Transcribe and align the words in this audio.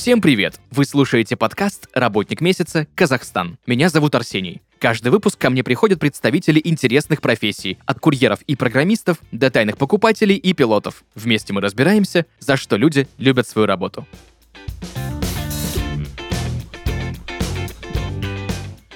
Всем 0.00 0.22
привет! 0.22 0.58
Вы 0.70 0.86
слушаете 0.86 1.36
подкаст 1.36 1.86
«Работник 1.92 2.40
месяца. 2.40 2.86
Казахстан». 2.94 3.58
Меня 3.66 3.90
зовут 3.90 4.14
Арсений. 4.14 4.62
Каждый 4.78 5.10
выпуск 5.10 5.38
ко 5.38 5.50
мне 5.50 5.62
приходят 5.62 6.00
представители 6.00 6.58
интересных 6.64 7.20
профессий, 7.20 7.76
от 7.84 8.00
курьеров 8.00 8.40
и 8.46 8.56
программистов 8.56 9.18
до 9.30 9.50
тайных 9.50 9.76
покупателей 9.76 10.36
и 10.36 10.54
пилотов. 10.54 11.04
Вместе 11.14 11.52
мы 11.52 11.60
разбираемся, 11.60 12.24
за 12.38 12.56
что 12.56 12.76
люди 12.76 13.08
любят 13.18 13.46
свою 13.46 13.66
работу. 13.66 14.06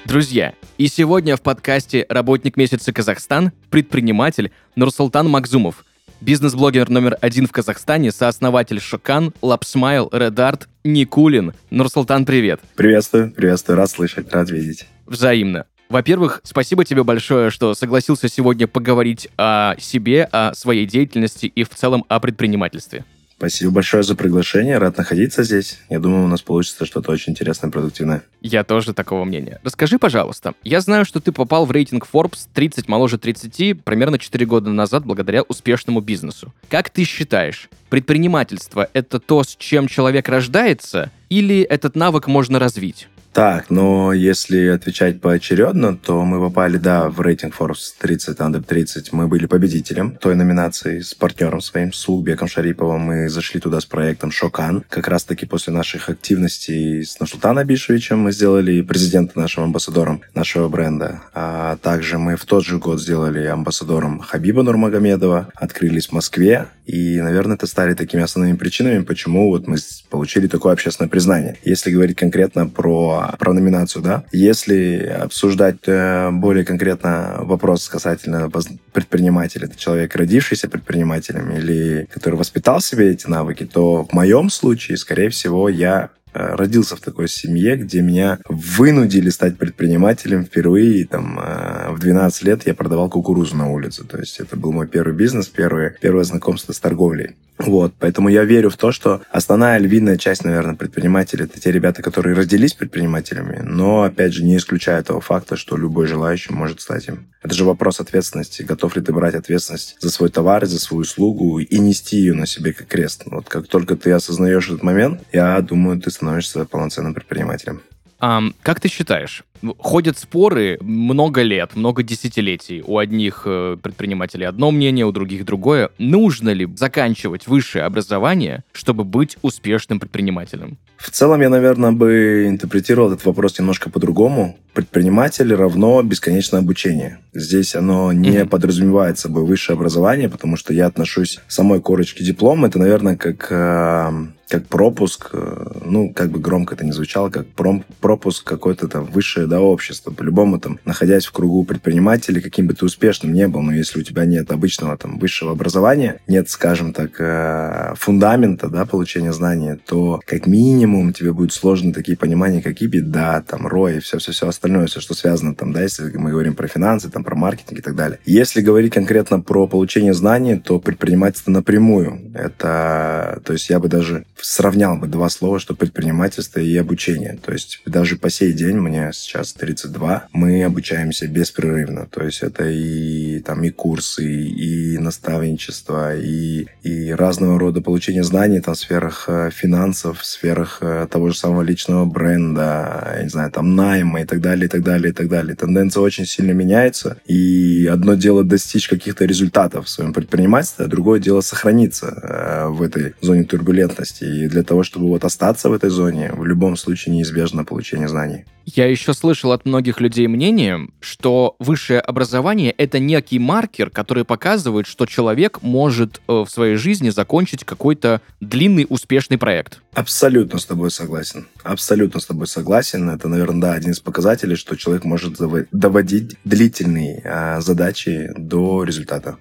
Друзья, 0.07 0.55
и 0.79 0.87
сегодня 0.87 1.37
в 1.37 1.43
подкасте 1.43 2.07
«Работник 2.09 2.57
месяца 2.57 2.95
Казахстан» 2.95 3.53
предприниматель 3.69 4.53
Нурсултан 4.75 5.29
Макзумов– 5.29 5.85
Бизнес-блогер 6.25 6.89
номер 6.89 7.19
один 7.21 7.47
в 7.47 7.53
Казахстане, 7.53 8.11
сооснователь 8.11 8.81
Шокан, 8.81 9.35
Лапсмайл, 9.43 10.09
Редарт, 10.11 10.69
Никулин. 10.83 11.53
Нурсултан, 11.69 12.25
привет. 12.25 12.61
Приветствую, 12.77 13.31
приветствую, 13.31 13.77
рад 13.77 13.91
слышать, 13.91 14.33
рад 14.33 14.49
видеть. 14.49 14.87
Взаимно. 15.05 15.67
Во-первых, 15.91 16.41
спасибо 16.43 16.87
тебе 16.87 17.05
большое, 17.05 17.51
что 17.51 17.75
согласился 17.75 18.31
сегодня 18.31 18.67
поговорить 18.67 19.29
о 19.37 19.75
себе, 19.79 20.25
о 20.33 20.55
своей 20.55 20.87
деятельности 20.87 21.45
и 21.45 21.63
в 21.63 21.69
целом 21.69 22.07
о 22.09 22.19
предпринимательстве. 22.21 23.05
Спасибо 23.45 23.73
большое 23.73 24.03
за 24.03 24.15
приглашение. 24.15 24.79
Рад 24.79 24.97
находиться 24.97 25.43
здесь. 25.43 25.79
Я 25.91 25.99
думаю, 25.99 26.25
у 26.25 26.29
нас 26.29 26.41
получится 26.41 26.87
что-то 26.87 27.13
очень 27.13 27.33
интересное, 27.33 27.71
продуктивное. 27.71 28.23
Я 28.41 28.65
тоже 28.65 28.95
такого 28.95 29.25
мнения. 29.25 29.61
Расскажи, 29.63 29.99
пожалуйста, 29.99 30.55
я 30.63 30.81
знаю, 30.81 31.05
что 31.05 31.21
ты 31.21 31.31
попал 31.31 31.67
в 31.67 31.71
рейтинг 31.71 32.09
Forbes 32.11 32.49
30 32.55 32.89
моложе 32.89 33.19
30 33.19 33.83
примерно 33.85 34.19
4 34.19 34.47
года 34.47 34.71
назад 34.71 35.05
благодаря 35.05 35.43
успешному 35.43 36.01
бизнесу. 36.01 36.55
Как 36.71 36.89
ты 36.89 37.05
считаешь, 37.05 37.69
предпринимательство— 37.91 38.89
это 38.95 39.21
то, 39.21 39.45
с 39.45 39.55
чем 39.57 39.89
человек 39.89 40.27
рождается, 40.31 41.11
или 41.29 41.61
этот 41.61 41.97
навык 41.97 42.29
можно 42.29 42.59
развить? 42.59 43.09
Так, 43.35 43.69
но 43.69 44.13
если 44.13 44.69
отвечать 44.69 45.21
поочередно, 45.21 45.97
то 45.97 46.25
мы 46.25 46.39
попали, 46.39 46.77
да, 46.77 47.09
в 47.09 47.21
рейтинг 47.21 47.53
Forbes 47.59 47.93
30, 47.99 48.39
Under 48.39 48.63
30. 48.63 49.13
Мы 49.13 49.27
были 49.27 49.47
победителем 49.47 50.17
той 50.21 50.37
номинации 50.37 51.01
с 51.01 51.15
партнером 51.15 51.61
своим, 51.61 51.93
с 51.93 52.09
Улбеком 52.09 52.47
Шариповым. 52.47 53.01
Мы 53.01 53.29
зашли 53.29 53.59
туда 53.59 53.81
с 53.81 53.87
проектом 53.87 54.31
Шокан. 54.31 54.85
Как 54.89 55.09
раз-таки 55.09 55.47
после 55.47 55.73
наших 55.73 56.11
активностей 56.11 57.05
с 57.05 57.19
Нашлутаном 57.19 57.59
Абишевичем 57.59 58.21
мы 58.21 58.31
сделали 58.31 58.83
президента 58.83 59.37
нашим 59.37 59.65
амбассадором 59.65 60.23
нашего 60.33 60.69
бренда. 60.69 61.23
А 61.35 61.77
также 61.79 62.19
мы 62.19 62.37
в 62.37 62.45
тот 62.45 62.65
же 62.65 62.79
год 62.79 63.01
сделали 63.03 63.45
амбассадором 63.47 64.21
Хабиба 64.21 64.63
Нурмагомедова, 64.63 65.49
открылись 65.57 66.07
в 66.07 66.13
Москве. 66.13 66.69
И, 66.87 67.21
наверное, 67.21 67.57
это 67.57 67.67
стали 67.67 67.95
такими 67.95 68.23
основными 68.23 68.57
причинами, 68.57 69.03
почему 69.03 69.49
вот 69.49 69.67
мы 69.67 69.79
получили 70.09 70.47
такое 70.47 70.75
общественное 70.75 71.09
признание. 71.09 71.57
Если 71.65 71.91
говорить 71.91 72.17
конкретно 72.17 72.69
про 72.69 73.24
про, 73.39 73.53
номинацию, 73.53 74.03
да. 74.03 74.25
Если 74.33 74.97
обсуждать 75.23 75.87
э, 75.87 76.31
более 76.31 76.65
конкретно 76.65 77.37
вопрос 77.41 77.89
касательно 77.89 78.51
предпринимателя, 78.93 79.67
это 79.67 79.79
человек, 79.79 80.15
родившийся 80.17 80.69
предпринимателем 80.69 81.53
или 81.53 82.09
который 82.11 82.37
воспитал 82.37 82.81
себе 82.81 83.11
эти 83.11 83.27
навыки, 83.27 83.65
то 83.65 84.05
в 84.05 84.13
моем 84.13 84.51
случае, 84.51 84.97
скорее 84.97 85.31
всего, 85.31 85.69
я 85.69 86.11
родился 86.35 86.97
в 86.97 87.01
такой 87.01 87.29
семье, 87.29 87.77
где 87.77 88.03
меня 88.03 88.39
вынудили 88.49 89.31
стать 89.31 89.57
предпринимателем 89.57 90.45
впервые. 90.45 91.07
Там, 91.07 91.39
э, 91.39 91.91
в 91.91 91.99
12 91.99 92.43
лет 92.45 92.67
я 92.67 92.75
продавал 92.75 93.09
кукурузу 93.09 93.57
на 93.57 93.71
улице. 93.71 94.05
То 94.05 94.19
есть 94.19 94.41
это 94.41 94.57
был 94.57 94.73
мой 94.73 94.87
первый 94.87 95.15
бизнес, 95.15 95.49
первое, 95.49 95.97
первое 96.01 96.25
знакомство 96.25 96.73
с 96.73 96.81
торговлей. 96.81 97.37
Вот, 97.59 97.95
поэтому 97.99 98.29
я 98.29 98.45
верю 98.45 98.69
в 98.69 98.77
то, 98.77 98.91
что 98.91 99.23
основная 99.31 99.79
львиная 99.79 100.17
часть, 100.17 100.45
наверное, 100.45 100.75
предпринимателей 100.75 101.45
это 101.45 101.61
те 101.61 101.71
ребята, 101.71 102.03
которые 102.03 102.35
родились 102.35 102.75
предпринимателями, 102.75 103.61
но, 103.63 104.03
опять 104.03 104.35
же, 104.35 104.45
не 104.45 104.57
исключая 104.57 105.03
того 105.05 105.21
факта, 105.21 105.57
что 105.57 105.77
любой 105.77 106.09
желающий 106.09 106.53
может 106.53 106.81
стать 106.81 107.07
им. 107.07 107.29
Это 107.43 107.55
же 107.55 107.65
вопрос 107.65 108.01
ответственности. 108.01 108.63
Готов 108.63 108.97
ли 108.97 109.03
ты 109.03 109.13
брать 109.13 109.35
ответственность 109.35 109.97
за 110.01 110.11
свой 110.11 110.31
товар, 110.31 110.65
за 110.67 110.81
свою 110.81 111.03
услугу 111.03 111.59
и 111.59 111.79
нести 111.79 112.17
ее 112.17 112.35
на 112.35 112.47
себе 112.47 112.73
как 112.73 112.89
крест? 112.89 113.23
Вот 113.27 113.49
как 113.49 113.69
только 113.69 113.97
ты 113.97 114.11
осознаешь 114.13 114.69
этот 114.69 114.83
момент, 114.83 115.23
я 115.33 115.61
думаю, 115.61 116.01
ты 116.01 116.11
становишься 116.11 116.24
полноценным 116.67 117.15
предпринимателем. 117.15 117.83
А, 118.21 118.43
как 118.63 118.81
ты 118.81 118.89
считаешь, 118.89 119.45
ходят 119.79 120.19
споры 120.19 120.79
много 120.81 121.43
лет, 121.43 121.77
много 121.77 122.03
десятилетий. 122.03 122.83
У 122.87 122.99
одних 122.99 123.43
э, 123.47 123.77
предпринимателей 123.83 124.45
одно 124.45 124.71
мнение, 124.71 125.07
у 125.07 125.13
других 125.13 125.45
другое. 125.45 125.91
Нужно 125.99 126.51
ли 126.51 126.69
заканчивать 126.77 127.47
высшее 127.47 127.85
образование, 127.85 128.65
чтобы 128.73 129.05
быть 129.05 129.37
успешным 129.43 130.01
предпринимателем? 130.01 130.79
В 130.97 131.11
целом 131.11 131.41
я, 131.41 131.49
наверное, 131.49 131.93
бы 131.93 132.47
интерпретировал 132.49 133.13
этот 133.13 133.25
вопрос 133.27 133.59
немножко 133.59 133.91
по-другому. 133.91 134.57
Предприниматель 134.73 135.53
равно 135.55 136.03
бесконечное 136.03 136.61
обучение. 136.61 137.19
Здесь 137.33 137.75
оно 137.75 138.13
не 138.13 138.31
mm-hmm. 138.31 138.49
подразумевает 138.49 139.19
собой 139.19 139.45
высшее 139.45 139.77
образование, 139.77 140.29
потому 140.29 140.57
что 140.57 140.73
я 140.73 140.87
отношусь 140.87 141.41
к 141.47 141.51
самой 141.51 141.81
корочке 141.81 142.25
диплома. 142.25 142.69
Это, 142.69 142.79
наверное, 142.79 143.17
как 143.17 143.47
э, 143.51 144.11
как 144.49 144.67
пропуск, 144.67 145.31
э, 145.33 145.81
ну, 145.85 146.13
как 146.13 146.31
бы 146.31 146.39
громко 146.39 146.75
это 146.75 146.85
не 146.85 146.93
звучало, 146.93 147.31
как 147.31 147.47
пром, 147.49 147.85
пропуск 148.01 148.45
какой-то 148.45 148.89
там 148.89 149.05
высшее 149.45 149.47
да, 149.47 149.61
общество. 149.61 150.11
По-любому 150.11 150.59
там, 150.59 150.79
находясь 150.85 151.27
в 151.27 151.33
кругу 151.33 151.65
предпринимателей, 151.65 152.41
каким 152.41 152.67
бы 152.67 152.75
ты 152.75 152.85
успешным 152.85 153.33
не 153.33 153.49
был, 153.49 153.63
но 153.63 153.73
если 153.73 154.01
у 154.01 154.03
тебя 154.03 154.25
нет 154.25 154.51
обычного 154.51 154.97
там 154.97 155.19
высшего 155.19 155.53
образования, 155.53 156.21
нет, 156.27 156.49
скажем 156.49 156.93
так, 156.93 157.11
э, 157.19 157.95
фундамента, 157.97 158.69
да, 158.69 158.85
получения 158.85 159.33
знаний, 159.33 159.77
то 159.87 160.21
как 160.27 160.47
минимум 160.47 161.13
тебе 161.13 161.33
будет 161.33 161.53
сложно 161.53 161.93
такие 161.93 162.17
понимания, 162.17 162.63
как 162.63 162.83
и 162.83 162.87
беда, 162.87 163.43
там, 163.47 163.67
рой, 163.67 164.01
все-все-все 164.01 164.49
остальное, 164.49 164.87
все, 164.87 165.01
что 165.01 165.15
связано 165.15 165.55
там, 165.55 165.73
да, 165.73 165.83
если 165.83 166.17
мы 166.17 166.31
говорим 166.31 166.55
про 166.55 166.69
финансы, 166.69 167.11
там, 167.11 167.25
про 167.25 167.35
маркетинг 167.35 167.79
и 167.79 167.83
так 167.83 167.95
далее. 167.95 168.19
Если 168.27 168.63
говорить 168.63 168.93
конкретно 168.93 169.41
про 169.41 169.67
получение 169.67 170.15
знаний, 170.15 170.57
то 170.57 170.79
предпринимательство 170.79 171.51
напрямую. 171.51 172.33
Это, 172.35 173.41
то 173.45 173.53
есть 173.53 173.71
я 173.71 173.79
бы 173.79 173.89
даже 173.89 174.25
сравнял 174.41 174.97
бы 174.97 175.07
два 175.07 175.29
слова, 175.29 175.59
что 175.59 175.75
предпринимательство 175.75 176.61
и 176.61 176.77
обучение. 176.77 177.39
То 177.45 177.53
есть 177.53 177.83
даже 177.87 178.17
по 178.17 178.31
сей 178.31 178.53
день, 178.53 178.77
мне 178.77 179.11
сейчас 179.13 179.34
32, 179.43 180.29
мы 180.33 180.65
обучаемся 180.65 181.27
беспрерывно. 181.27 182.07
То 182.07 182.23
есть 182.23 182.43
это 182.43 182.69
и 182.69 183.41
там 183.41 183.65
и 183.65 183.71
курсы, 183.71 184.25
и 184.25 184.99
наставничество, 184.99 186.17
и, 186.17 186.67
и 186.83 187.11
разного 187.13 187.59
рода 187.59 187.81
получение 187.81 188.23
знаний 188.23 188.61
там, 188.61 188.75
в 188.75 188.79
сферах 188.79 189.25
э, 189.29 189.51
финансов, 189.53 190.21
в 190.21 190.25
сферах 190.25 190.79
э, 190.81 191.07
того 191.11 191.31
же 191.31 191.37
самого 191.37 191.63
личного 191.63 192.05
бренда, 192.05 193.15
я 193.17 193.23
не 193.23 193.29
знаю, 193.29 193.51
там 193.51 193.75
найма 193.75 194.23
и 194.23 194.25
так 194.25 194.41
далее, 194.41 194.67
и 194.67 194.69
так 194.69 194.83
далее, 194.83 195.11
и 195.11 195.15
так 195.15 195.29
далее. 195.29 195.57
Тенденция 195.57 196.01
очень 196.01 196.27
сильно 196.27 196.53
меняется, 196.53 197.19
и 197.27 197.89
одно 197.91 198.15
дело 198.15 198.45
достичь 198.45 198.89
каких-то 198.89 199.25
результатов 199.25 199.87
в 199.87 199.91
своем 199.91 200.13
предпринимательстве, 200.13 200.85
а 200.85 200.89
другое 200.89 201.21
дело 201.21 201.41
сохраниться 201.41 202.07
э, 202.07 202.69
в 202.69 202.83
этой 202.83 203.15
зоне 203.21 203.45
турбулентности 203.45 204.25
и 204.25 204.49
для 204.49 204.63
того, 204.63 204.83
чтобы 204.83 205.09
вот 205.09 205.25
остаться 205.25 205.69
в 205.69 205.73
этой 205.73 205.91
зоне, 205.91 206.33
в 206.33 206.45
любом 206.45 206.77
случае 206.77 207.15
неизбежно 207.15 207.65
получение 207.65 208.09
знаний. 208.09 208.45
Я 208.67 208.87
еще 208.87 209.13
слышал 209.13 209.53
от 209.53 209.67
многих 209.67 210.01
людей 210.01 210.27
мнение, 210.27 210.89
что 211.01 211.57
высшее 211.59 212.01
образование— 212.01 212.71
это 212.79 212.99
некий 212.99 213.39
маркер, 213.39 213.91
который 213.91 214.25
показывает, 214.25 214.87
что 214.87 215.05
человек 215.07 215.61
может 215.63 216.21
э, 216.27 216.33
в 216.33 216.49
своей 216.49 216.77
жизни 216.77 217.11
закончить 217.11 217.65
какой-то 217.65 218.23
длинный 218.41 218.87
успешный 218.89 219.37
проект. 219.37 219.81
Абсолютно 219.93 220.59
с 220.59 220.65
тобой 220.65 220.91
согласен. 220.91 221.47
Абсолютно 221.63 222.21
с 222.21 222.27
тобой 222.27 222.47
согласен. 222.47 223.11
Это, 223.11 223.29
наверное, 223.29 223.61
да, 223.61 223.73
один 223.75 223.93
из 223.93 224.01
показателей, 224.01 224.57
что 224.57 224.77
человек 224.77 225.05
может 225.05 225.37
доводить 225.71 226.37
длительные 226.45 227.23
а, 227.25 227.61
задачи 227.61 228.31
до 228.37 228.85
результата. 228.85 229.37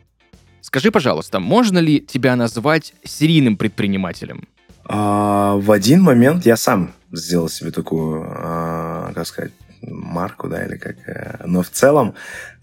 Скажи, 0.62 0.92
пожалуйста, 0.92 1.40
можно 1.40 1.80
ли 1.80 2.00
тебя 2.00 2.36
назвать 2.36 2.94
серийным 3.06 3.58
предпринимателем? 3.58 4.48
А, 4.86 5.56
в 5.56 5.72
один 5.72 6.02
момент 6.02 6.46
я 6.46 6.58
сам 6.58 6.94
сделал 7.14 7.50
себе 7.50 7.72
такую, 7.72 8.26
а, 8.28 9.12
как 9.14 9.26
сказать, 9.28 9.52
марку, 9.82 10.48
да, 10.48 10.66
или 10.66 10.78
как. 10.78 10.96
Э, 11.08 11.44
но 11.46 11.62
в 11.62 11.70
целом 11.70 12.16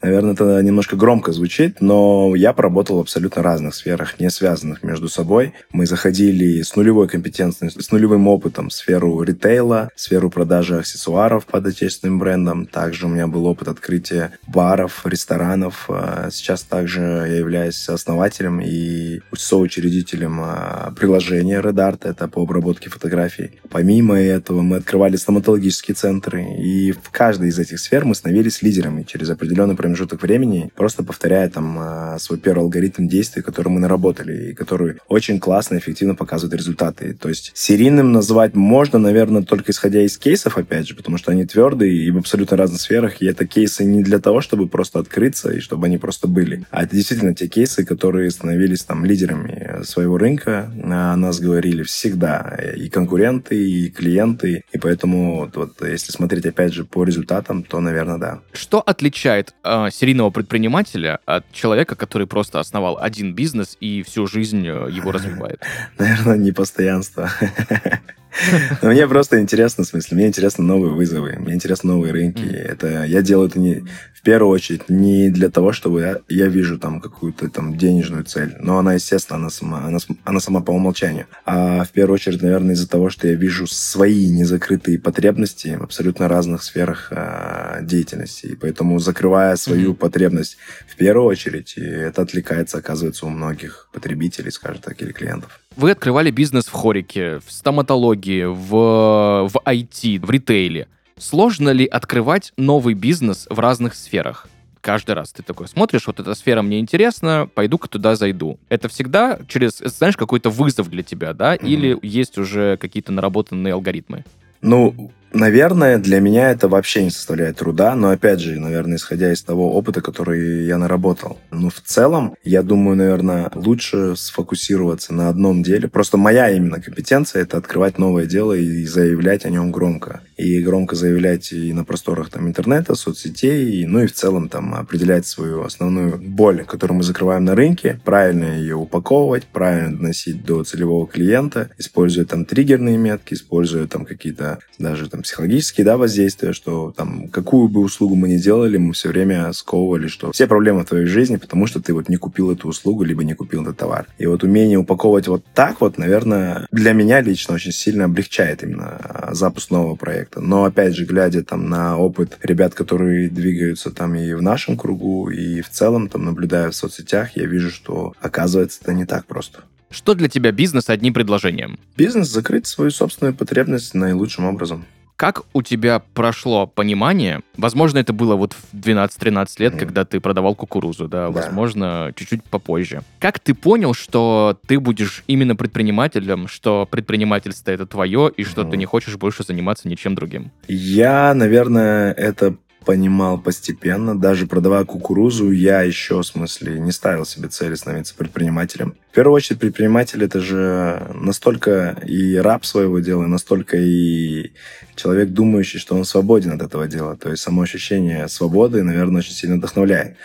Наверное, 0.03 0.33
это 0.33 0.63
немножко 0.63 0.97
громко 0.97 1.33
звучит, 1.33 1.81
но 1.81 2.35
я 2.35 2.53
поработал 2.55 2.97
в 2.97 3.01
абсолютно 3.01 3.43
разных 3.43 3.75
сферах, 3.75 4.19
не 4.19 4.31
связанных 4.31 4.83
между 4.83 5.09
собой. 5.09 5.53
Мы 5.73 5.85
заходили 5.85 6.63
с 6.63 6.75
нулевой 6.75 7.07
компетенцией, 7.07 7.71
с 7.71 7.93
нулевым 7.93 8.27
опытом 8.27 8.71
в 8.71 8.73
сферу 8.73 9.23
ритейла, 9.23 9.91
в 9.95 10.01
сферу 10.01 10.31
продажи 10.31 10.79
аксессуаров 10.79 11.45
под 11.45 11.67
отечественным 11.67 12.19
брендом. 12.19 12.67
Также 12.67 13.07
у 13.07 13.09
меня 13.11 13.27
был 13.27 13.45
опыт 13.47 13.69
открытия 13.69 14.33
баров, 14.47 15.03
ресторанов. 15.05 15.87
А 15.89 16.29
сейчас 16.31 16.63
также 16.63 17.01
я 17.01 17.37
являюсь 17.37 17.89
основателем 17.89 18.61
и 18.61 19.21
соучредителем 19.37 20.41
а, 20.41 20.93
приложения 20.97 21.61
Red 21.61 21.75
Art, 21.75 22.09
это 22.09 22.27
по 22.29 22.43
обработке 22.43 22.89
фотографий. 22.89 23.53
Помимо 23.69 24.19
этого 24.19 24.63
мы 24.63 24.79
открывали 24.79 25.17
стоматологические 25.17 25.95
центры, 25.95 26.43
и 26.59 26.93
в 26.93 27.11
каждой 27.11 27.49
из 27.49 27.59
этих 27.59 27.81
сфер 27.81 28.05
мы 28.05 28.15
становились 28.15 28.63
лидерами 28.63 29.03
через 29.03 29.29
определенный 29.31 29.77
промежуток 29.77 29.90
промежуток 29.91 30.23
времени, 30.23 30.71
просто 30.77 31.03
повторяя 31.03 31.49
там 31.51 31.77
а, 31.79 32.19
свой 32.21 32.39
первый 32.39 32.61
алгоритм 32.61 33.09
действий, 33.09 33.43
который 33.43 33.71
мы 33.71 33.81
наработали, 33.81 34.51
и 34.51 34.55
который 34.55 34.99
очень 35.09 35.41
классно 35.41 35.77
и 35.77 35.79
эффективно 35.79 36.15
показывает 36.15 36.55
результаты. 36.55 37.13
То 37.15 37.29
есть 37.29 37.51
серийным 37.55 38.13
назвать 38.13 38.55
можно, 38.55 39.01
наверное, 39.01 39.43
только 39.43 39.73
исходя 39.73 40.03
из 40.03 40.17
кейсов, 40.17 40.57
опять 40.57 40.87
же, 40.87 40.95
потому 40.95 41.19
что 41.19 41.33
они 41.33 41.45
твердые 41.45 41.93
и 41.93 42.11
в 42.13 42.19
абсолютно 42.19 42.57
разных 42.57 42.81
сферах, 42.81 43.21
и 43.21 43.27
это 43.27 43.47
кейсы 43.47 43.85
не 43.85 44.05
для 44.05 44.21
того, 44.21 44.41
чтобы 44.41 44.69
просто 44.69 45.01
открыться 45.01 45.51
и 45.51 45.59
чтобы 45.59 45.87
они 45.87 45.99
просто 45.99 46.29
были, 46.29 46.65
а 46.71 46.85
это 46.85 46.95
действительно 46.95 47.35
те 47.35 47.49
кейсы, 47.49 47.85
которые 47.85 48.31
становились 48.31 48.85
там 48.85 49.05
лидерами 49.05 49.83
своего 49.83 50.19
рынка, 50.19 50.71
о 50.85 51.17
нас 51.17 51.41
говорили 51.41 51.83
всегда 51.83 52.57
и 52.77 52.89
конкуренты, 52.89 53.57
и 53.57 53.91
клиенты, 53.91 54.63
и 54.71 54.79
поэтому 54.79 55.51
вот, 55.53 55.83
если 55.83 56.13
смотреть 56.13 56.47
опять 56.47 56.73
же 56.73 56.85
по 56.85 57.03
результатам, 57.03 57.65
то, 57.65 57.81
наверное, 57.81 58.19
да. 58.19 58.41
Что 58.53 58.81
отличает 58.81 59.55
э, 59.65 59.80
серийного 59.91 60.31
предпринимателя 60.31 61.21
от 61.25 61.51
человека, 61.53 61.95
который 61.95 62.27
просто 62.27 62.61
основал 62.61 62.99
один 63.01 63.35
бизнес 63.35 63.77
и 63.81 64.03
всю 64.03 64.27
жизнь 64.27 64.67
э, 64.67 64.91
его 64.91 65.13
развивает? 65.13 65.63
Наверное, 65.99 66.37
непостоянство. 66.37 67.31
Мне 68.83 69.07
просто 69.07 69.41
интересно, 69.41 69.85
в 69.85 69.87
смысле, 69.87 70.17
мне 70.17 70.27
интересны 70.29 70.65
новые 70.65 70.93
вызовы, 70.93 71.37
мне 71.39 71.55
интересны 71.55 71.93
новые 71.93 72.13
рынки. 72.13 72.45
Это 72.45 73.05
я 73.05 73.23
делаю 73.23 73.49
это 73.49 73.59
не 73.59 73.85
в 74.21 74.23
первую 74.23 74.53
очередь 74.53 74.91
не 74.91 75.31
для 75.31 75.49
того, 75.49 75.73
чтобы 75.73 76.03
я, 76.03 76.21
я 76.29 76.47
вижу 76.49 76.79
там 76.79 77.01
какую-то 77.01 77.49
там 77.49 77.79
денежную 77.79 78.25
цель, 78.25 78.55
но 78.61 78.79
она, 78.79 78.95
естественно, 78.95 79.39
она 79.39 79.49
сама, 79.49 79.87
она, 79.87 79.99
она 80.25 80.41
сама 80.41 80.61
по 80.61 80.73
умолчанию. 80.73 81.27
А 81.47 81.85
в 81.85 81.91
первую 81.91 82.17
очередь, 82.17 82.43
наверное, 82.43 82.75
из-за 82.75 82.87
того, 82.87 83.09
что 83.09 83.27
я 83.29 83.35
вижу 83.35 83.67
свои 83.67 84.29
незакрытые 84.29 84.99
потребности 84.99 85.75
в 85.81 85.83
абсолютно 85.83 86.29
разных 86.29 86.63
сферах 86.63 87.09
э, 87.11 87.79
деятельности. 87.83 88.49
И 88.49 88.57
поэтому, 88.57 88.99
закрывая 88.99 89.57
свою 89.57 89.93
mm-hmm. 89.93 89.97
потребность 89.97 90.59
в 90.87 90.97
первую 90.97 91.27
очередь, 91.27 91.79
это 91.79 92.21
отвлекается, 92.21 92.77
оказывается, 92.77 93.25
у 93.25 93.31
многих 93.31 93.89
потребителей, 93.91 94.51
скажем 94.51 94.83
так, 94.83 95.01
или 95.01 95.13
клиентов. 95.13 95.61
Вы 95.81 95.93
открывали 95.93 96.31
бизнес 96.31 96.67
в 96.67 96.73
хорике, 96.73 97.39
в 97.39 97.51
стоматологии, 97.51 98.45
в, 98.45 99.49
в 99.49 99.57
IT, 99.65 100.21
в 100.21 100.31
ритейле. 100.31 100.89
Сложно 101.17 101.71
ли 101.71 101.87
открывать 101.87 102.53
новый 102.59 102.93
бизнес 102.93 103.47
в 103.49 103.59
разных 103.59 103.95
сферах? 103.95 104.47
Каждый 104.83 105.13
раз 105.13 105.33
ты 105.33 105.43
такой 105.43 105.69
смотришь, 105.69 106.07
вот 106.07 106.21
эта 106.21 106.35
сфера 106.35 106.61
мне 106.61 106.81
интересна, 106.81 107.49
пойду-ка 107.55 107.89
туда 107.89 108.15
зайду. 108.15 108.59
Это 108.69 108.91
всегда 108.91 109.39
через, 109.49 109.79
знаешь, 109.79 110.19
какой-то 110.19 110.51
вызов 110.51 110.91
для 110.91 111.03
тебя, 111.03 111.33
да? 111.33 111.57
Mm-hmm. 111.57 111.67
Или 111.67 111.99
есть 112.03 112.37
уже 112.37 112.77
какие-то 112.77 113.13
наработанные 113.13 113.73
алгоритмы? 113.73 114.27
Ну, 114.61 115.11
Наверное, 115.33 115.99
для 115.99 116.21
меня 116.21 116.51
это 116.51 116.67
вообще 116.67 117.05
не 117.05 117.11
составляет 117.11 117.57
труда, 117.57 117.95
но 117.95 118.11
опять 118.11 118.41
же, 118.41 118.59
наверное, 118.59 118.97
исходя 118.97 119.33
из 119.33 119.43
того 119.43 119.75
опыта, 119.77 120.01
который 120.01 120.67
я 120.67 120.77
наработал. 120.77 121.39
Но 121.53 121.71
в 121.71 121.81
целом, 121.81 122.35
я 122.43 122.63
думаю, 122.63 122.97
наверное, 122.97 123.51
лучше 123.55 124.17
сфокусироваться 124.17 125.15
на 125.15 125.29
одном 125.29 125.63
деле. 125.63 125.89
Просто 125.89 126.17
моя 126.17 126.51
именно 126.51 126.81
компетенция— 126.81 127.43
это 127.43 127.59
открывать 127.59 127.97
новое 127.99 128.27
дело 128.27 128.55
и 128.55 128.85
заявлять 128.85 129.45
о 129.45 129.51
нем 129.51 129.71
громко. 129.71 130.21
И 130.37 130.61
громко 130.63 130.97
заявлять 130.97 131.53
и 131.53 131.73
на 131.73 131.85
просторах 131.85 132.31
там, 132.31 132.49
интернета, 132.49 132.95
соцсетей, 132.95 133.87
ну 133.87 134.03
и 134.03 134.07
в 134.07 134.13
целом 134.13 134.49
там 134.49 134.75
определять 134.75 135.27
свою 135.27 135.63
основную 135.63 136.19
боль, 136.19 136.65
которую 136.65 136.99
мы 136.99 137.03
закрываем 137.05 137.45
на 137.45 137.55
рынке, 137.55 138.01
правильно 138.05 138.59
ее 138.59 138.75
упаковывать, 138.75 139.45
правильно 139.45 139.97
доносить 139.97 140.45
до 140.45 140.65
целевого 140.65 141.07
клиента, 141.07 141.71
используя 141.79 142.25
там 142.25 142.45
триггерные 142.45 142.97
метки, 142.97 143.35
используя 143.35 143.87
там 143.87 144.05
какие-то 144.05 144.59
даже 144.79 145.09
там 145.09 145.20
психологические, 145.23 145.85
да, 145.85 145.97
воздействия, 145.97 146.53
что 146.53 146.93
там 146.97 147.29
какую 147.29 147.69
бы 147.69 147.81
услугу 147.81 148.15
мы 148.15 148.29
ни 148.29 148.37
делали, 148.37 148.77
мы 148.79 148.93
все 148.93 149.09
время 149.09 149.53
сковывали, 149.53 150.09
что 150.09 150.33
все 150.33 150.47
проблемы 150.47 150.83
в 150.83 150.89
твоей 150.89 151.07
жизни, 151.07 151.37
потому 151.37 151.67
что 151.67 151.81
ты 151.81 151.93
вот 151.95 152.09
не 152.09 152.17
купил 152.17 152.51
эту 152.51 152.69
услугу, 152.69 153.05
либо 153.05 153.25
не 153.25 153.35
купил 153.35 153.63
этот 153.63 153.77
товар. 153.77 154.07
И 154.19 154.27
вот 154.27 154.43
умение 154.43 154.79
упаковывать 154.79 155.29
вот 155.29 155.45
так 155.55 155.81
вот, 155.81 155.99
наверное, 155.99 156.67
для 156.71 156.93
меня 156.93 157.21
лично 157.21 157.55
очень 157.55 157.73
сильно 157.73 158.05
облегчает 158.05 158.63
именно 158.63 158.97
а, 159.01 159.35
запуск 159.35 159.71
нового 159.71 159.97
проекта. 159.97 160.41
Но 160.41 160.65
опять 160.65 160.95
же, 160.95 161.05
глядя 161.05 161.43
там 161.43 161.69
на 161.69 161.99
опыт 161.99 162.39
ребят, 162.43 162.75
которые 162.75 163.29
двигаются 163.29 163.91
там 163.91 164.15
и 164.15 164.33
в 164.35 164.43
нашем 164.43 164.77
кругу, 164.77 165.31
и 165.31 165.61
в 165.61 165.71
целом 165.71 166.09
там 166.09 166.25
наблюдая 166.25 166.71
в 166.71 166.75
соцсетях, 166.75 167.37
я 167.37 167.47
вижу, 167.47 167.71
что 167.71 168.15
оказывается 168.21 168.81
это 168.83 168.93
не 168.93 169.05
так 169.05 169.27
просто. 169.27 169.61
Что 169.91 170.15
для 170.15 170.29
тебя 170.29 170.53
бизнес 170.53 170.89
одним 170.89 171.13
предложением? 171.13 171.79
Бизнес 171.97 172.29
закрыть 172.29 172.69
свою 172.69 172.93
собственную 172.93 173.35
потребность 173.35 173.93
наилучшим 173.93 174.45
образом. 174.45 174.87
Как 175.21 175.43
у 175.53 175.61
тебя 175.61 175.99
прошло 176.15 176.67
понимание? 176.67 177.43
Возможно, 177.59 177.99
это 177.99 178.15
было 178.15 178.37
вот 178.37 178.55
в 178.55 178.75
12-13 178.75 179.49
лет, 179.59 179.75
mm. 179.75 179.79
когда 179.79 180.07
ты 180.07 180.19
продавал 180.19 180.55
кукурузу, 180.55 181.09
да, 181.09 181.27
да, 181.27 181.31
возможно, 181.31 182.11
чуть-чуть 182.17 182.43
попозже. 182.43 183.03
Как 183.19 183.39
ты 183.39 183.53
понял, 183.53 183.93
что 183.93 184.59
ты 184.67 184.81
будешь 184.81 185.23
именно 185.27 185.55
предпринимателем, 185.57 186.49
что 186.49 186.89
предпринимательство 186.91 187.71
это 187.71 187.85
твое, 187.85 188.33
и 188.35 188.45
что 188.45 188.63
mm. 188.63 188.71
ты 188.71 188.77
не 188.79 188.87
хочешь 188.87 189.19
больше 189.19 189.43
заниматься 189.43 189.89
ничем 189.89 190.15
другим? 190.15 190.53
Я, 190.69 191.35
наверное, 191.35 192.15
это 192.15 192.57
понимал 192.85 193.39
постепенно. 193.39 194.19
Даже 194.19 194.47
продавая 194.47 194.85
кукурузу, 194.85 195.51
я 195.51 195.83
еще, 195.83 196.21
в 196.21 196.25
смысле, 196.25 196.79
не 196.81 196.93
ставил 196.93 197.25
себе 197.25 197.49
цели 197.49 197.75
становиться 197.75 198.15
предпринимателем. 198.15 198.95
В 199.11 199.15
первую 199.15 199.35
очередь, 199.35 199.61
предприниматель— 199.61 200.25
это 200.25 200.41
же 200.41 201.11
настолько 201.15 202.01
и 202.07 202.37
раб 202.37 202.65
своего 202.65 203.01
дела, 203.01 203.27
настолько 203.27 203.77
и 203.77 204.53
человек, 204.97 205.31
думающий, 205.31 205.79
что 205.79 205.95
он 205.95 206.05
свободен 206.05 206.53
от 206.53 206.63
этого 206.63 206.87
дела. 206.87 207.17
То 207.17 207.31
есть 207.31 207.43
само 207.43 207.63
ощущение 207.63 208.29
свободы, 208.29 208.83
наверное, 208.83 209.21
очень 209.21 209.35
сильно 209.35 209.57
вдохновляет. 209.57 210.17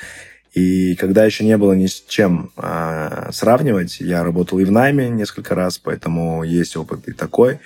И 0.53 0.95
когда 0.95 1.25
еще 1.25 1.43
не 1.43 1.57
было 1.57 1.73
ни 1.73 1.85
с 1.85 2.01
чем 2.07 2.51
а, 2.55 3.29
сравнивать, 3.33 3.99
я 3.99 4.23
работал 4.23 4.57
и 4.59 4.63
в 4.63 4.71
найме 4.71 5.09
несколько 5.09 5.53
раз, 5.53 5.77
поэтому 5.77 6.43
есть 6.43 6.77
опыт 6.77 7.09
и 7.09 7.11
такой 7.11 7.59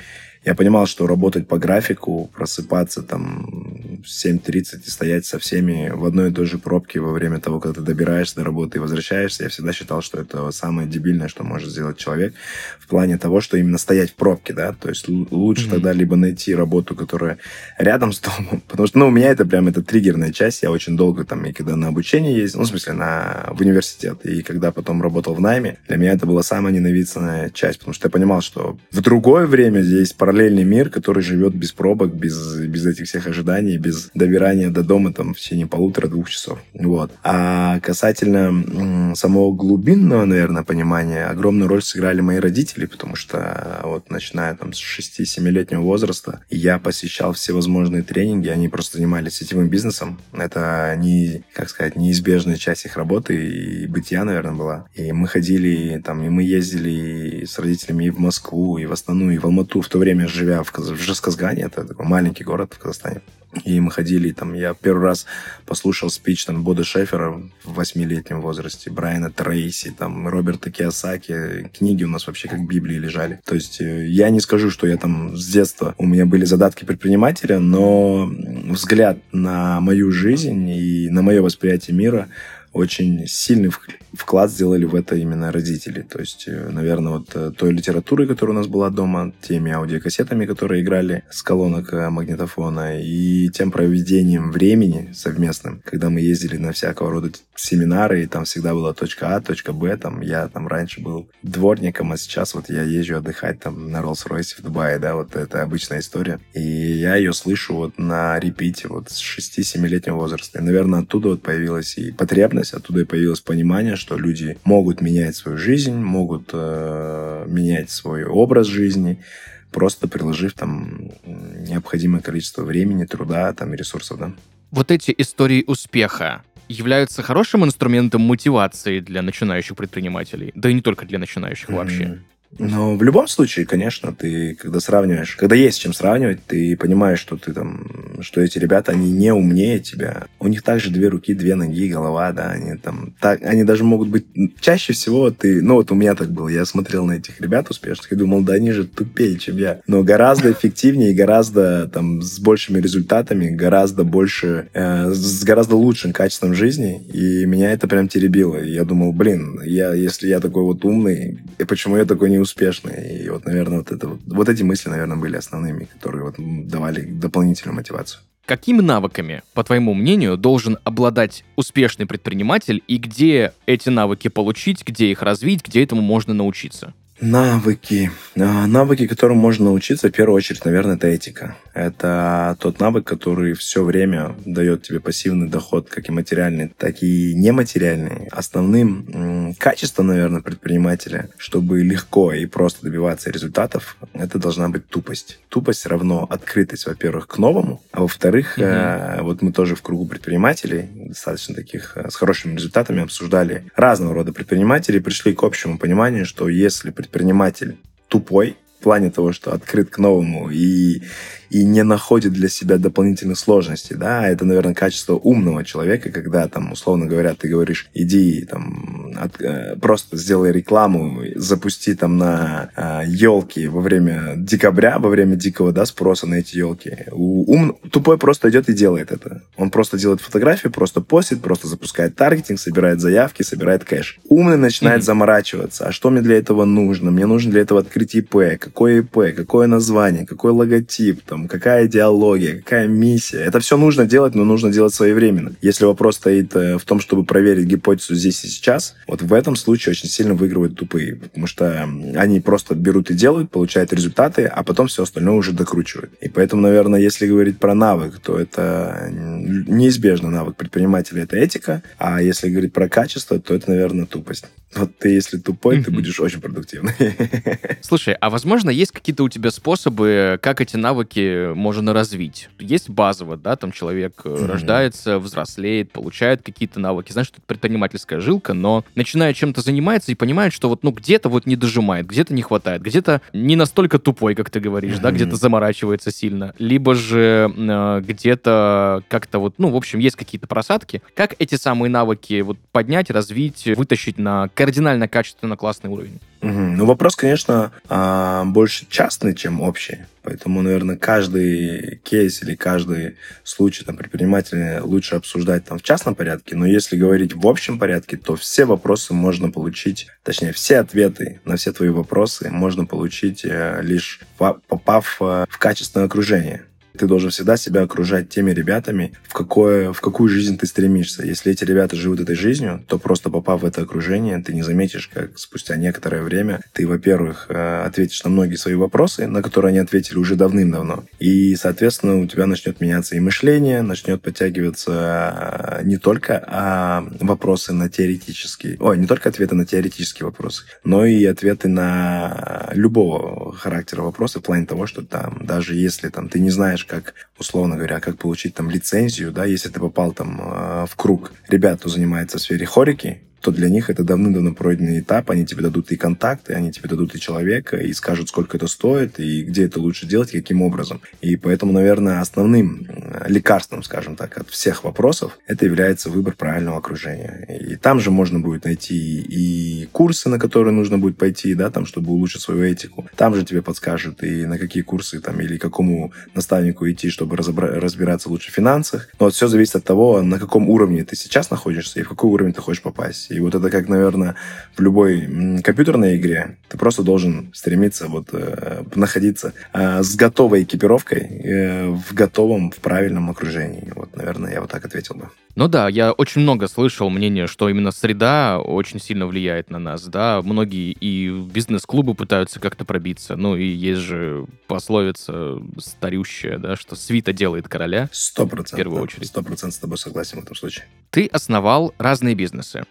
я 0.45 0.55
понимал, 0.55 0.87
что 0.87 1.05
работать 1.05 1.47
по 1.47 1.57
графику, 1.57 2.29
просыпаться 2.33 3.03
там 3.03 3.99
в 4.03 4.07
7.30 4.07 4.85
и 4.85 4.89
стоять 4.89 5.25
со 5.25 5.37
всеми 5.37 5.91
в 5.93 6.05
одной 6.05 6.29
и 6.29 6.33
той 6.33 6.45
же 6.45 6.57
пробке 6.57 7.01
во 7.01 7.11
время 7.11 7.39
того, 7.39 7.59
когда 7.59 7.81
ты 7.81 7.85
добираешься 7.85 8.35
до 8.35 8.45
работы 8.45 8.77
и 8.77 8.81
возвращаешься, 8.81 9.43
я 9.43 9.49
всегда 9.49 9.73
считал, 9.73 10.01
что 10.01 10.19
это 10.21 10.49
самое 10.51 10.87
дебильное, 10.87 11.27
что 11.27 11.43
может 11.43 11.69
сделать 11.69 11.97
человек 11.97 12.33
в 12.79 12.87
плане 12.87 13.17
того, 13.17 13.41
что 13.41 13.57
именно 13.57 13.77
стоять 13.77 14.11
в 14.11 14.15
пробке, 14.15 14.53
да, 14.53 14.73
то 14.73 14.89
есть 14.89 15.07
лучше 15.07 15.67
mm-hmm. 15.67 15.71
тогда 15.71 15.91
либо 15.91 16.15
найти 16.15 16.55
работу, 16.55 16.95
которая 16.95 17.37
рядом 17.77 18.13
с 18.13 18.19
домом, 18.19 18.63
потому 18.67 18.87
что, 18.87 18.99
ну, 18.99 19.07
у 19.07 19.11
меня 19.11 19.29
это 19.29 19.45
прям, 19.45 19.67
это 19.67 19.83
триггерная 19.83 20.31
часть, 20.31 20.63
я 20.63 20.71
очень 20.71 20.95
долго 20.95 21.25
там, 21.25 21.45
и 21.45 21.51
когда 21.51 21.75
на 21.75 21.87
обучение 21.87 22.37
ездил, 22.37 22.61
ну, 22.61 22.65
в 22.65 22.69
смысле, 22.69 22.93
на, 22.93 23.49
в 23.51 23.61
университет, 23.61 24.25
и 24.25 24.41
когда 24.41 24.71
потом 24.71 25.01
работал 25.01 25.33
в 25.33 25.41
найме, 25.41 25.77
для 25.87 25.97
меня 25.97 26.13
это 26.13 26.25
была 26.25 26.43
самая 26.43 26.73
ненавистная 26.73 27.49
часть, 27.49 27.79
потому 27.79 27.93
что 27.93 28.07
я 28.07 28.11
понимал, 28.11 28.41
что 28.41 28.77
в 28.91 29.01
другое 29.01 29.45
время 29.45 29.81
здесь 29.81 30.13
параллельный 30.29 30.63
мир, 30.63 30.91
который 30.91 31.23
живет 31.23 31.55
без 31.55 31.71
пробок, 31.71 32.13
без, 32.13 32.59
без 32.59 32.85
этих 32.85 33.07
всех 33.07 33.25
ожиданий, 33.25 33.77
без 33.77 34.11
добирания 34.13 34.69
до 34.69 34.83
дома 34.83 35.11
там 35.11 35.33
в 35.33 35.39
течение 35.39 35.65
полутора-двух 35.65 36.29
часов. 36.29 36.59
Вот. 36.75 37.11
А 37.23 37.79
касательно 37.79 39.15
самого 39.15 39.51
глубинного, 39.51 40.25
наверное, 40.25 40.61
понимания, 40.61 41.25
огромную 41.25 41.67
роль 41.67 41.81
сыграли 41.81 42.21
мои 42.21 42.37
родители, 42.37 42.85
потому 42.85 43.15
что 43.15 43.81
вот 43.83 44.11
начиная 44.11 44.53
там 44.53 44.71
с 44.71 44.77
6-7-летнего 44.77 45.81
возраста 45.81 46.41
я 46.51 46.77
посещал 46.77 47.33
всевозможные 47.33 48.03
тренинги, 48.03 48.49
они 48.49 48.69
просто 48.69 48.97
занимались 48.97 49.33
сетевым 49.33 49.67
бизнесом. 49.67 50.19
Это 50.31 50.95
не, 50.95 51.41
как 51.53 51.69
сказать, 51.69 51.95
неизбежная 51.95 52.57
часть 52.57 52.85
их 52.85 52.97
работы 52.97 53.33
и 53.33 53.87
бытия, 53.87 54.23
наверное, 54.23 54.53
была. 54.53 54.85
И 54.93 55.11
мы 55.11 55.27
ходили 55.27 55.99
там, 56.05 56.23
и 56.23 56.29
мы 56.29 56.43
ездили 56.43 57.45
с 57.45 57.57
родителями 57.57 58.05
и 58.05 58.09
в 58.11 58.19
Москву, 58.19 58.77
и 58.77 58.85
в 58.85 58.91
Астану, 58.91 59.31
и 59.31 59.39
в 59.39 59.45
Алмату. 59.45 59.81
В 59.81 59.87
то 59.87 59.97
время 59.97 60.18
живя 60.27 60.63
в, 60.63 60.71
в 60.73 61.01
Жесказгане, 61.01 61.63
это 61.63 61.85
такой 61.85 62.05
маленький 62.05 62.43
город 62.43 62.73
в 62.73 62.79
Казахстане. 62.79 63.21
И 63.65 63.79
мы 63.79 63.89
ходили, 63.89 64.31
там, 64.31 64.53
я 64.53 64.75
первый 64.75 65.05
раз 65.05 65.25
послушал 65.65 66.11
спич 66.11 66.45
там 66.45 66.63
Бода 66.63 66.83
Шефера 66.83 67.41
в 67.63 67.73
восьмилетнем 67.73 68.41
возрасте, 68.41 68.91
Брайана 68.91 69.31
Трейси, 69.31 69.89
там, 69.97 70.27
Роберта 70.27 70.69
Киосаки. 70.69 71.69
Книги 71.75 72.03
у 72.03 72.07
нас 72.07 72.27
вообще 72.27 72.47
как 72.47 72.67
Библии 72.67 72.97
лежали. 72.97 73.39
То 73.45 73.55
есть 73.55 73.81
э, 73.81 74.05
я 74.05 74.29
не 74.29 74.39
скажу, 74.39 74.69
что 74.69 74.85
я 74.85 74.97
там 74.97 75.35
с 75.35 75.47
детства, 75.47 75.95
у 75.97 76.05
меня 76.05 76.27
были 76.27 76.45
задатки 76.45 76.85
предпринимателя, 76.85 77.57
но 77.57 78.31
взгляд 78.69 79.17
на 79.31 79.79
мою 79.81 80.11
жизнь 80.11 80.69
и 80.69 81.09
на 81.09 81.23
мое 81.23 81.41
восприятие 81.41 81.97
мира 81.97 82.29
очень 82.73 83.27
сильный 83.27 83.71
вклад 84.13 84.51
сделали 84.51 84.85
в 84.85 84.95
это 84.95 85.15
именно 85.15 85.51
родители. 85.51 86.01
То 86.01 86.19
есть, 86.19 86.45
э, 86.47 86.69
наверное, 86.69 87.13
вот 87.13 87.29
э, 87.35 87.51
той 87.55 87.71
литературой, 87.71 88.27
которая 88.27 88.55
у 88.55 88.59
нас 88.59 88.67
была 88.67 88.89
дома, 88.89 89.33
теми 89.41 89.71
аудиокассетами, 89.71 90.45
которые 90.45 90.81
играли 90.81 91.23
с 91.29 91.43
колонок 91.43 91.93
э, 91.93 92.09
магнитофона, 92.09 93.01
и 93.01 93.49
тем 93.49 93.71
проведением 93.71 94.51
времени 94.51 95.11
совместным, 95.13 95.81
когда 95.85 96.09
мы 96.09 96.21
ездили 96.21 96.57
на 96.57 96.71
всякого 96.71 97.11
рода 97.11 97.29
семинары, 97.55 98.23
и 98.23 98.27
там 98.27 98.45
всегда 98.45 98.73
была 98.73 98.93
точка 98.93 99.35
А, 99.35 99.41
точка 99.41 99.73
Б, 99.73 99.97
там 99.97 100.21
я 100.21 100.47
там 100.47 100.67
раньше 100.67 101.01
был 101.01 101.29
дворником, 101.43 102.11
а 102.11 102.17
сейчас 102.17 102.53
вот 102.53 102.69
я 102.69 102.83
езжу 102.83 103.17
отдыхать 103.17 103.59
там 103.59 103.91
на 103.91 104.01
Роллс-Ройсе 104.01 104.57
в 104.57 104.61
Дубае, 104.61 104.99
да, 104.99 105.15
вот 105.15 105.35
это 105.35 105.61
обычная 105.61 105.99
история. 105.99 106.39
И 106.53 106.61
я 106.61 107.15
ее 107.15 107.33
слышу 107.33 107.75
вот 107.75 107.97
на 107.97 108.39
репите 108.39 108.87
вот 108.87 109.09
с 109.09 109.21
6-7-летнего 109.21 110.15
возраста. 110.15 110.59
И, 110.59 110.61
наверное, 110.61 111.01
оттуда 111.01 111.29
вот 111.29 111.41
появилась 111.41 111.97
и 111.97 112.11
потребность, 112.11 112.58
оттуда 112.73 113.01
и 113.01 113.05
появилось 113.05 113.41
понимание, 113.41 113.95
что 113.95 114.17
люди 114.17 114.57
могут 114.63 115.01
менять 115.01 115.35
свою 115.35 115.57
жизнь, 115.57 115.95
могут 115.95 116.49
э, 116.53 117.45
менять 117.47 117.89
свой 117.89 118.23
образ 118.23 118.67
жизни, 118.67 119.23
просто 119.71 120.07
приложив 120.07 120.53
там 120.53 121.11
необходимое 121.25 122.21
количество 122.21 122.63
времени, 122.63 123.05
труда 123.05 123.53
там, 123.53 123.73
и 123.73 123.77
ресурсов. 123.77 124.19
Да. 124.19 124.33
Вот 124.71 124.91
эти 124.91 125.13
истории 125.17 125.63
успеха, 125.65 126.43
являются 126.69 127.23
хорошим 127.23 127.65
инструментом 127.65 128.21
мотивации 128.21 128.99
для 128.99 129.21
начинающих 129.21 129.75
предпринимателей, 129.75 130.51
да 130.55 130.69
и 130.69 130.73
не 130.73 130.81
только 130.81 131.05
для 131.05 131.19
начинающих 131.19 131.69
mm-hmm. 131.69 131.75
вообще. 131.75 132.19
Но 132.57 132.95
в 132.95 133.03
любом 133.03 133.27
случае, 133.27 133.65
конечно, 133.65 134.13
ты 134.13 134.55
когда 134.55 134.79
сравниваешь, 134.79 135.35
когда 135.35 135.55
есть 135.55 135.77
с 135.77 135.79
чем 135.79 135.93
сравнивать, 135.93 136.43
ты 136.45 136.75
понимаешь, 136.75 137.19
что 137.19 137.37
ты 137.37 137.53
там, 137.53 138.17
что 138.21 138.41
эти 138.41 138.57
ребята, 138.57 138.91
они 138.91 139.11
не 139.11 139.31
умнее 139.31 139.79
тебя. 139.79 140.27
У 140.39 140.47
них 140.47 140.63
также 140.63 140.89
две 140.89 141.09
руки, 141.09 141.33
две 141.33 141.55
ноги, 141.55 141.89
голова, 141.89 142.31
да, 142.31 142.51
они 142.51 142.75
там, 142.77 143.13
так, 143.19 143.41
они 143.43 143.63
даже 143.63 143.83
могут 143.83 144.09
быть, 144.09 144.25
чаще 144.59 144.93
всего 144.93 145.29
ты, 145.29 145.61
ну 145.61 145.75
вот 145.75 145.91
у 145.91 145.95
меня 145.95 146.15
так 146.15 146.31
было, 146.31 146.47
я 146.47 146.65
смотрел 146.65 147.05
на 147.05 147.13
этих 147.13 147.39
ребят 147.39 147.69
успешных 147.69 148.11
и 148.11 148.15
думал, 148.15 148.41
да 148.41 148.53
они 148.53 148.71
же 148.71 148.85
тупее, 148.85 149.37
чем 149.37 149.57
я. 149.57 149.81
Но 149.85 150.03
гораздо 150.03 150.51
эффективнее, 150.51 151.13
гораздо 151.13 151.87
там 151.87 152.21
с 152.21 152.39
большими 152.39 152.79
результатами, 152.79 153.49
гораздо 153.49 154.03
больше, 154.03 154.69
э, 154.73 155.11
с 155.11 155.43
гораздо 155.43 155.75
лучшим 155.75 156.13
качеством 156.13 156.55
жизни, 156.55 157.03
и 157.13 157.45
меня 157.45 157.71
это 157.71 157.87
прям 157.87 158.07
теребило. 158.07 158.57
Я 158.57 158.85
думал, 158.85 159.13
блин, 159.13 159.61
я, 159.63 159.93
если 159.93 160.27
я 160.27 160.39
такой 160.39 160.63
вот 160.63 160.83
умный, 160.83 161.39
и 161.57 161.63
почему 161.63 161.97
я 161.97 162.05
такой 162.05 162.29
не 162.31 162.38
успешные. 162.41 163.23
И 163.23 163.29
вот, 163.29 163.45
наверное, 163.45 163.79
вот, 163.79 163.91
это, 163.91 164.07
вот 164.07 164.49
эти 164.49 164.63
мысли, 164.63 164.89
наверное, 164.89 165.17
были 165.17 165.35
основными, 165.35 165.85
которые 165.85 166.23
вот 166.23 166.35
давали 166.67 167.01
дополнительную 167.01 167.75
мотивацию. 167.75 168.21
Какими 168.45 168.81
навыками, 168.81 169.43
по 169.53 169.63
твоему 169.63 169.93
мнению, 169.93 170.35
должен 170.35 170.79
обладать 170.83 171.43
успешный 171.55 172.07
предприниматель 172.07 172.81
и 172.87 172.97
где 172.97 173.53
эти 173.67 173.89
навыки 173.89 174.27
получить, 174.27 174.83
где 174.83 175.11
их 175.11 175.21
развить, 175.21 175.63
где 175.63 175.83
этому 175.83 176.01
можно 176.01 176.33
научиться? 176.33 176.93
Навыки. 177.21 178.11
А, 178.37 178.65
навыки, 178.65 179.05
которым 179.05 179.37
можно 179.37 179.65
научиться, 179.65 180.07
в 180.07 180.11
первую 180.11 180.37
очередь, 180.37 180.63
наверное, 180.63 180.95
это 180.95 181.07
этика. 181.07 181.57
Это 181.73 182.55
тот 182.59 182.79
навык, 182.79 183.05
который 183.05 183.53
все 183.53 183.83
время 183.83 184.35
дает 184.45 184.83
тебе 184.83 184.99
пассивный 185.01 185.49
доход, 185.49 185.89
как 185.89 186.07
и 186.07 186.13
материальный, 186.13 186.71
так 186.77 187.03
и 187.03 187.33
нематериальный. 187.35 188.27
Основным 188.31 189.53
качеством, 189.57 190.07
наверное, 190.07 190.41
предпринимателя, 190.41 191.29
чтобы 191.37 191.81
легко 191.81 192.33
и 192.33 192.45
просто 192.45 192.83
добиваться 192.83 193.31
результатов, 193.31 193.97
это 194.13 194.39
должна 194.39 194.69
быть 194.69 194.87
тупость. 194.87 195.39
Тупость 195.49 195.85
равно 195.85 196.25
открытость, 196.29 196.85
во-первых, 196.85 197.27
к 197.27 197.37
новому, 197.37 197.81
а 197.99 198.03
во-вторых, 198.03 198.57
mm-hmm. 198.57 199.23
вот 199.23 199.41
мы 199.41 199.51
тоже 199.51 199.75
в 199.75 199.81
кругу 199.81 200.05
предпринимателей, 200.05 200.87
достаточно 201.09 201.53
таких 201.53 201.97
э, 201.97 202.09
с 202.09 202.15
хорошими 202.15 202.55
результатами, 202.55 203.03
обсуждали 203.03 203.65
разного 203.75 204.13
рода 204.13 204.31
предпринимателей, 204.31 205.01
пришли 205.01 205.33
к 205.33 205.43
общему 205.43 205.77
пониманию, 205.77 206.25
что 206.25 206.47
если 206.47 206.91
предприниматель 206.91 207.77
тупой, 208.07 208.55
в 208.79 208.83
плане 208.83 209.11
того, 209.11 209.33
что 209.33 209.51
открыт 209.51 209.89
к 209.89 209.97
новому 209.97 210.49
и 210.49 211.01
и 211.49 211.65
не 211.65 211.83
находит 211.83 212.33
для 212.33 212.49
себя 212.49 212.77
дополнительных 212.77 213.37
сложностей, 213.37 213.95
да, 213.95 214.27
это, 214.27 214.45
наверное, 214.45 214.73
качество 214.73 215.15
умного 215.15 215.63
человека, 215.63 216.11
когда, 216.11 216.47
там, 216.47 216.71
условно 216.71 217.05
говоря, 217.05 217.33
ты 217.33 217.47
говоришь, 217.47 217.89
иди, 217.93 218.45
там, 218.45 219.13
от, 219.17 219.41
э, 219.41 219.75
просто 219.77 220.17
сделай 220.17 220.51
рекламу, 220.51 221.21
запусти 221.35 221.95
там 221.95 222.17
на 222.17 222.69
э, 222.75 223.01
елки 223.07 223.67
во 223.67 223.81
время 223.81 224.33
декабря, 224.37 224.99
во 224.99 225.09
время 225.09 225.35
дикого, 225.35 225.71
да, 225.71 225.85
спроса 225.85 226.27
на 226.27 226.35
эти 226.35 226.57
елки. 226.57 227.05
Ум, 227.11 227.77
тупой 227.91 228.17
просто 228.17 228.49
идет 228.49 228.69
и 228.69 228.73
делает 228.73 229.11
это. 229.11 229.41
Он 229.57 229.69
просто 229.71 229.97
делает 229.97 230.21
фотографии, 230.21 230.67
просто 230.67 231.01
постит, 231.01 231.41
просто 231.41 231.67
запускает 231.67 232.15
таргетинг, 232.15 232.59
собирает 232.59 232.99
заявки, 232.99 233.43
собирает 233.43 233.83
кэш. 233.83 234.19
Умный 234.27 234.57
начинает 234.57 235.01
mm-hmm. 235.01 235.05
заморачиваться. 235.05 235.87
А 235.87 235.91
что 235.91 236.09
мне 236.09 236.21
для 236.21 236.37
этого 236.37 236.65
нужно? 236.65 237.11
Мне 237.11 237.25
нужно 237.25 237.51
для 237.51 237.61
этого 237.61 237.79
открыть 237.79 238.15
ИП. 238.15 238.59
Какое 238.59 238.99
ИП? 238.99 239.35
Какое 239.35 239.67
название? 239.67 240.25
Какой 240.25 240.51
логотип? 240.51 241.21
Там, 241.23 241.38
там, 241.39 241.47
какая 241.47 241.85
идеология, 241.85 242.57
какая 242.57 242.87
миссия. 242.87 243.39
Это 243.39 243.59
все 243.59 243.77
нужно 243.77 244.05
делать, 244.05 244.35
но 244.35 244.43
нужно 244.43 244.71
делать 244.71 244.93
своевременно. 244.93 245.53
Если 245.61 245.85
вопрос 245.85 246.15
стоит 246.15 246.55
э, 246.55 246.77
в 246.77 246.83
том, 246.83 246.99
чтобы 246.99 247.23
проверить 247.23 247.65
гипотезу 247.65 248.15
здесь 248.15 248.43
и 248.43 248.47
сейчас, 248.47 248.95
вот 249.07 249.21
в 249.21 249.33
этом 249.33 249.55
случае 249.55 249.91
очень 249.91 250.09
сильно 250.09 250.33
выигрывают 250.33 250.75
тупые, 250.75 251.15
потому 251.15 251.47
что 251.47 251.87
они 252.15 252.39
просто 252.39 252.75
берут 252.75 253.09
и 253.11 253.13
делают, 253.13 253.51
получают 253.51 253.93
результаты, 253.93 254.45
а 254.45 254.63
потом 254.63 254.87
все 254.87 255.03
остальное 255.03 255.35
уже 255.35 255.51
докручивают. 255.53 256.11
И 256.21 256.29
поэтому, 256.29 256.61
наверное, 256.61 256.99
если 256.99 257.27
говорить 257.27 257.59
про 257.59 257.73
навык, 257.73 258.19
то 258.19 258.37
это 258.37 259.09
неизбежно 259.11 260.29
навык 260.29 260.55
предпринимателя— 260.55 261.23
это 261.23 261.37
этика, 261.37 261.83
а 261.97 262.21
если 262.21 262.49
говорить 262.49 262.73
про 262.73 262.89
качество, 262.89 263.39
то 263.39 263.55
это, 263.55 263.69
наверное, 263.69 264.05
тупость. 264.05 264.45
Вот 264.75 264.95
ты, 264.99 265.09
если 265.09 265.37
тупой, 265.37 265.83
ты 265.83 265.89
будешь 265.89 266.19
очень 266.19 266.39
продуктивный. 266.39 266.93
Слушай, 267.81 268.13
а 268.13 268.29
возможно, 268.29 268.69
есть 268.69 268.91
какие-то 268.91 269.23
у 269.23 269.29
тебя 269.29 269.49
способы, 269.49 270.37
как 270.41 270.61
эти 270.61 270.77
навыки 270.77 271.53
можно 271.53 271.91
развить. 271.91 272.49
Есть 272.59 272.89
базово, 272.89 273.35
да, 273.35 273.55
там 273.55 273.71
человек 273.71 274.21
mm-hmm. 274.23 274.45
рождается, 274.45 275.17
взрослеет, 275.17 275.91
получает 275.91 276.43
какие-то 276.43 276.79
навыки. 276.79 277.11
Знаешь, 277.11 277.29
это 277.31 277.41
предпринимательская 277.41 278.19
жилка, 278.19 278.53
но 278.53 278.85
начинает 278.93 279.35
чем-то 279.35 279.61
заниматься 279.61 280.11
и 280.11 280.15
понимает, 280.15 280.53
что 280.53 280.69
вот, 280.69 280.83
ну, 280.83 280.91
где-то 280.91 281.29
вот 281.29 281.47
не 281.47 281.55
дожимает, 281.55 282.05
где-то 282.05 282.33
не 282.35 282.43
хватает, 282.43 282.83
где-то 282.83 283.21
не 283.33 283.55
настолько 283.55 283.97
тупой, 283.97 284.35
как 284.35 284.51
ты 284.51 284.59
говоришь, 284.59 284.97
mm-hmm. 284.97 285.01
да, 285.01 285.11
где-то 285.11 285.35
заморачивается 285.35 286.11
сильно, 286.11 286.53
либо 286.59 286.93
же 286.93 287.51
э, 287.57 288.01
где-то 288.05 289.03
как-то 289.07 289.39
вот, 289.39 289.55
ну, 289.57 289.69
в 289.69 289.75
общем, 289.75 289.97
есть 289.97 290.15
какие-то 290.15 290.45
просадки. 290.45 291.01
Как 291.15 291.33
эти 291.39 291.55
самые 291.55 291.89
навыки 291.89 292.41
вот 292.41 292.57
поднять, 292.71 293.09
развить, 293.09 293.65
вытащить 293.75 294.19
на 294.19 294.47
кардинально 294.59 295.07
качественно 295.07 295.55
классный 295.55 295.89
уровень? 295.89 296.19
Угу. 296.41 296.51
Ну, 296.51 296.85
вопрос, 296.85 297.15
конечно, 297.15 297.71
а, 297.87 298.43
больше 298.43 298.85
частный, 298.89 299.33
чем 299.33 299.61
общий. 299.61 299.99
Поэтому, 300.21 300.61
наверное, 300.61 300.97
каждый 300.97 302.01
кейс 302.03 302.43
или 302.43 302.55
каждый 302.55 303.15
случай 303.45 303.85
там, 303.85 303.95
предпринимателя 303.95 304.81
лучше 304.83 305.15
обсуждать 305.15 305.63
там, 305.63 305.79
в 305.79 305.81
частном 305.81 306.13
порядке. 306.13 306.57
Но 306.57 306.65
если 306.65 306.97
говорить 306.97 307.33
в 307.33 307.47
общем 307.47 307.79
порядке, 307.79 308.17
то 308.17 308.35
все 308.35 308.65
вопросы 308.65 309.13
можно 309.13 309.49
получить, 309.49 310.07
точнее, 310.23 310.51
все 310.51 310.79
ответы 310.79 311.39
на 311.45 311.55
все 311.55 311.71
твои 311.71 311.89
вопросы 311.89 312.49
можно 312.49 312.85
получить 312.85 313.45
э, 313.45 313.79
лишь 313.81 314.19
попав 314.37 315.17
э, 315.21 315.45
в 315.49 315.57
качественное 315.57 316.07
окружение 316.07 316.65
ты 316.99 317.07
должен 317.07 317.29
всегда 317.29 317.55
себя 317.55 317.83
окружать 317.83 318.29
теми 318.29 318.51
ребятами, 318.51 319.13
в, 319.27 319.33
какое, 319.33 319.93
в 319.93 320.01
какую 320.01 320.27
жизнь 320.27 320.57
ты 320.57 320.67
стремишься. 320.67 321.25
Если 321.25 321.51
эти 321.51 321.63
ребята 321.63 321.95
живут 321.95 322.19
этой 322.19 322.35
жизнью, 322.35 322.83
то 322.87 322.99
просто 322.99 323.29
попав 323.29 323.61
в 323.61 323.65
это 323.65 323.81
окружение, 323.81 324.43
ты 324.43 324.53
не 324.53 324.63
заметишь, 324.63 325.07
как 325.07 325.39
спустя 325.39 325.77
некоторое 325.77 326.21
время 326.21 326.61
ты, 326.73 326.85
во-первых, 326.85 327.45
э, 327.49 327.83
ответишь 327.85 328.23
на 328.25 328.29
многие 328.29 328.57
свои 328.57 328.75
вопросы, 328.75 329.27
на 329.27 329.41
которые 329.41 329.69
они 329.69 329.79
ответили 329.79 330.17
уже 330.17 330.35
давным-давно. 330.35 331.05
И, 331.19 331.55
соответственно, 331.55 332.19
у 332.19 332.27
тебя 332.27 332.45
начнет 332.45 332.81
меняться 332.81 333.15
и 333.15 333.19
мышление, 333.21 333.81
начнет 333.81 334.21
подтягиваться 334.21 335.79
э, 335.79 335.85
не 335.85 335.97
только 335.97 336.43
а 336.45 337.07
вопросы 337.21 337.71
на 337.71 337.89
теоретические, 337.89 338.75
ой, 338.79 338.97
не 338.97 339.07
только 339.07 339.29
ответы 339.29 339.55
на 339.55 339.65
теоретические 339.65 340.25
вопросы, 340.25 340.63
но 340.83 341.05
и 341.05 341.23
ответы 341.23 341.69
на 341.69 342.69
любого 342.73 343.53
характера 343.53 344.01
вопросы 344.01 344.39
в 344.39 344.43
плане 344.43 344.65
того, 344.65 344.85
что 344.85 345.01
там, 345.01 345.45
даже 345.45 345.75
если 345.75 346.09
там 346.09 346.27
ты 346.27 346.39
не 346.39 346.49
знаешь, 346.49 346.85
как, 346.89 347.13
условно 347.37 347.77
говоря, 347.77 347.99
как 347.99 348.17
получить 348.17 348.55
там 348.55 348.69
лицензию, 348.69 349.31
да, 349.31 349.45
если 349.45 349.69
ты 349.69 349.79
попал 349.79 350.11
там 350.11 350.41
э, 350.41 350.85
в 350.87 350.95
круг 350.95 351.31
ребят, 351.47 351.79
кто 351.79 351.89
занимается 351.89 352.37
в 352.37 352.41
сфере 352.41 352.65
хорики, 352.65 353.21
то 353.41 353.51
для 353.51 353.69
них 353.69 353.89
это 353.89 354.03
давным-давно 354.03 354.53
пройденный 354.53 354.99
этап. 354.99 355.29
Они 355.31 355.45
тебе 355.45 355.63
дадут 355.63 355.91
и 355.91 355.95
контакты, 355.95 356.53
они 356.53 356.71
тебе 356.71 356.89
дадут 356.89 357.15
и 357.15 357.19
человека, 357.19 357.77
и 357.77 357.93
скажут, 357.93 358.29
сколько 358.29 358.57
это 358.57 358.67
стоит, 358.67 359.19
и 359.19 359.43
где 359.43 359.65
это 359.65 359.79
лучше 359.79 360.05
делать, 360.05 360.31
каким 360.31 360.61
образом. 360.61 361.01
И 361.21 361.35
поэтому, 361.35 361.71
наверное, 361.71 362.21
основным 362.21 362.87
лекарством, 363.27 363.83
скажем 363.83 364.15
так, 364.15 364.37
от 364.37 364.49
всех 364.49 364.83
вопросов, 364.83 365.37
это 365.47 365.65
является 365.65 366.09
выбор 366.09 366.35
правильного 366.35 366.77
окружения. 366.77 367.45
И 367.49 367.75
там 367.75 367.99
же 367.99 368.11
можно 368.11 368.39
будет 368.39 368.65
найти 368.65 369.21
и 369.21 369.87
курсы, 369.91 370.29
на 370.29 370.39
которые 370.39 370.73
нужно 370.73 370.97
будет 370.97 371.17
пойти, 371.17 371.53
да, 371.53 371.69
там, 371.69 371.85
чтобы 371.85 372.11
улучшить 372.11 372.41
свою 372.41 372.63
этику. 372.63 373.07
Там 373.15 373.35
же 373.35 373.45
тебе 373.45 373.61
подскажут 373.61 374.23
и 374.23 374.45
на 374.45 374.57
какие 374.57 374.83
курсы 374.83 375.19
там 375.19 375.39
или 375.41 375.57
какому 375.57 376.11
наставнику 376.35 376.89
идти, 376.89 377.09
чтобы 377.09 377.35
разобра- 377.35 377.79
разбираться 377.79 378.29
лучше 378.29 378.51
в 378.51 378.55
финансах. 378.55 379.09
Но 379.19 379.25
вот 379.25 379.33
все 379.33 379.47
зависит 379.47 379.75
от 379.75 379.83
того, 379.83 380.21
на 380.21 380.39
каком 380.39 380.69
уровне 380.69 381.03
ты 381.03 381.15
сейчас 381.15 381.49
находишься 381.49 381.99
и 381.99 382.03
в 382.03 382.09
какой 382.09 382.29
уровень 382.29 382.53
ты 382.53 382.61
хочешь 382.61 382.81
попасть. 382.81 383.28
И 383.29 383.39
вот 383.39 383.55
это 383.55 383.69
как, 383.69 383.87
наверное, 383.87 384.35
в 384.75 384.81
любой 384.81 385.61
компьютерной 385.61 386.17
игре. 386.17 386.57
Ты 386.67 386.77
просто 386.77 387.03
должен 387.03 387.51
стремиться 387.53 388.07
вот 388.07 388.29
э, 388.33 388.83
находиться 388.95 389.53
э, 389.73 390.03
с 390.03 390.15
готовой 390.15 390.63
экипировкой 390.63 391.21
э, 391.21 391.89
в 391.89 392.13
готовом, 392.13 392.71
в 392.71 392.77
правильном 392.77 393.29
окружении. 393.29 393.91
Вот, 393.95 394.15
наверное, 394.15 394.53
я 394.53 394.61
вот 394.61 394.71
так 394.71 394.85
ответил 394.85 395.15
бы. 395.15 395.29
Ну 395.55 395.67
да, 395.67 395.89
я 395.89 396.13
очень 396.13 396.41
много 396.41 396.67
слышал 396.67 397.09
мнение, 397.09 397.47
что 397.47 397.69
именно 397.69 397.91
среда 397.91 398.59
очень 398.59 398.99
сильно 398.99 399.27
влияет 399.27 399.69
на 399.69 399.79
нас, 399.79 400.05
да. 400.05 400.41
Многие 400.41 400.91
и 400.91 401.29
бизнес-клубы 401.29 402.13
пытаются 402.13 402.59
как-то 402.59 402.85
пробиться. 402.85 403.35
Ну 403.35 403.55
и 403.55 403.65
есть 403.65 404.01
же 404.01 404.45
пословица 404.67 405.57
старющая, 405.77 406.59
да, 406.59 406.75
что 406.75 406.95
свита 406.95 407.33
делает 407.33 407.67
короля. 407.67 408.09
Сто 408.11 408.47
процентов. 408.47 408.73
В 408.73 408.77
первую 408.77 409.03
очередь. 409.03 409.27
Сто 409.27 409.41
процентов 409.41 409.75
с 409.75 409.79
тобой 409.79 409.97
согласен 409.97 410.39
в 410.39 410.43
этом 410.43 410.55
случае. 410.55 410.85
Ты 411.09 411.27
основал 411.27 411.93
разные 411.97 412.35
бизнесы. 412.35 412.83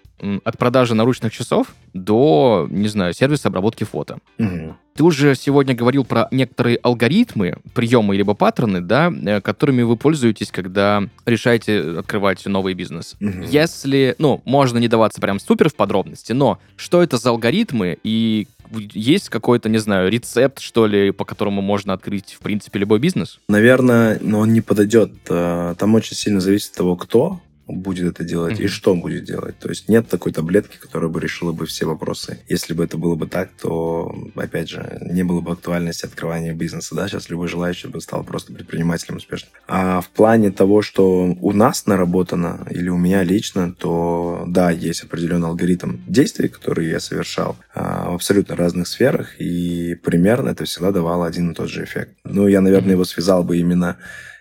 От 0.44 0.58
продажи 0.58 0.94
наручных 0.94 1.32
часов 1.32 1.68
до, 1.92 2.66
не 2.70 2.88
знаю, 2.88 3.14
сервиса 3.14 3.48
обработки 3.48 3.84
фото. 3.84 4.18
Угу. 4.38 4.76
Ты 4.94 5.04
уже 5.04 5.34
сегодня 5.36 5.74
говорил 5.74 6.04
про 6.04 6.26
некоторые 6.32 6.76
алгоритмы, 6.78 7.58
приемы 7.72 8.16
либо 8.16 8.34
паттерны, 8.34 8.80
да, 8.80 9.12
э, 9.12 9.40
которыми 9.40 9.82
вы 9.82 9.96
пользуетесь, 9.96 10.50
когда 10.50 11.04
решаете 11.24 11.98
открывать 11.98 12.44
новый 12.46 12.74
бизнес. 12.74 13.14
Угу. 13.20 13.44
Если, 13.48 14.16
ну, 14.18 14.42
можно 14.44 14.78
не 14.78 14.88
даваться 14.88 15.20
прям 15.20 15.38
супер 15.38 15.68
в 15.68 15.76
подробности, 15.76 16.32
но 16.32 16.58
что 16.76 17.02
это 17.02 17.16
за 17.16 17.30
алгоритмы 17.30 17.96
и 18.02 18.48
есть 18.72 19.28
какой-то, 19.28 19.68
не 19.68 19.78
знаю, 19.78 20.10
рецепт, 20.10 20.60
что 20.60 20.86
ли, 20.86 21.10
по 21.10 21.24
которому 21.24 21.62
можно 21.62 21.92
открыть, 21.92 22.34
в 22.34 22.40
принципе, 22.40 22.78
любой 22.78 22.98
бизнес? 22.98 23.40
Наверное, 23.48 24.18
но 24.20 24.40
он 24.40 24.52
не 24.52 24.60
подойдет. 24.60 25.12
Э, 25.28 25.74
там 25.78 25.94
очень 25.94 26.16
сильно 26.16 26.40
зависит 26.40 26.72
от 26.72 26.76
того, 26.76 26.96
кто 26.96 27.40
будет 27.68 28.14
это 28.14 28.24
делать 28.24 28.58
mm-hmm. 28.58 28.64
и 28.64 28.68
что 28.68 28.94
будет 28.94 29.24
делать. 29.24 29.58
То 29.58 29.68
есть 29.68 29.88
нет 29.88 30.08
такой 30.08 30.32
таблетки, 30.32 30.76
которая 30.78 31.10
бы 31.10 31.20
решила 31.20 31.52
бы 31.52 31.66
все 31.66 31.84
вопросы. 31.84 32.40
Если 32.48 32.72
бы 32.72 32.84
это 32.84 32.96
было 32.96 33.14
бы 33.14 33.26
так, 33.26 33.50
то, 33.60 34.14
опять 34.34 34.70
же, 34.70 34.98
не 35.02 35.22
было 35.22 35.40
бы 35.40 35.52
актуальности 35.52 36.06
открывания 36.06 36.54
бизнеса. 36.54 36.94
Да? 36.94 37.08
Сейчас 37.08 37.28
любой 37.28 37.48
желающий 37.48 37.88
бы 37.88 38.00
стал 38.00 38.24
просто 38.24 38.52
предпринимателем 38.52 39.18
успешным. 39.18 39.50
А 39.66 40.00
в 40.00 40.08
плане 40.08 40.50
того, 40.50 40.82
что 40.82 41.36
у 41.40 41.52
нас 41.52 41.86
наработано 41.86 42.66
или 42.70 42.88
у 42.88 42.96
меня 42.96 43.22
лично, 43.22 43.72
то 43.72 44.44
да, 44.46 44.70
есть 44.70 45.02
определенный 45.02 45.48
алгоритм 45.48 45.98
действий, 46.06 46.48
которые 46.48 46.90
я 46.90 47.00
совершал 47.00 47.56
а, 47.74 48.10
в 48.10 48.14
абсолютно 48.14 48.56
разных 48.56 48.88
сферах, 48.88 49.40
и 49.40 49.94
примерно 49.94 50.50
это 50.50 50.64
всегда 50.64 50.90
давало 50.90 51.26
один 51.26 51.50
и 51.50 51.54
тот 51.54 51.68
же 51.68 51.84
эффект. 51.84 52.16
Ну, 52.24 52.48
я, 52.48 52.60
наверное, 52.60 52.90
mm-hmm. 52.90 52.92
его 52.92 53.04
связал 53.04 53.44
бы 53.44 53.58
именно 53.58 53.98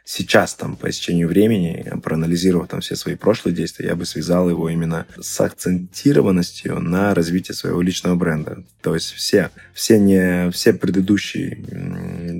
сейчас, 0.07 0.55
там, 0.55 0.77
по 0.77 0.89
истечению 0.89 1.27
времени, 1.27 1.85
проанализировав 2.01 2.69
там 2.69 2.79
все 2.79 2.95
свои 2.95 3.15
прошлые 3.15 3.53
действия, 3.53 3.87
я 3.87 3.95
бы 3.95 4.05
связал 4.05 4.49
его 4.49 4.69
именно 4.69 5.05
с 5.19 5.41
акцентированностью 5.41 6.79
на 6.79 7.13
развитие 7.13 7.53
своего 7.53 7.81
личного 7.81 8.15
бренда. 8.15 8.63
То 8.81 8.95
есть 8.95 9.11
все, 9.11 9.49
все, 9.73 9.99
не, 9.99 10.49
все 10.51 10.71
предыдущие 10.71 11.57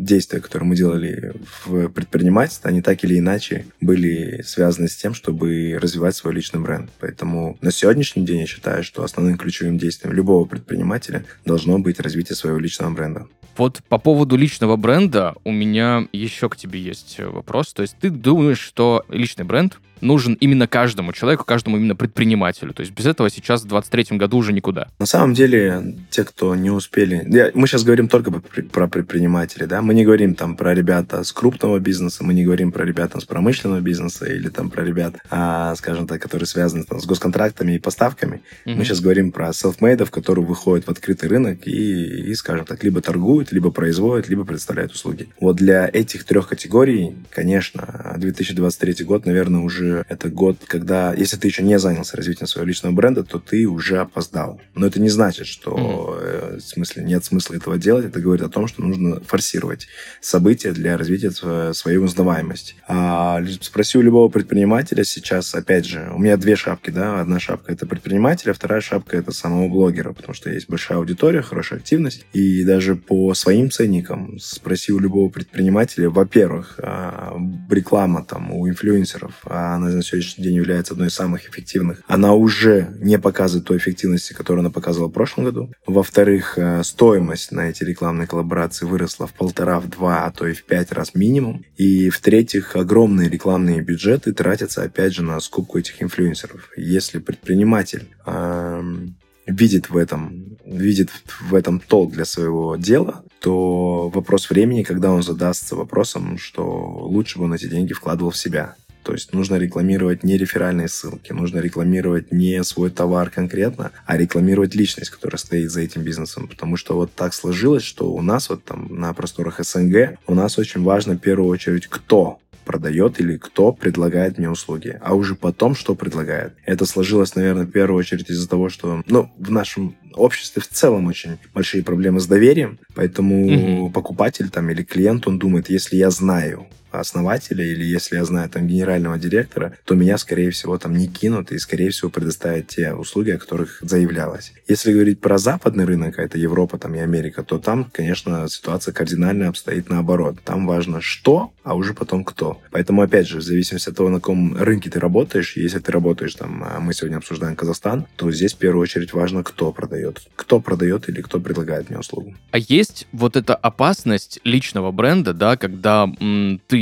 действия, 0.06 0.40
которые 0.40 0.70
мы 0.70 0.78
делали 0.78 1.34
в 1.66 1.90
предпринимательстве, 1.90 2.70
они 2.70 2.82
так 2.82 3.04
или 3.04 3.20
иначе 3.20 3.66
были 3.82 4.42
связаны 4.44 4.88
с 4.88 4.96
тем, 4.96 5.14
чтобы 5.14 5.78
развивать 5.82 6.16
свой 6.16 6.34
личный 6.34 6.62
бренд. 6.62 6.90
Поэтому 7.00 7.58
на 7.60 7.72
сегодняшний 7.72 8.26
день 8.26 8.40
я 8.40 8.48
считаю, 8.48 8.84
что 8.86 9.04
основным 9.04 9.38
ключевым 9.38 9.78
действием 9.78 10.14
любого 10.14 10.46
предпринимателя 10.46 11.26
должно 11.44 11.80
быть 11.80 12.00
развитие 12.00 12.38
своего 12.38 12.60
личного 12.60 12.92
бренда. 12.94 13.28
Вот 13.58 13.82
по 13.90 13.98
поводу 13.98 14.38
личного 14.38 14.76
бренда 14.76 15.34
у 15.44 15.52
меня 15.52 16.08
еще 16.12 16.48
к 16.48 16.56
тебе 16.56 16.80
есть 16.80 17.18
вопрос. 17.20 17.57
То 17.74 17.82
есть 17.82 17.98
ты 18.00 18.10
думаешь, 18.10 18.60
что 18.60 19.04
личный 19.10 19.46
бренд 19.46 19.80
нужен 20.02 20.34
именно 20.36 20.68
каждому 20.68 21.14
человеку, 21.14 21.44
каждому 21.46 21.78
именно 21.78 21.96
предпринимателю. 21.96 22.74
То 22.74 22.82
есть 22.82 22.94
без 22.94 23.06
этого 23.06 23.30
сейчас 23.30 23.64
в 23.64 23.68
23 23.68 24.18
году 24.18 24.38
уже 24.38 24.54
никуда. 24.54 24.88
На 25.00 25.06
самом 25.06 25.34
деле, 25.34 25.96
те, 26.10 26.24
кто 26.24 26.56
не 26.56 26.70
успели... 26.70 27.26
Я, 27.28 27.52
мы 27.54 27.68
сейчас 27.68 27.84
говорим 27.84 28.08
только 28.08 28.32
про 28.32 28.88
предпринимателей, 28.88 29.66
да? 29.66 29.82
Мы 29.82 29.94
не 29.94 30.06
говорим 30.06 30.36
там 30.36 30.56
про 30.56 30.74
ребята 30.74 31.24
с 31.24 31.32
крупного 31.32 31.80
бизнеса, 31.80 32.24
мы 32.24 32.34
не 32.34 32.44
говорим 32.44 32.72
про 32.72 32.86
ребята 32.86 33.20
с 33.20 33.26
промышленного 33.26 33.82
бизнеса 33.82 34.26
или 34.26 34.50
там 34.50 34.70
про 34.70 34.84
ребят, 34.84 35.16
а, 35.30 35.76
скажем 35.76 36.08
так, 36.08 36.22
которые 36.22 36.48
связаны 36.48 36.84
там, 36.84 37.00
с 37.00 37.06
госконтрактами 37.06 37.74
и 37.74 37.80
поставками. 37.80 38.42
Mm-hmm. 38.66 38.76
Мы 38.76 38.84
сейчас 38.84 39.00
говорим 39.00 39.32
про 39.32 39.54
селфмейдов, 39.54 40.12
которые 40.12 40.46
выходят 40.46 40.88
в 40.88 40.90
открытый 40.90 41.30
рынок 41.30 41.68
и, 41.68 42.32
и, 42.32 42.34
скажем 42.36 42.66
так, 42.66 42.84
либо 42.84 43.02
торгуют, 43.02 43.52
либо 43.52 43.72
производят, 43.72 44.30
либо 44.30 44.44
предоставляют 44.44 44.92
услуги. 44.94 45.30
Вот 45.40 45.56
для 45.56 45.90
этих 45.92 46.24
трех 46.24 46.48
категорий, 46.48 47.16
конечно, 47.30 48.16
2023 48.18 49.06
год, 49.06 49.26
наверное, 49.26 49.62
уже 49.62 49.87
уже 49.88 50.06
это 50.10 50.30
год, 50.30 50.58
когда, 50.68 51.14
если 51.14 51.38
ты 51.38 51.48
еще 51.48 51.64
не 51.64 51.80
занялся 51.80 52.18
развитием 52.18 52.48
своего 52.48 52.68
личного 52.68 52.94
бренда, 52.94 53.24
то 53.24 53.40
ты 53.40 53.66
уже 53.66 54.00
опоздал. 54.00 54.60
Но 54.76 54.86
это 54.86 55.00
не 55.00 55.10
значит, 55.10 55.48
что 55.48 55.72
mm-hmm. 55.72 56.58
в 56.58 56.62
смысле 56.62 57.04
нет 57.04 57.24
смысла 57.26 57.56
этого 57.56 57.78
делать. 57.78 58.06
Это 58.06 58.20
говорит 58.20 58.44
о 58.44 58.50
том, 58.50 58.68
что 58.68 58.82
нужно 58.82 59.22
форсировать 59.22 59.88
события 60.22 60.72
для 60.72 60.98
развития 60.98 61.32
своей 61.74 61.98
узнаваемости. 61.98 62.76
А, 62.88 63.42
спроси 63.62 63.98
у 63.98 64.02
любого 64.02 64.30
предпринимателя 64.30 65.04
сейчас, 65.04 65.54
опять 65.56 65.86
же, 65.86 66.12
у 66.14 66.20
меня 66.20 66.38
две 66.38 66.56
шапки, 66.56 66.90
да, 66.90 67.22
одна 67.22 67.40
шапка 67.40 67.72
это 67.72 67.86
предпринимателя, 67.86 68.54
вторая 68.54 68.82
шапка 68.82 69.18
это 69.18 69.32
самого 69.32 69.68
блогера, 69.70 70.14
потому 70.14 70.34
что 70.34 70.50
есть 70.50 70.70
большая 70.70 70.98
аудитория, 70.98 71.42
хорошая 71.42 71.80
активность. 71.80 72.26
И 72.34 72.64
даже 72.64 72.96
по 72.96 73.34
своим 73.34 73.72
ценникам 73.72 74.38
спроси 74.40 74.92
у 74.92 75.00
любого 75.00 75.30
предпринимателя, 75.30 76.10
во-первых, 76.10 76.80
а, 76.80 77.38
реклама 77.70 78.24
там 78.24 78.52
у 78.52 78.68
инфлюенсеров, 78.68 79.34
а 79.46 79.77
она 79.78 79.90
на 79.90 80.04
сегодняшний 80.04 80.44
день 80.44 80.56
является 80.56 80.94
одной 80.94 81.08
из 81.08 81.14
самых 81.14 81.50
эффективных, 81.50 82.02
она 82.08 82.34
уже 82.34 82.96
не 83.00 83.18
показывает 83.18 83.66
той 83.66 83.78
эффективности, 83.78 84.34
которую 84.34 84.62
она 84.62 84.70
показывала 84.70 85.10
в 85.10 85.14
прошлом 85.14 85.46
году. 85.46 85.72
Во-вторых, 85.86 86.58
э, 86.58 86.84
стоимость 86.84 87.52
на 87.52 87.70
эти 87.70 87.84
рекламные 87.84 88.28
коллаборации 88.28 88.86
выросла 88.86 89.28
в 89.28 89.34
полтора, 89.34 89.80
в 89.80 89.90
два, 89.90 90.26
а 90.26 90.32
то 90.32 90.48
и 90.48 90.54
в 90.54 90.64
пять 90.64 90.92
раз 90.92 91.16
минимум. 91.16 91.64
И 91.78 92.10
в-третьих, 92.10 92.76
огромные 92.76 93.30
рекламные 93.30 93.82
бюджеты 93.82 94.34
тратятся, 94.34 94.84
опять 94.84 95.14
же, 95.14 95.24
на 95.24 95.40
скупку 95.40 95.80
этих 95.80 96.02
инфлюенсеров. 96.02 96.70
Если 96.76 97.20
предприниматель 97.20 98.08
эм, 98.26 99.16
видит 99.48 99.90
в 99.90 99.98
этом, 99.98 100.58
видит 100.66 101.10
в 101.40 101.56
этом 101.56 101.80
толк 101.80 102.14
для 102.14 102.26
своего 102.26 102.76
дела, 102.76 103.24
то 103.40 104.10
вопрос 104.10 104.50
времени, 104.50 104.84
когда 104.84 105.12
он 105.12 105.24
задастся 105.24 105.76
вопросом, 105.76 106.38
что 106.38 106.64
лучше 106.64 107.40
бы 107.40 107.46
он 107.46 107.54
эти 107.54 107.68
деньги 107.68 107.94
вкладывал 107.94 108.32
в 108.32 108.38
себя. 108.38 108.76
То 109.08 109.14
есть 109.14 109.32
нужно 109.32 109.56
рекламировать 109.56 110.26
не 110.26 110.38
реферальные 110.38 110.90
ссылки, 110.90 111.32
нужно 111.32 111.60
рекламировать 111.60 112.34
не 112.34 112.62
свой 112.66 112.90
товар 112.90 113.30
конкретно, 113.30 113.94
а 114.06 114.18
рекламировать 114.18 114.76
личность, 114.76 115.12
которая 115.12 115.38
стоит 115.38 115.72
за 115.72 115.80
этим 115.80 116.02
бизнесом. 116.02 116.50
Потому 116.50 116.76
что 116.76 116.96
вот 116.96 117.14
так 117.14 117.34
сложилось, 117.34 117.84
что 117.84 118.12
у 118.12 118.22
нас 118.22 118.50
вот 118.50 118.66
там 118.66 118.90
на 119.00 119.14
просторах 119.14 119.64
СНГ 119.64 120.20
у 120.28 120.36
нас 120.36 120.60
очень 120.60 120.84
важно 120.84 121.14
в 121.14 121.20
первую 121.20 121.50
очередь 121.50 121.88
кто 121.88 122.40
продает 122.66 123.22
или 123.22 123.38
кто 123.38 123.72
предлагает 123.72 124.38
мне 124.38 124.50
услуги, 124.50 125.00
а 125.02 125.16
уже 125.16 125.36
потом, 125.36 125.74
что 125.74 125.96
предлагает. 125.96 126.52
Это 126.66 126.86
сложилось, 126.86 127.34
наверное, 127.34 127.64
в 127.64 127.72
первую 127.72 127.98
очередь 127.98 128.30
из-за 128.30 128.50
того, 128.50 128.68
что 128.68 129.04
ну, 129.08 129.32
в 129.38 129.50
нашем 129.50 129.96
обществе 130.16 130.62
в 130.62 130.68
целом 130.68 131.08
очень 131.08 131.38
большие 131.54 131.82
проблемы 131.82 132.20
с 132.20 132.28
доверием, 132.28 132.78
поэтому 132.94 133.86
угу. 133.86 133.90
покупатель 133.92 134.50
там 134.50 134.70
или 134.70 134.84
клиент, 134.84 135.28
он 135.28 135.40
думает, 135.40 135.70
если 135.70 135.96
я 135.96 136.10
знаю, 136.10 136.68
основателя 137.00 137.66
или 137.66 137.84
если 137.84 138.16
я 138.18 138.26
знаю 138.26 138.50
там 138.50 138.68
генерального 138.68 139.18
директора, 139.18 139.74
то 139.86 139.96
меня, 139.96 140.18
скорее 140.18 140.52
всего, 140.52 140.78
там 140.78 140.96
не 140.96 141.08
кинут 141.08 141.52
и, 141.52 141.58
скорее 141.60 141.90
всего, 141.90 142.10
предоставят 142.10 142.68
те 142.68 142.94
услуги, 142.94 143.32
о 143.32 143.38
которых 143.38 143.80
заявлялось. 143.82 144.54
Если 144.68 144.94
говорить 144.94 145.20
про 145.20 145.38
западный 145.38 145.86
рынок, 145.86 146.20
а 146.20 146.24
это 146.24 146.38
Европа 146.38 146.78
там 146.78 146.96
и 146.96 147.00
Америка, 147.00 147.44
то 147.44 147.58
там, 147.60 147.90
конечно, 147.92 148.48
ситуация 148.50 148.94
кардинально 148.94 149.50
обстоит 149.50 149.90
наоборот. 149.90 150.38
Там 150.44 150.68
важно 150.68 151.02
что, 151.02 151.52
а 151.64 151.76
уже 151.76 151.94
потом 151.94 152.24
кто. 152.24 152.62
Поэтому, 152.72 153.02
опять 153.02 153.28
же, 153.28 153.40
в 153.40 153.42
зависимости 153.42 153.90
от 153.90 153.96
того, 153.96 154.10
на 154.10 154.20
каком 154.20 154.56
рынке 154.58 154.90
ты 154.90 155.00
работаешь, 155.00 155.58
если 155.58 155.80
ты 155.80 155.92
работаешь 155.92 156.36
там, 156.36 156.64
а 156.64 156.80
мы 156.80 156.94
сегодня 156.94 157.18
обсуждаем 157.18 157.56
Казахстан, 157.56 158.06
то 158.16 158.32
здесь 158.32 158.54
в 158.54 158.58
первую 158.58 158.84
очередь 158.84 159.14
важно, 159.14 159.44
кто 159.44 159.72
продает. 159.72 160.22
Кто 160.36 160.60
продает 160.60 161.10
или 161.10 161.22
кто 161.22 161.40
предлагает 161.40 161.90
мне 161.90 162.00
услугу. 162.00 162.36
А 162.52 162.58
есть 162.58 163.08
вот 163.12 163.36
эта 163.36 163.56
опасность 163.56 164.40
личного 164.44 164.92
бренда, 164.92 165.34
да, 165.34 165.58
когда 165.58 166.10
м, 166.20 166.62
ты 166.68 166.78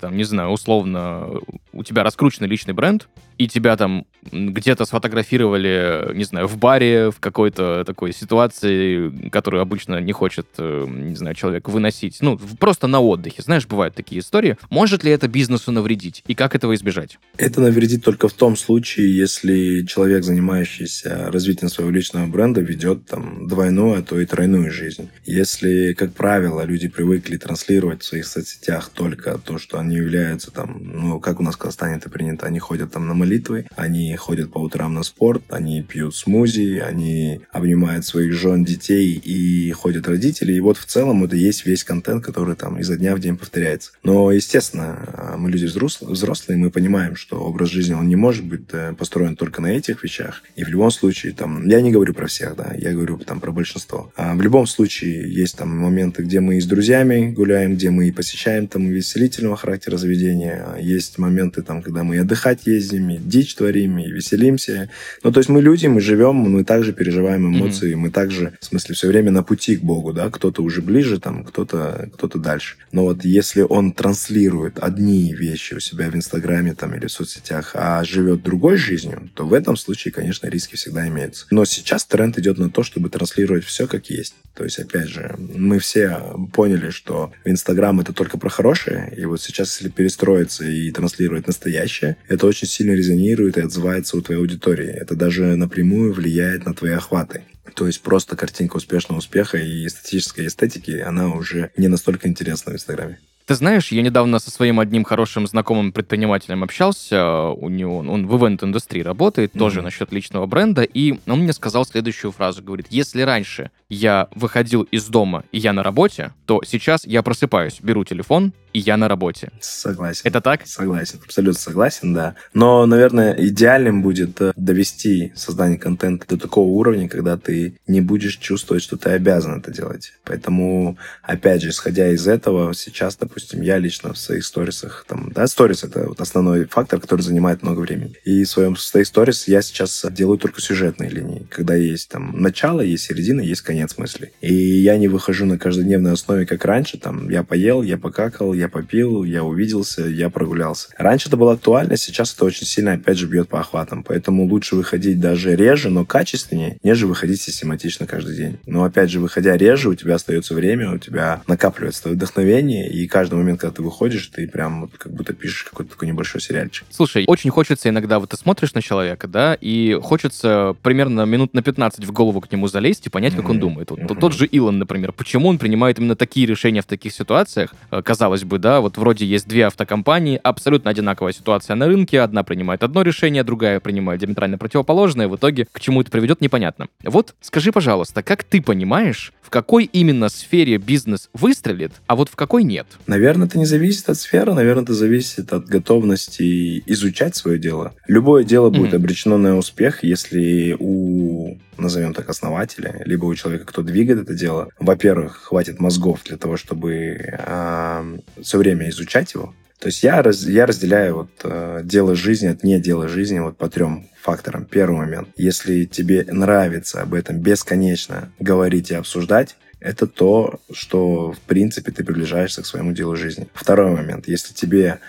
там, 0.00 0.16
не 0.16 0.24
знаю, 0.24 0.50
условно 0.50 1.28
у 1.72 1.82
тебя 1.84 2.02
раскрученный 2.02 2.48
личный 2.48 2.74
бренд, 2.74 3.08
и 3.40 3.48
тебя 3.48 3.74
там 3.78 4.04
где-то 4.32 4.84
сфотографировали, 4.84 6.14
не 6.14 6.24
знаю, 6.24 6.46
в 6.46 6.58
баре, 6.58 7.10
в 7.10 7.20
какой-то 7.20 7.84
такой 7.86 8.12
ситуации, 8.12 9.30
которую 9.30 9.62
обычно 9.62 9.98
не 9.98 10.12
хочет, 10.12 10.46
э, 10.58 10.86
не 10.86 11.16
знаю, 11.16 11.34
человек 11.34 11.66
выносить. 11.70 12.18
Ну, 12.20 12.38
просто 12.58 12.86
на 12.86 13.00
отдыхе. 13.00 13.40
Знаешь, 13.40 13.66
бывают 13.66 13.94
такие 13.94 14.20
истории. 14.20 14.58
Может 14.68 15.04
ли 15.04 15.10
это 15.10 15.26
бизнесу 15.26 15.72
навредить? 15.72 16.22
И 16.26 16.34
как 16.34 16.54
этого 16.54 16.74
избежать? 16.74 17.18
Это 17.38 17.62
навредит 17.62 18.04
только 18.04 18.28
в 18.28 18.34
том 18.34 18.56
случае, 18.56 19.16
если 19.16 19.86
человек, 19.86 20.22
занимающийся 20.22 21.30
развитием 21.32 21.70
своего 21.70 21.90
личного 21.90 22.26
бренда, 22.26 22.60
ведет 22.60 23.06
там 23.06 23.48
двойную, 23.48 24.00
а 24.00 24.02
то 24.02 24.20
и 24.20 24.26
тройную 24.26 24.70
жизнь. 24.70 25.08
Если, 25.24 25.94
как 25.94 26.12
правило, 26.12 26.62
люди 26.66 26.88
привыкли 26.88 27.38
транслировать 27.38 28.02
в 28.02 28.04
своих 28.04 28.26
соцсетях 28.26 28.90
только 28.94 29.38
то, 29.38 29.56
что 29.56 29.78
они 29.78 29.96
являются 29.96 30.50
там, 30.50 30.78
ну, 30.82 31.20
как 31.20 31.40
у 31.40 31.42
нас 31.42 31.54
в 31.54 31.58
Казахстане 31.58 31.96
это 31.96 32.10
принято, 32.10 32.44
они 32.44 32.58
ходят 32.58 32.92
там 32.92 33.08
на 33.08 33.14
молитвы, 33.30 33.66
они 33.76 34.14
ходят 34.16 34.50
по 34.50 34.58
утрам 34.58 34.92
на 34.92 35.04
спорт, 35.04 35.42
они 35.50 35.82
пьют 35.82 36.16
смузи, 36.16 36.82
они 36.84 37.40
обнимают 37.52 38.04
своих 38.04 38.32
жен, 38.32 38.64
детей 38.64 39.12
и 39.12 39.70
ходят 39.70 40.08
родители. 40.08 40.52
И 40.52 40.60
вот 40.60 40.76
в 40.76 40.84
целом 40.84 41.22
это 41.22 41.36
есть 41.36 41.64
весь 41.64 41.84
контент, 41.84 42.24
который 42.24 42.56
там 42.56 42.78
изо 42.80 42.96
дня 42.96 43.14
в 43.14 43.20
день 43.20 43.36
повторяется. 43.36 43.92
Но, 44.02 44.32
естественно, 44.32 45.36
мы 45.38 45.50
люди 45.50 45.66
взрослые, 45.66 46.58
мы 46.58 46.70
понимаем, 46.70 47.14
что 47.14 47.36
образ 47.36 47.70
жизни, 47.70 47.94
он 47.94 48.08
не 48.08 48.16
может 48.16 48.44
быть 48.44 48.62
э, 48.72 48.94
построен 48.94 49.36
только 49.36 49.62
на 49.62 49.68
этих 49.68 50.02
вещах. 50.02 50.42
И 50.56 50.64
в 50.64 50.68
любом 50.68 50.90
случае, 50.90 51.32
там, 51.32 51.68
я 51.68 51.80
не 51.80 51.92
говорю 51.92 52.14
про 52.14 52.26
всех, 52.26 52.56
да, 52.56 52.74
я 52.76 52.92
говорю 52.92 53.18
там 53.18 53.40
про 53.40 53.52
большинство. 53.52 54.12
А 54.16 54.34
в 54.34 54.42
любом 54.42 54.66
случае 54.66 55.32
есть 55.32 55.56
там 55.56 55.68
моменты, 55.76 56.22
где 56.22 56.40
мы 56.40 56.56
и 56.56 56.60
с 56.60 56.66
друзьями 56.66 57.30
гуляем, 57.30 57.74
где 57.74 57.90
мы 57.90 58.08
и 58.08 58.12
посещаем 58.12 58.66
там 58.66 58.88
веселительного 58.88 59.56
характера 59.56 59.96
заведения. 59.96 60.76
Есть 60.80 61.18
моменты 61.18 61.62
там, 61.62 61.82
когда 61.82 62.02
мы 62.02 62.16
и 62.16 62.18
отдыхать 62.18 62.66
ездим, 62.66 63.09
и 63.10 63.18
дичь 63.18 63.54
творим, 63.54 63.98
и 63.98 64.10
веселимся. 64.10 64.90
Ну, 65.22 65.32
то 65.32 65.40
есть 65.40 65.50
мы 65.50 65.60
люди, 65.60 65.86
мы 65.86 66.00
живем, 66.00 66.36
мы 66.36 66.64
также 66.64 66.92
переживаем 66.92 67.46
эмоции, 67.46 67.92
mm-hmm. 67.92 67.96
мы 67.96 68.10
также, 68.10 68.52
в 68.60 68.64
смысле, 68.64 68.94
все 68.94 69.08
время 69.08 69.30
на 69.30 69.42
пути 69.42 69.76
к 69.76 69.82
Богу, 69.82 70.12
да, 70.12 70.30
кто-то 70.30 70.62
уже 70.62 70.82
ближе, 70.82 71.20
там, 71.20 71.44
кто-то 71.44 72.08
кто 72.14 72.28
дальше. 72.38 72.76
Но 72.92 73.04
вот 73.04 73.24
если 73.24 73.62
он 73.62 73.92
транслирует 73.92 74.78
одни 74.78 75.34
вещи 75.34 75.74
у 75.74 75.80
себя 75.80 76.10
в 76.10 76.16
Инстаграме 76.16 76.74
там 76.74 76.94
или 76.94 77.06
в 77.06 77.12
соцсетях, 77.12 77.72
а 77.74 78.02
живет 78.04 78.42
другой 78.42 78.76
жизнью, 78.76 79.30
то 79.34 79.46
в 79.46 79.54
этом 79.54 79.76
случае, 79.76 80.12
конечно, 80.12 80.46
риски 80.48 80.76
всегда 80.76 81.08
имеются. 81.08 81.46
Но 81.50 81.64
сейчас 81.64 82.04
тренд 82.04 82.38
идет 82.38 82.58
на 82.58 82.70
то, 82.70 82.82
чтобы 82.82 83.10
транслировать 83.10 83.64
все 83.64 83.86
как 83.86 84.10
есть. 84.10 84.34
То 84.54 84.64
есть, 84.64 84.78
опять 84.78 85.08
же, 85.08 85.34
мы 85.38 85.78
все 85.78 86.20
поняли, 86.52 86.90
что 86.90 87.32
Инстаграм 87.44 88.00
это 88.00 88.12
только 88.12 88.36
про 88.36 88.48
хорошее, 88.48 89.12
и 89.16 89.24
вот 89.24 89.40
сейчас, 89.40 89.74
если 89.76 89.88
перестроиться 89.88 90.64
и 90.64 90.90
транслировать 90.90 91.46
настоящее, 91.46 92.16
это 92.28 92.46
очень 92.46 92.68
сильно 92.68 92.92
резонирует 93.00 93.56
и 93.56 93.62
отзывается 93.62 94.16
у 94.16 94.20
твоей 94.20 94.40
аудитории. 94.40 94.88
Это 94.88 95.16
даже 95.16 95.56
напрямую 95.56 96.12
влияет 96.12 96.66
на 96.66 96.74
твои 96.74 96.92
охваты. 96.92 97.42
То 97.74 97.86
есть 97.86 98.02
просто 98.02 98.36
картинка 98.36 98.76
успешного 98.76 99.18
успеха 99.18 99.56
и 99.58 99.86
эстетической 99.86 100.46
эстетики, 100.46 100.92
она 100.92 101.34
уже 101.34 101.70
не 101.76 101.88
настолько 101.88 102.28
интересна 102.28 102.72
в 102.72 102.74
Инстаграме. 102.74 103.18
Ты 103.50 103.56
знаешь, 103.56 103.90
я 103.90 104.02
недавно 104.02 104.38
со 104.38 104.48
своим 104.48 104.78
одним 104.78 105.02
хорошим 105.02 105.44
знакомым 105.44 105.90
предпринимателем 105.90 106.62
общался, 106.62 107.48
у 107.48 107.68
него 107.68 107.98
он 107.98 108.28
в 108.28 108.36
ивент-индустрии 108.36 109.02
работает, 109.02 109.52
mm-hmm. 109.52 109.58
тоже 109.58 109.82
насчет 109.82 110.12
личного 110.12 110.46
бренда, 110.46 110.82
и 110.82 111.18
он 111.26 111.40
мне 111.40 111.52
сказал 111.52 111.84
следующую 111.84 112.30
фразу, 112.30 112.62
говорит, 112.62 112.86
если 112.90 113.22
раньше 113.22 113.72
я 113.88 114.28
выходил 114.36 114.82
из 114.82 115.06
дома 115.06 115.42
и 115.50 115.58
я 115.58 115.72
на 115.72 115.82
работе, 115.82 116.30
то 116.46 116.62
сейчас 116.64 117.04
я 117.04 117.24
просыпаюсь, 117.24 117.80
беру 117.82 118.04
телефон, 118.04 118.52
и 118.72 118.78
я 118.78 118.96
на 118.96 119.08
работе. 119.08 119.50
Согласен. 119.60 120.22
Это 120.24 120.40
так? 120.40 120.66
Согласен, 120.66 121.18
абсолютно 121.24 121.60
согласен, 121.60 122.14
да. 122.14 122.36
Но, 122.54 122.86
наверное, 122.86 123.32
идеальным 123.32 124.02
будет 124.02 124.40
э, 124.40 124.52
довести 124.54 125.32
создание 125.34 125.78
контента 125.78 126.26
до 126.28 126.36
такого 126.38 126.68
уровня, 126.68 127.08
когда 127.08 127.36
ты 127.36 127.78
не 127.86 128.00
будешь 128.00 128.36
чувствовать, 128.36 128.82
что 128.82 128.96
ты 128.96 129.10
обязан 129.10 129.58
это 129.58 129.72
делать. 129.72 130.12
Поэтому, 130.24 130.98
опять 131.22 131.62
же, 131.62 131.70
исходя 131.70 132.10
из 132.10 132.28
этого, 132.28 132.72
сейчас, 132.74 133.16
допустим, 133.16 133.39
я 133.52 133.78
лично 133.78 134.12
в 134.12 134.18
своих 134.18 134.44
сторисах, 134.44 135.04
там, 135.08 135.32
да, 135.32 135.46
сторис— 135.46 135.84
это 135.84 136.08
вот 136.08 136.20
основной 136.20 136.66
фактор, 136.66 137.00
который 137.00 137.22
занимает 137.22 137.62
много 137.62 137.80
времени. 137.80 138.14
И 138.24 138.44
в 138.44 138.48
своем 138.48 138.76
сторис 138.76 139.48
я 139.48 139.62
сейчас 139.62 140.04
делаю 140.10 140.38
только 140.38 140.60
сюжетные 140.60 141.10
линии, 141.10 141.46
когда 141.50 141.74
есть 141.74 142.08
там 142.08 142.40
начало, 142.40 142.80
есть 142.80 143.04
середина, 143.04 143.40
есть 143.40 143.62
конец 143.62 143.98
мысли. 143.98 144.32
И 144.40 144.54
я 144.54 144.96
не 144.96 145.08
выхожу 145.08 145.46
на 145.46 145.58
каждодневной 145.58 146.12
основе, 146.12 146.46
как 146.46 146.64
раньше, 146.64 146.98
там, 146.98 147.28
я 147.28 147.42
поел, 147.42 147.82
я 147.82 147.98
покакал, 147.98 148.54
я 148.54 148.68
попил, 148.68 149.24
я 149.24 149.44
увиделся, 149.44 150.02
я 150.02 150.30
прогулялся. 150.30 150.88
Раньше 150.96 151.28
это 151.28 151.36
было 151.36 151.52
актуально, 151.52 151.96
сейчас 151.96 152.34
это 152.34 152.44
очень 152.44 152.66
сильно, 152.66 152.92
опять 152.92 153.18
же, 153.18 153.26
бьет 153.26 153.48
по 153.48 153.60
охватам. 153.60 154.02
Поэтому 154.02 154.44
лучше 154.44 154.76
выходить 154.76 155.20
даже 155.20 155.54
реже, 155.54 155.90
но 155.90 156.04
качественнее, 156.04 156.78
нежели 156.82 157.08
выходить 157.08 157.40
систематично 157.40 158.06
каждый 158.06 158.36
день. 158.36 158.58
Но, 158.66 158.84
опять 158.84 159.10
же, 159.10 159.20
выходя 159.20 159.56
реже, 159.56 159.88
у 159.88 159.94
тебя 159.94 160.14
остается 160.16 160.54
время, 160.54 160.92
у 160.92 160.98
тебя 160.98 161.42
накапливается 161.46 162.02
твое 162.02 162.16
вдохновение, 162.16 162.90
и 162.90 163.06
каждый 163.20 163.34
момент, 163.34 163.60
когда 163.60 163.76
ты 163.76 163.82
выходишь, 163.82 164.26
ты 164.28 164.48
прям 164.48 164.80
вот 164.80 164.92
как 164.96 165.12
будто 165.12 165.34
пишешь 165.34 165.64
какой-то 165.64 165.90
такой 165.90 166.08
небольшой 166.08 166.40
сериальчик. 166.40 166.86
Слушай, 166.88 167.24
очень 167.26 167.50
хочется 167.50 167.90
иногда, 167.90 168.18
вот 168.18 168.30
ты 168.30 168.38
смотришь 168.38 168.72
на 168.72 168.80
человека, 168.80 169.28
да, 169.28 169.58
и 169.60 169.98
хочется 170.02 170.74
примерно 170.82 171.26
минут 171.26 171.52
на 171.52 171.62
15 171.62 172.06
в 172.06 172.12
голову 172.12 172.40
к 172.40 172.50
нему 172.50 172.66
залезть 172.66 173.08
и 173.08 173.10
понять, 173.10 173.36
как 173.36 173.44
mm-hmm. 173.44 173.50
он 173.50 173.60
думает. 173.60 173.90
Вот, 173.90 173.98
mm-hmm. 173.98 174.20
Тот 174.20 174.32
же 174.32 174.46
Илон, 174.46 174.78
например, 174.78 175.12
почему 175.12 175.48
он 175.48 175.58
принимает 175.58 175.98
именно 175.98 176.16
такие 176.16 176.46
решения 176.46 176.80
в 176.80 176.86
таких 176.86 177.12
ситуациях, 177.12 177.74
э, 177.90 178.00
казалось 178.00 178.44
бы, 178.44 178.58
да, 178.58 178.80
вот 178.80 178.96
вроде 178.96 179.26
есть 179.26 179.46
две 179.46 179.66
автокомпании, 179.66 180.40
абсолютно 180.42 180.90
одинаковая 180.90 181.34
ситуация 181.34 181.76
на 181.76 181.88
рынке, 181.88 182.22
одна 182.22 182.42
принимает 182.42 182.82
одно 182.82 183.02
решение, 183.02 183.44
другая 183.44 183.80
принимает 183.80 184.20
диаметрально 184.22 184.56
противоположное, 184.56 185.28
в 185.28 185.36
итоге 185.36 185.66
к 185.70 185.78
чему 185.78 186.00
это 186.00 186.10
приведет, 186.10 186.40
непонятно. 186.40 186.88
Вот 187.04 187.34
скажи, 187.42 187.70
пожалуйста, 187.70 188.22
как 188.22 188.44
ты 188.44 188.62
понимаешь, 188.62 189.34
в 189.42 189.50
какой 189.50 189.84
именно 189.84 190.28
сфере 190.28 190.78
бизнес 190.78 191.28
выстрелит, 191.34 191.92
а 192.06 192.14
вот 192.14 192.28
в 192.28 192.36
какой 192.36 192.62
нет? 192.62 192.86
Наверное, 193.10 193.48
это 193.48 193.58
не 193.58 193.64
зависит 193.64 194.08
от 194.08 194.18
сферы, 194.18 194.54
наверное, 194.54 194.84
это 194.84 194.94
зависит 194.94 195.52
от 195.52 195.66
готовности 195.66 196.80
изучать 196.86 197.34
свое 197.34 197.58
дело. 197.58 197.92
Любое 198.06 198.44
дело 198.44 198.70
будет 198.70 198.92
mm-hmm. 198.92 198.96
обречено 198.96 199.36
на 199.36 199.58
успех, 199.58 200.04
если 200.04 200.76
у 200.78 201.58
назовем 201.76 202.14
так, 202.14 202.28
основателя, 202.28 203.02
либо 203.04 203.24
у 203.24 203.34
человека, 203.34 203.64
кто 203.64 203.82
двигает 203.82 204.20
это 204.20 204.34
дело, 204.34 204.68
во-первых, 204.78 205.38
хватит 205.38 205.80
мозгов 205.80 206.20
для 206.24 206.36
того, 206.36 206.56
чтобы 206.56 206.92
э, 206.92 208.18
все 208.42 208.58
время 208.58 208.88
изучать 208.90 209.34
его. 209.34 209.54
То 209.80 209.88
есть 209.88 210.04
я, 210.04 210.22
раз, 210.22 210.46
я 210.46 210.64
разделяю 210.66 211.16
вот, 211.16 211.30
э, 211.42 211.80
дело 211.82 212.14
жизни 212.14 212.46
от 212.46 212.62
не 212.62 212.78
дела 212.78 213.08
жизни 213.08 213.40
вот 213.40 213.56
по 213.56 213.68
трем 213.68 214.06
факторам. 214.22 214.66
Первый 214.66 214.98
момент. 214.98 215.30
Если 215.36 215.84
тебе 215.84 216.24
нравится 216.30 217.02
об 217.02 217.14
этом 217.14 217.40
бесконечно 217.40 218.30
говорить 218.38 218.92
и 218.92 218.94
обсуждать, 218.94 219.56
это 219.80 220.06
то, 220.06 220.60
что, 220.72 221.32
в 221.32 221.40
принципе, 221.40 221.90
ты 221.90 222.04
приближаешься 222.04 222.62
к 222.62 222.66
своему 222.66 222.92
делу 222.92 223.16
жизни. 223.16 223.48
Второй 223.54 223.90
момент. 223.90 224.28
Если 224.28 224.52
тебе 224.52 225.00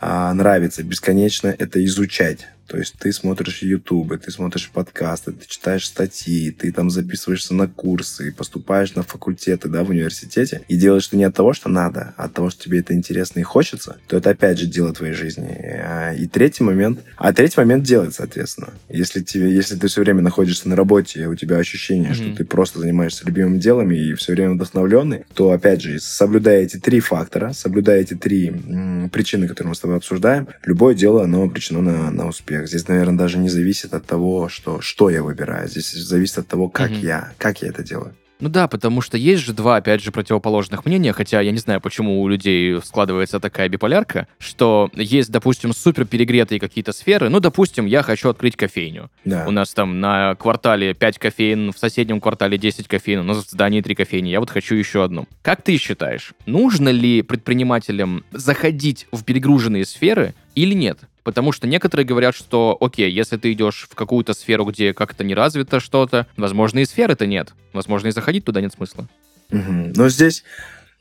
а, 0.00 0.32
нравится 0.34 0.82
бесконечно 0.82 1.48
это 1.48 1.84
изучать, 1.84 2.46
то 2.68 2.76
есть 2.76 2.94
ты 2.98 3.12
смотришь 3.12 3.62
YouTube, 3.62 4.20
ты 4.20 4.30
смотришь 4.30 4.70
подкасты, 4.72 5.32
ты 5.32 5.46
читаешь 5.46 5.86
статьи, 5.86 6.50
ты 6.50 6.70
там 6.70 6.90
записываешься 6.90 7.54
на 7.54 7.66
курсы, 7.66 8.30
поступаешь 8.32 8.94
на 8.94 9.02
факультеты 9.02 9.68
да, 9.68 9.82
в 9.84 9.90
университете 9.90 10.62
и 10.68 10.76
делаешь 10.76 11.08
это 11.08 11.16
не 11.16 11.24
от 11.24 11.34
того, 11.34 11.54
что 11.54 11.68
надо, 11.68 12.14
а 12.16 12.24
от 12.24 12.34
того, 12.34 12.50
что 12.50 12.64
тебе 12.64 12.80
это 12.80 12.94
интересно 12.94 13.40
и 13.40 13.42
хочется, 13.42 13.96
то 14.06 14.18
это 14.18 14.30
опять 14.30 14.58
же 14.58 14.66
дело 14.66 14.92
твоей 14.92 15.14
жизни. 15.14 15.48
А, 15.48 16.12
и 16.12 16.26
третий 16.26 16.62
момент, 16.62 17.00
а 17.16 17.32
третий 17.32 17.58
момент 17.58 17.84
делать, 17.84 18.14
соответственно. 18.14 18.74
Если, 18.90 19.22
тебе, 19.22 19.50
если 19.50 19.76
ты 19.76 19.88
все 19.88 20.02
время 20.02 20.20
находишься 20.20 20.68
на 20.68 20.76
работе, 20.76 21.26
у 21.26 21.34
тебя 21.34 21.56
ощущение, 21.56 22.10
mm-hmm. 22.10 22.14
что 22.14 22.36
ты 22.36 22.44
просто 22.44 22.80
занимаешься 22.80 23.24
любимыми 23.24 23.58
делами 23.58 23.94
и 23.94 24.14
все 24.14 24.32
время 24.32 24.54
вдохновленный, 24.54 25.24
то 25.34 25.52
опять 25.52 25.80
же, 25.80 25.98
соблюдая 26.00 26.62
эти 26.62 26.76
три 26.76 27.00
фактора, 27.00 27.52
соблюдая 27.52 28.00
эти 28.00 28.14
три 28.14 28.48
м, 28.48 29.08
причины, 29.10 29.48
которые 29.48 29.70
мы 29.70 29.74
с 29.74 29.80
тобой 29.80 29.96
обсуждаем, 29.96 30.48
любое 30.64 30.94
дело, 30.94 31.24
оно 31.24 31.42
обречено 31.42 31.80
на, 31.80 32.10
на 32.10 32.28
успех 32.28 32.57
успех. 32.58 32.68
Здесь, 32.68 32.88
наверное, 32.88 33.18
даже 33.18 33.38
не 33.38 33.48
зависит 33.48 33.94
от 33.94 34.06
того, 34.06 34.48
что, 34.48 34.80
что 34.80 35.10
я 35.10 35.22
выбираю. 35.22 35.68
Здесь 35.68 35.92
зависит 35.92 36.38
от 36.38 36.48
того, 36.48 36.68
как 36.68 36.90
mm-hmm. 36.90 37.04
я, 37.04 37.32
как 37.38 37.62
я 37.62 37.68
это 37.68 37.82
делаю. 37.82 38.14
Ну 38.40 38.48
да, 38.48 38.68
потому 38.68 39.00
что 39.00 39.18
есть 39.18 39.42
же 39.42 39.52
два, 39.52 39.76
опять 39.76 40.00
же, 40.00 40.12
противоположных 40.12 40.84
мнения, 40.86 41.12
хотя 41.12 41.40
я 41.40 41.50
не 41.50 41.58
знаю, 41.58 41.80
почему 41.80 42.22
у 42.22 42.28
людей 42.28 42.80
складывается 42.82 43.40
такая 43.40 43.68
биполярка, 43.68 44.28
что 44.38 44.90
есть, 44.94 45.32
допустим, 45.32 45.72
супер 45.72 46.04
перегретые 46.04 46.60
какие-то 46.60 46.92
сферы, 46.92 47.30
ну, 47.30 47.40
допустим, 47.40 47.86
я 47.86 48.04
хочу 48.04 48.28
открыть 48.28 48.54
кофейню. 48.54 49.10
Да. 49.24 49.44
У 49.48 49.50
нас 49.50 49.74
там 49.74 50.00
на 50.00 50.36
квартале 50.36 50.94
5 50.94 51.18
кофеин, 51.18 51.72
в 51.72 51.78
соседнем 51.80 52.20
квартале 52.20 52.58
10 52.58 52.86
кофеин, 52.86 53.18
у 53.18 53.24
нас 53.24 53.38
в 53.38 53.50
здании 53.50 53.80
3 53.80 53.96
кофейни, 53.96 54.28
я 54.28 54.38
вот 54.38 54.50
хочу 54.50 54.76
еще 54.76 55.02
одну. 55.02 55.26
Как 55.42 55.62
ты 55.62 55.76
считаешь, 55.76 56.32
нужно 56.46 56.90
ли 56.90 57.22
предпринимателям 57.22 58.24
заходить 58.30 59.08
в 59.10 59.24
перегруженные 59.24 59.84
сферы 59.84 60.32
или 60.54 60.74
нет? 60.74 61.00
Потому 61.22 61.52
что 61.52 61.66
некоторые 61.66 62.06
говорят, 62.06 62.34
что, 62.34 62.76
окей, 62.80 63.10
если 63.10 63.36
ты 63.36 63.52
идешь 63.52 63.86
в 63.90 63.94
какую-то 63.94 64.34
сферу, 64.34 64.64
где 64.64 64.94
как-то 64.94 65.24
не 65.24 65.34
развито 65.34 65.80
что-то, 65.80 66.26
возможно, 66.36 66.78
и 66.78 66.84
сферы-то 66.84 67.26
нет. 67.26 67.52
Возможно, 67.72 68.08
и 68.08 68.12
заходить 68.12 68.44
туда 68.44 68.60
нет 68.60 68.72
смысла. 68.72 69.08
Угу. 69.50 69.92
Но 69.96 70.08
здесь 70.08 70.44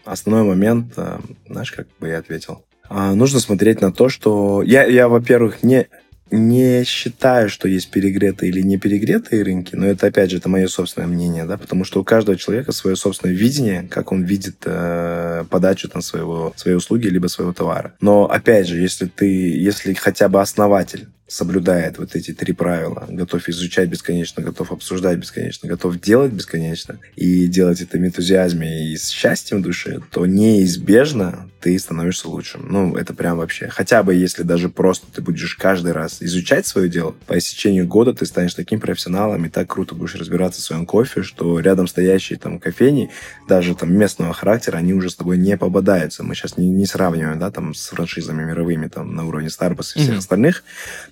основной 0.05 0.43
момент, 0.43 0.93
э, 0.97 1.19
знаешь, 1.47 1.71
как 1.71 1.87
бы 1.99 2.07
я 2.07 2.19
ответил, 2.19 2.63
А, 2.89 3.13
нужно 3.13 3.39
смотреть 3.39 3.81
на 3.81 3.91
то, 3.91 4.07
что... 4.09 4.61
Я, 4.63 4.85
я 4.85 5.09
во-первых, 5.09 5.63
не 5.63 5.87
не 6.31 6.83
считаю, 6.83 7.49
что 7.49 7.67
есть 7.67 7.89
перегретые 7.89 8.49
или 8.49 8.61
не 8.61 8.77
перегретые 8.77 9.43
рынки, 9.43 9.75
но 9.75 9.85
это, 9.85 10.07
опять 10.07 10.31
же, 10.31 10.37
это 10.37 10.49
мое 10.49 10.67
собственное 10.67 11.07
мнение, 11.07 11.45
да, 11.45 11.57
потому 11.57 11.83
что 11.83 12.01
у 12.01 12.03
каждого 12.03 12.37
человека 12.37 12.71
свое 12.71 12.95
собственное 12.95 13.35
видение, 13.35 13.87
как 13.89 14.11
он 14.11 14.23
видит 14.23 14.57
э, 14.65 15.45
подачу 15.49 15.87
там, 15.89 16.01
своего, 16.01 16.53
своей 16.55 16.77
услуги 16.77 17.07
либо 17.07 17.27
своего 17.27 17.53
товара. 17.53 17.93
Но, 18.01 18.25
опять 18.25 18.67
же, 18.67 18.77
если 18.77 19.05
ты, 19.05 19.25
если 19.25 19.93
хотя 19.93 20.29
бы 20.29 20.41
основатель 20.41 21.07
соблюдает 21.27 21.97
вот 21.97 22.15
эти 22.15 22.33
три 22.33 22.53
правила, 22.53 23.05
готов 23.09 23.49
изучать 23.49 23.89
бесконечно, 23.89 24.41
готов 24.41 24.71
обсуждать 24.71 25.17
бесконечно, 25.17 25.67
готов 25.67 25.99
делать 25.99 26.31
бесконечно 26.31 26.99
и 27.15 27.47
делать 27.47 27.81
это 27.81 27.97
в 27.97 28.01
энтузиазме 28.01 28.91
и 28.91 28.97
с 28.97 29.09
счастьем 29.09 29.59
в 29.59 29.61
душе, 29.63 29.99
то 30.11 30.25
неизбежно 30.25 31.49
ты 31.59 31.77
становишься 31.79 32.29
лучшим. 32.29 32.67
Ну, 32.69 32.95
это 32.95 33.13
прям 33.13 33.37
вообще. 33.37 33.67
Хотя 33.67 34.03
бы 34.03 34.13
если 34.13 34.43
даже 34.43 34.69
просто 34.69 35.07
ты 35.11 35.21
будешь 35.21 35.55
каждый 35.55 35.91
раз 35.91 36.21
изучать 36.21 36.65
свое 36.65 36.87
дело, 36.87 37.13
по 37.25 37.37
истечению 37.37 37.87
года 37.87 38.13
ты 38.13 38.25
станешь 38.25 38.53
таким 38.53 38.79
профессионалом 38.79 39.45
и 39.45 39.49
так 39.49 39.67
круто 39.67 39.95
будешь 39.95 40.15
разбираться 40.15 40.61
в 40.61 40.63
своем 40.63 40.85
кофе, 40.85 41.23
что 41.23 41.59
рядом 41.59 41.87
стоящие 41.87 42.39
там 42.39 42.59
кофейни, 42.59 43.11
даже 43.49 43.75
там 43.75 43.93
местного 43.93 44.33
характера, 44.33 44.77
они 44.77 44.93
уже 44.93 45.09
с 45.09 45.15
тобой 45.15 45.37
не 45.37 45.57
попадаются. 45.57 46.23
Мы 46.23 46.35
сейчас 46.35 46.57
не, 46.57 46.69
не 46.69 46.85
сравниваем, 46.85 47.39
да, 47.39 47.51
там 47.51 47.73
с 47.73 47.87
франшизами 47.87 48.45
мировыми, 48.45 48.87
там 48.87 49.13
на 49.13 49.25
уровне 49.25 49.47
Starbucks 49.47 49.93
и 49.95 49.99
всех 49.99 50.13
mm-hmm. 50.13 50.17
остальных, 50.17 50.63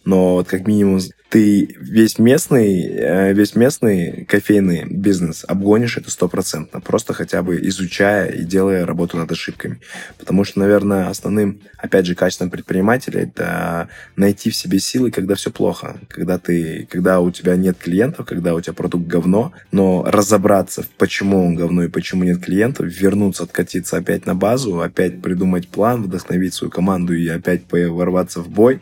но 0.05 0.35
вот 0.35 0.47
как 0.47 0.67
минимум 0.67 0.99
ты 1.35 1.75
весь 1.81 2.17
местный, 2.17 2.81
э, 2.81 3.33
весь 3.33 3.55
местный 3.55 4.23
кофейный 4.23 4.85
бизнес 4.85 5.43
обгонишь 5.45 5.97
это 5.97 6.09
стопроцентно, 6.09 6.79
просто 6.79 7.13
хотя 7.13 7.43
бы 7.43 7.59
изучая 7.61 8.29
и 8.29 8.45
делая 8.45 8.85
работу 8.85 9.17
над 9.17 9.29
ошибками. 9.29 9.81
Потому 10.17 10.45
что, 10.45 10.59
наверное, 10.59 11.09
основным, 11.09 11.59
опять 11.77 12.05
же, 12.05 12.15
качеством 12.15 12.49
предпринимателя 12.49 13.23
это 13.23 13.89
найти 14.15 14.49
в 14.49 14.55
себе 14.55 14.79
силы, 14.79 15.11
когда 15.11 15.35
все 15.35 15.51
плохо, 15.51 15.97
когда 16.07 16.37
ты, 16.37 16.87
когда 16.89 17.19
у 17.19 17.29
тебя 17.31 17.57
нет 17.57 17.77
клиентов, 17.77 18.25
когда 18.25 18.55
у 18.55 18.61
тебя 18.61 18.71
продукт 18.71 19.05
говно, 19.05 19.51
но 19.73 20.05
разобраться, 20.07 20.85
почему 20.97 21.45
он 21.45 21.55
говно 21.55 21.83
и 21.83 21.89
почему 21.89 22.23
нет 22.23 22.41
клиентов, 22.45 22.85
вернуться, 22.85 23.43
откатиться 23.43 23.97
опять 23.97 24.25
на 24.25 24.35
базу, 24.35 24.79
опять 24.79 25.21
придумать 25.21 25.67
план, 25.67 26.03
вдохновить 26.03 26.53
свою 26.53 26.71
команду 26.71 27.13
и 27.13 27.27
опять 27.27 27.63
ворваться 27.69 28.39
в 28.39 28.47
бой, 28.47 28.79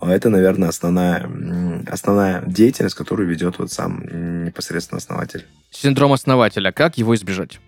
это, 0.00 0.28
наверное, 0.28 0.68
основная 0.68 1.28
основная 1.96 2.42
деятельность, 2.46 2.94
которую 2.94 3.28
ведет 3.28 3.58
вот 3.58 3.72
сам 3.72 4.44
непосредственно 4.44 4.98
основатель. 4.98 5.44
Синдром 5.70 6.12
основателя. 6.12 6.72
Как 6.72 6.98
его 6.98 7.14
избежать? 7.14 7.60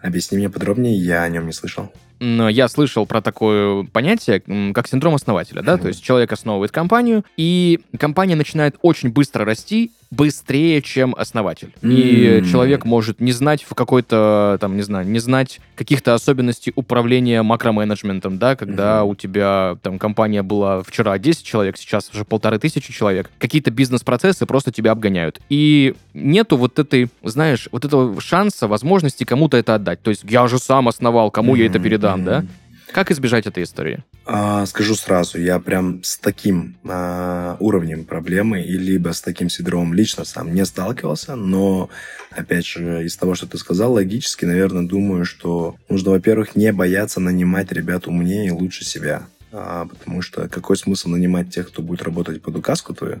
Объясни 0.00 0.36
мне 0.38 0.50
подробнее, 0.50 0.96
я 0.96 1.22
о 1.22 1.28
нем 1.28 1.46
не 1.46 1.52
слышал. 1.52 1.92
Я 2.24 2.68
слышал 2.68 3.06
про 3.06 3.20
такое 3.20 3.84
понятие, 3.84 4.42
как 4.72 4.88
синдром 4.88 5.14
основателя, 5.14 5.62
да, 5.62 5.74
mm-hmm. 5.74 5.82
то 5.82 5.88
есть 5.88 6.02
человек 6.02 6.32
основывает 6.32 6.72
компанию, 6.72 7.24
и 7.36 7.80
компания 7.98 8.34
начинает 8.36 8.76
очень 8.82 9.10
быстро 9.10 9.44
расти, 9.44 9.92
быстрее, 10.10 10.80
чем 10.80 11.14
основатель. 11.18 11.74
Mm-hmm. 11.82 12.40
И 12.42 12.50
человек 12.50 12.84
может 12.84 13.20
не 13.20 13.32
знать 13.32 13.62
в 13.62 13.74
какой-то, 13.74 14.58
там, 14.60 14.76
не 14.76 14.82
знаю, 14.82 15.06
не 15.06 15.18
знать 15.18 15.60
каких-то 15.74 16.14
особенностей 16.14 16.72
управления 16.76 17.42
макроменеджментом, 17.42 18.38
да, 18.38 18.54
когда 18.54 19.00
mm-hmm. 19.00 19.10
у 19.10 19.14
тебя 19.16 19.76
там 19.82 19.98
компания 19.98 20.42
была 20.42 20.82
вчера 20.82 21.18
10 21.18 21.44
человек, 21.44 21.76
сейчас 21.76 22.10
уже 22.12 22.24
полторы 22.24 22.58
тысячи 22.58 22.92
человек. 22.92 23.30
Какие-то 23.38 23.70
бизнес-процессы 23.70 24.46
просто 24.46 24.70
тебя 24.70 24.92
обгоняют. 24.92 25.40
И 25.48 25.94
нету 26.12 26.56
вот 26.56 26.78
этой, 26.78 27.08
знаешь, 27.22 27.68
вот 27.72 27.84
этого 27.84 28.20
шанса, 28.20 28.68
возможности 28.68 29.24
кому-то 29.24 29.56
это 29.56 29.74
отдать. 29.74 30.00
То 30.02 30.10
есть 30.10 30.22
я 30.24 30.46
же 30.46 30.58
сам 30.58 30.88
основал, 30.88 31.30
кому 31.30 31.56
mm-hmm. 31.56 31.60
я 31.60 31.66
это 31.66 31.78
передам, 31.80 32.13
mm-hmm. 32.20 32.24
да? 32.24 32.44
Как 32.92 33.10
избежать 33.10 33.46
этой 33.46 33.64
истории? 33.64 34.04
А, 34.26 34.64
скажу 34.66 34.94
сразу, 34.94 35.38
я 35.38 35.58
прям 35.58 36.02
с 36.04 36.16
таким 36.16 36.76
а, 36.84 37.56
уровнем 37.58 38.04
проблемы 38.04 38.62
и 38.62 38.78
либо 38.78 39.12
с 39.12 39.20
таким 39.20 39.50
синдромом 39.50 39.92
лично 39.92 40.24
сам 40.24 40.54
не 40.54 40.64
сталкивался, 40.64 41.34
но, 41.34 41.90
опять 42.30 42.64
же, 42.64 43.04
из 43.04 43.16
того, 43.16 43.34
что 43.34 43.46
ты 43.46 43.58
сказал, 43.58 43.94
логически, 43.94 44.44
наверное, 44.44 44.86
думаю, 44.86 45.24
что 45.24 45.74
нужно, 45.88 46.12
во-первых, 46.12 46.54
не 46.54 46.72
бояться 46.72 47.18
нанимать 47.20 47.72
ребят 47.72 48.06
умнее 48.06 48.46
и 48.46 48.50
лучше 48.50 48.84
себя. 48.84 49.26
А, 49.50 49.86
потому 49.86 50.22
что 50.22 50.48
какой 50.48 50.76
смысл 50.76 51.08
нанимать 51.08 51.50
тех, 51.50 51.68
кто 51.68 51.82
будет 51.82 52.02
работать 52.02 52.40
под 52.42 52.56
указку 52.56 52.94
твою? 52.94 53.20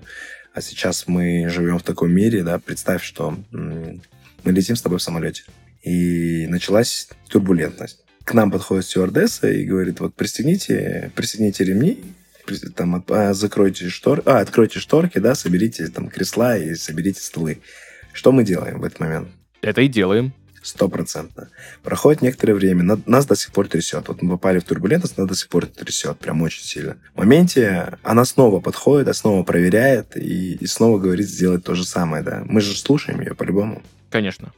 А 0.54 0.60
сейчас 0.60 1.08
мы 1.08 1.48
живем 1.48 1.78
в 1.78 1.82
таком 1.82 2.12
мире, 2.12 2.44
да, 2.44 2.60
представь, 2.60 3.02
что 3.02 3.36
м- 3.52 4.00
мы 4.44 4.52
летим 4.52 4.76
с 4.76 4.82
тобой 4.82 4.98
в 4.98 5.02
самолете. 5.02 5.42
И 5.82 6.46
началась 6.46 7.08
турбулентность 7.28 8.03
к 8.24 8.32
нам 8.34 8.50
подходит 8.50 8.86
стюардесса 8.86 9.50
и 9.50 9.64
говорит, 9.64 10.00
вот 10.00 10.14
пристегните, 10.14 11.12
пристегните 11.14 11.64
ремни, 11.64 12.02
там, 12.74 13.04
а, 13.08 13.34
закройте 13.34 13.88
штор, 13.88 14.22
а, 14.26 14.40
откройте 14.40 14.78
шторки, 14.78 15.18
да, 15.18 15.34
соберите 15.34 15.88
там 15.88 16.08
кресла 16.08 16.56
и 16.56 16.74
соберите 16.74 17.20
столы. 17.20 17.60
Что 18.12 18.32
мы 18.32 18.44
делаем 18.44 18.80
в 18.80 18.84
этот 18.84 19.00
момент? 19.00 19.28
Это 19.60 19.82
и 19.82 19.88
делаем. 19.88 20.32
Стопроцентно. 20.62 21.50
Проходит 21.82 22.22
некоторое 22.22 22.54
время, 22.54 22.98
нас 23.04 23.26
до 23.26 23.36
сих 23.36 23.52
пор 23.52 23.68
трясет. 23.68 24.08
Вот 24.08 24.22
мы 24.22 24.30
попали 24.30 24.60
в 24.60 24.64
турбулентность, 24.64 25.18
нас 25.18 25.28
до 25.28 25.34
сих 25.34 25.48
пор 25.48 25.66
трясет, 25.66 26.18
прям 26.18 26.40
очень 26.40 26.64
сильно. 26.64 26.96
В 27.14 27.18
моменте 27.18 27.98
она 28.02 28.24
снова 28.24 28.60
подходит, 28.60 29.14
снова 29.14 29.42
проверяет 29.42 30.16
и, 30.16 30.54
и 30.54 30.66
снова 30.66 30.98
говорит 30.98 31.28
сделать 31.28 31.64
то 31.64 31.74
же 31.74 31.84
самое, 31.84 32.22
да. 32.22 32.44
Мы 32.46 32.62
же 32.62 32.74
слушаем 32.78 33.20
ее 33.20 33.34
по-любому. 33.34 33.82
Конечно. 34.08 34.52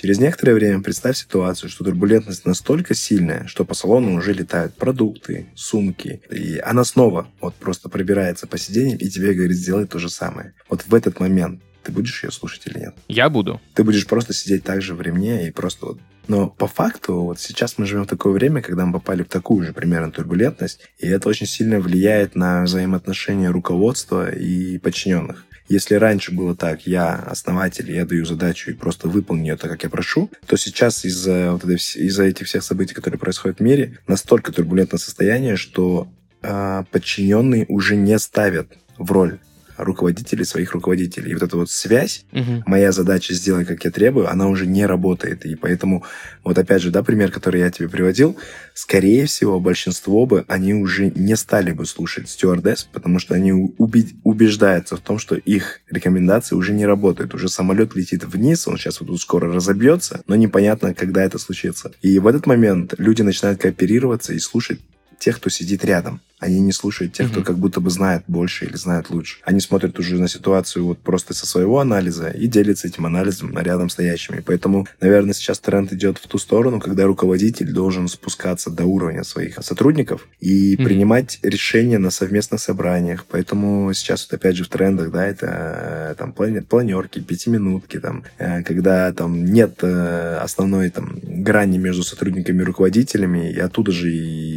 Через 0.00 0.20
некоторое 0.20 0.54
время 0.54 0.80
представь 0.80 1.16
ситуацию, 1.16 1.68
что 1.68 1.82
турбулентность 1.82 2.46
настолько 2.46 2.94
сильная, 2.94 3.48
что 3.48 3.64
по 3.64 3.74
салону 3.74 4.14
уже 4.14 4.32
летают 4.32 4.74
продукты, 4.74 5.48
сумки, 5.56 6.20
и 6.30 6.58
она 6.58 6.84
снова 6.84 7.26
вот 7.40 7.56
просто 7.56 7.88
пробирается 7.88 8.46
по 8.46 8.58
сиденьям 8.58 8.96
и 8.98 9.08
тебе 9.08 9.34
говорит, 9.34 9.56
сделай 9.56 9.88
то 9.88 9.98
же 9.98 10.08
самое. 10.08 10.54
Вот 10.68 10.84
в 10.86 10.94
этот 10.94 11.18
момент 11.18 11.62
ты 11.82 11.90
будешь 11.90 12.22
ее 12.22 12.30
слушать 12.30 12.62
или 12.66 12.78
нет? 12.78 12.94
Я 13.08 13.28
буду. 13.28 13.60
Ты 13.74 13.82
будешь 13.82 14.06
просто 14.06 14.32
сидеть 14.32 14.62
так 14.62 14.82
же 14.82 14.94
в 14.94 15.02
ремне 15.02 15.48
и 15.48 15.50
просто 15.50 15.86
вот 15.86 15.98
но 16.28 16.50
по 16.50 16.66
факту, 16.66 17.22
вот 17.22 17.40
сейчас 17.40 17.78
мы 17.78 17.86
живем 17.86 18.04
в 18.04 18.08
такое 18.08 18.34
время, 18.34 18.60
когда 18.60 18.84
мы 18.84 18.92
попали 18.92 19.22
в 19.22 19.28
такую 19.28 19.64
же 19.64 19.72
примерно 19.72 20.12
турбулентность, 20.12 20.80
и 20.98 21.08
это 21.08 21.26
очень 21.26 21.46
сильно 21.46 21.80
влияет 21.80 22.36
на 22.36 22.64
взаимоотношения 22.64 23.50
руководства 23.50 24.30
и 24.30 24.76
подчиненных. 24.78 25.46
Если 25.68 25.94
раньше 25.94 26.32
было 26.32 26.56
так, 26.56 26.86
я 26.86 27.14
основатель, 27.14 27.90
я 27.90 28.06
даю 28.06 28.24
задачу 28.24 28.70
и 28.70 28.74
просто 28.74 29.08
выполню 29.08 29.54
это, 29.54 29.68
как 29.68 29.82
я 29.82 29.90
прошу, 29.90 30.30
то 30.46 30.56
сейчас 30.56 31.04
из-за 31.04 31.52
вот 31.52 31.64
из-за 31.64 32.24
этих 32.24 32.46
всех 32.46 32.62
событий, 32.62 32.94
которые 32.94 33.18
происходят 33.18 33.58
в 33.58 33.62
мире, 33.62 33.98
настолько 34.06 34.52
турбулентное 34.52 34.98
состояние, 34.98 35.56
что 35.56 36.08
э, 36.42 36.84
подчиненные 36.90 37.66
уже 37.68 37.96
не 37.96 38.18
ставят 38.18 38.68
в 38.96 39.12
роль 39.12 39.38
руководителей 39.78 40.44
своих 40.44 40.72
руководителей. 40.72 41.30
И 41.30 41.34
вот 41.34 41.42
эта 41.42 41.56
вот 41.56 41.70
связь, 41.70 42.24
угу. 42.32 42.62
моя 42.66 42.92
задача 42.92 43.32
сделать, 43.34 43.66
как 43.66 43.84
я 43.84 43.90
требую, 43.90 44.30
она 44.30 44.48
уже 44.48 44.66
не 44.66 44.84
работает. 44.86 45.46
И 45.46 45.54
поэтому, 45.54 46.04
вот 46.44 46.58
опять 46.58 46.82
же, 46.82 46.90
да, 46.90 47.02
пример, 47.02 47.30
который 47.30 47.60
я 47.60 47.70
тебе 47.70 47.88
приводил, 47.88 48.36
скорее 48.74 49.26
всего, 49.26 49.60
большинство 49.60 50.26
бы, 50.26 50.44
они 50.48 50.74
уже 50.74 51.10
не 51.10 51.36
стали 51.36 51.72
бы 51.72 51.86
слушать 51.86 52.28
стюардесс, 52.28 52.88
потому 52.92 53.18
что 53.18 53.34
они 53.34 53.52
убеждаются 53.52 54.96
в 54.96 55.00
том, 55.00 55.18
что 55.18 55.36
их 55.36 55.80
рекомендации 55.90 56.54
уже 56.54 56.72
не 56.72 56.86
работают. 56.86 57.34
Уже 57.34 57.48
самолет 57.48 57.94
летит 57.94 58.24
вниз, 58.24 58.66
он 58.68 58.76
сейчас 58.76 59.00
вот 59.00 59.06
тут 59.06 59.20
скоро 59.20 59.52
разобьется, 59.52 60.22
но 60.26 60.36
непонятно, 60.36 60.94
когда 60.94 61.22
это 61.22 61.38
случится. 61.38 61.92
И 62.02 62.18
в 62.18 62.26
этот 62.26 62.46
момент 62.46 62.94
люди 62.98 63.22
начинают 63.22 63.60
кооперироваться 63.60 64.32
и 64.32 64.38
слушать 64.38 64.80
тех, 65.18 65.36
кто 65.36 65.50
сидит 65.50 65.84
рядом. 65.84 66.20
Они 66.38 66.60
не 66.60 66.72
слушают 66.72 67.12
тех, 67.12 67.28
mm-hmm. 67.28 67.32
кто 67.32 67.42
как 67.42 67.58
будто 67.58 67.80
бы 67.80 67.90
знает 67.90 68.22
больше 68.28 68.66
или 68.66 68.76
знает 68.76 69.10
лучше. 69.10 69.38
Они 69.44 69.60
смотрят 69.60 69.98
уже 69.98 70.16
на 70.16 70.28
ситуацию 70.28 70.84
вот 70.84 70.98
просто 70.98 71.34
со 71.34 71.46
своего 71.46 71.80
анализа 71.80 72.28
и 72.28 72.46
делятся 72.46 72.88
этим 72.88 73.06
анализом 73.06 73.50
на 73.50 73.60
рядом 73.60 73.88
стоящими. 73.88 74.40
Поэтому, 74.40 74.86
наверное, 75.00 75.34
сейчас 75.34 75.58
тренд 75.58 75.92
идет 75.92 76.18
в 76.18 76.26
ту 76.26 76.38
сторону, 76.38 76.80
когда 76.80 77.04
руководитель 77.04 77.72
должен 77.72 78.08
спускаться 78.08 78.70
до 78.70 78.84
уровня 78.84 79.24
своих 79.24 79.58
сотрудников 79.62 80.28
и 80.40 80.74
mm-hmm. 80.74 80.84
принимать 80.84 81.38
решения 81.42 81.98
на 81.98 82.10
совместных 82.10 82.60
собраниях. 82.60 83.24
Поэтому 83.28 83.92
сейчас 83.94 84.28
вот 84.28 84.38
опять 84.38 84.56
же 84.56 84.64
в 84.64 84.68
трендах, 84.68 85.10
да, 85.10 85.26
это 85.26 85.46
э, 85.48 86.14
там 86.16 86.32
планерки, 86.32 87.20
пятиминутки, 87.20 87.98
там, 87.98 88.24
э, 88.38 88.62
когда 88.62 89.12
там 89.12 89.44
нет 89.44 89.78
э, 89.82 90.38
основной 90.40 90.90
там 90.90 91.18
грани 91.22 91.78
между 91.78 92.02
сотрудниками 92.02 92.62
и 92.62 92.64
руководителями, 92.64 93.50
и 93.50 93.58
оттуда 93.58 93.92
же 93.92 94.08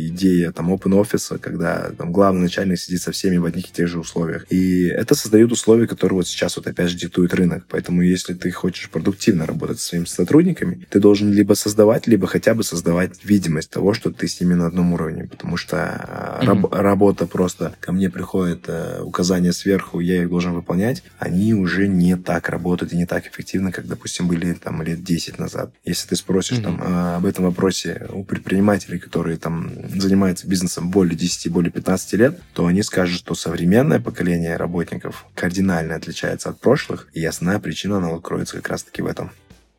идея 0.07 0.51
там 0.51 0.71
open 0.71 0.95
офиса, 0.95 1.37
когда 1.37 1.70
когда 1.71 1.95
там 1.95 2.11
главный 2.11 2.41
начальник 2.41 2.79
сидит 2.79 3.01
со 3.01 3.11
всеми 3.11 3.37
в 3.37 3.45
одних 3.45 3.69
и 3.69 3.73
тех 3.73 3.87
же 3.87 3.99
условиях. 3.99 4.45
И 4.49 4.87
это 4.87 5.15
создает 5.15 5.51
условия, 5.51 5.87
которые 5.87 6.17
вот 6.17 6.27
сейчас 6.27 6.57
вот 6.57 6.67
опять 6.67 6.89
же 6.89 6.97
диктует 6.97 7.33
рынок. 7.33 7.65
Поэтому 7.69 8.01
если 8.01 8.33
ты 8.33 8.51
хочешь 8.51 8.89
продуктивно 8.89 9.45
работать 9.45 9.79
со 9.79 9.89
своими 9.89 10.05
сотрудниками, 10.05 10.85
ты 10.89 10.99
должен 10.99 11.31
либо 11.31 11.53
создавать, 11.53 12.07
либо 12.07 12.27
хотя 12.27 12.53
бы 12.53 12.63
создавать 12.63 13.23
видимость 13.23 13.69
того, 13.69 13.93
что 13.93 14.11
ты 14.11 14.27
с 14.27 14.39
ними 14.41 14.53
на 14.53 14.67
одном 14.67 14.93
уровне. 14.93 15.25
Потому 15.25 15.57
что 15.57 15.77
mm-hmm. 15.77 16.45
раб- 16.45 16.73
работа 16.73 17.27
просто 17.27 17.73
ко 17.79 17.91
мне 17.91 18.09
приходит 18.09 18.65
э, 18.67 19.01
указания 19.01 19.53
сверху, 19.53 19.99
я 19.99 20.23
их 20.23 20.29
должен 20.29 20.53
выполнять, 20.53 21.03
они 21.19 21.53
уже 21.53 21.87
не 21.87 22.15
так 22.15 22.49
работают 22.49 22.93
и 22.93 22.97
не 22.97 23.05
так 23.05 23.27
эффективно, 23.27 23.71
как, 23.71 23.87
допустим, 23.87 24.27
были 24.27 24.53
там 24.53 24.81
лет 24.81 25.03
10 25.03 25.39
назад. 25.39 25.71
Если 25.85 26.07
ты 26.09 26.15
спросишь 26.15 26.57
mm-hmm. 26.57 26.63
там 26.63 27.15
об 27.17 27.25
этом 27.25 27.45
вопросе 27.45 28.07
у 28.11 28.23
предпринимателей, 28.23 28.99
которые 28.99 29.37
там 29.37 29.71
занимаются 29.99 30.47
бизнесом 30.47 30.89
более 30.89 31.15
10, 31.15 31.51
более 31.51 31.60
15 31.69 32.13
лет, 32.13 32.39
то 32.53 32.65
они 32.65 32.81
скажут, 32.83 33.19
что 33.19 33.35
современное 33.35 33.99
поколение 33.99 34.57
работников 34.57 35.25
кардинально 35.35 35.95
отличается 35.95 36.49
от 36.49 36.59
прошлых, 36.59 37.07
и 37.13 37.23
основная 37.25 37.59
причина, 37.59 37.97
она 37.97 38.17
кроется 38.19 38.55
как 38.57 38.69
раз-таки 38.69 39.01
в 39.01 39.05
этом. 39.05 39.31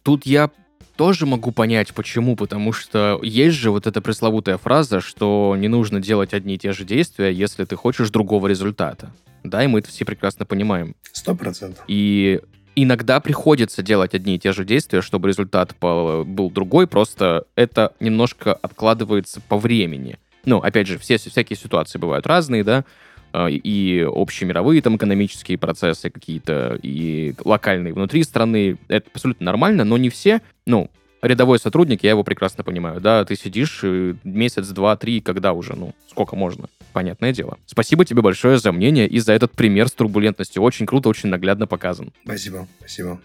Тут 0.03 0.27
я 0.27 0.51
тоже 0.97 1.27
могу 1.27 1.53
понять, 1.53 1.95
почему, 1.95 2.37
потому 2.37 2.73
что 2.73 3.19
есть 3.23 3.57
же 3.57 3.71
вот 3.71 3.87
эта 3.87 4.01
пресловутая 4.01 4.59
фраза, 4.59 5.01
что 5.01 5.57
не 5.59 5.69
нужно 5.69 6.01
делать 6.01 6.35
одни 6.35 6.55
и 6.55 6.59
те 6.59 6.73
же 6.73 6.85
действия, 6.85 7.33
если 7.33 7.65
ты 7.65 7.77
хочешь 7.77 8.11
другого 8.11 8.47
результата. 8.47 9.11
Да, 9.43 9.65
и 9.65 9.67
мы 9.67 9.81
это 9.81 9.89
все 9.89 10.05
прекрасно 10.05 10.45
понимаем. 10.45 10.95
Сто 11.13 11.35
процентов. 11.35 11.83
И 11.89 12.41
иногда 12.77 13.21
приходится 13.21 13.83
делать 13.83 14.15
одни 14.15 14.37
и 14.37 14.39
те 14.39 14.53
же 14.53 14.65
действия, 14.65 15.03
чтобы 15.03 15.29
результат 15.29 15.75
был 15.81 16.51
другой, 16.51 16.87
просто 16.87 17.45
это 17.57 17.93
немножко 17.99 18.53
откладывается 18.53 19.41
по 19.41 19.59
времени. 19.59 20.19
Ну, 20.45 20.59
опять 20.59 20.87
же, 20.87 20.99
все 20.99 21.19
всякие 21.19 21.57
ситуации 21.57 21.99
бывают 21.99 22.27
разные, 22.27 22.65
да, 22.65 22.85
а, 23.33 23.47
и 23.49 24.01
общемировые 24.03 24.83
там 24.83 24.97
экономические 24.97 25.59
процессы 25.59 26.11
какие-то, 26.11 26.79
и 26.83 27.35
локальные 27.45 27.95
внутри 27.95 28.23
страны. 28.25 28.77
Это 28.89 29.09
абсолютно 29.15 29.47
нормально, 29.47 29.85
но 29.85 29.97
не 29.97 30.11
все, 30.11 30.43
ну, 30.67 30.91
рядовой 31.23 31.59
сотрудник, 31.59 32.03
я 32.03 32.11
его 32.11 32.25
прекрасно 32.25 32.65
понимаю, 32.65 33.01
да, 33.01 33.25
ты 33.25 33.37
сидишь 33.37 33.81
э, 33.85 34.15
месяц, 34.25 34.69
два, 34.69 34.97
три, 34.97 35.21
когда 35.21 35.53
уже, 35.53 35.75
ну, 35.75 35.95
сколько 36.11 36.37
можно, 36.37 36.69
понятное 36.93 37.33
дело. 37.33 37.59
Спасибо 37.67 38.05
тебе 38.05 38.23
большое 38.23 38.59
за 38.59 38.73
мнение 38.73 39.07
и 39.07 39.19
за 39.21 39.33
этот 39.33 39.53
пример 39.53 39.89
с 39.89 39.93
турбулентностью. 39.93 40.63
Очень 40.63 40.85
круто, 40.85 41.09
очень 41.09 41.29
наглядно 41.29 41.67
показан. 41.67 42.13
Спасибо, 42.25 42.67
спасибо. 42.81 43.21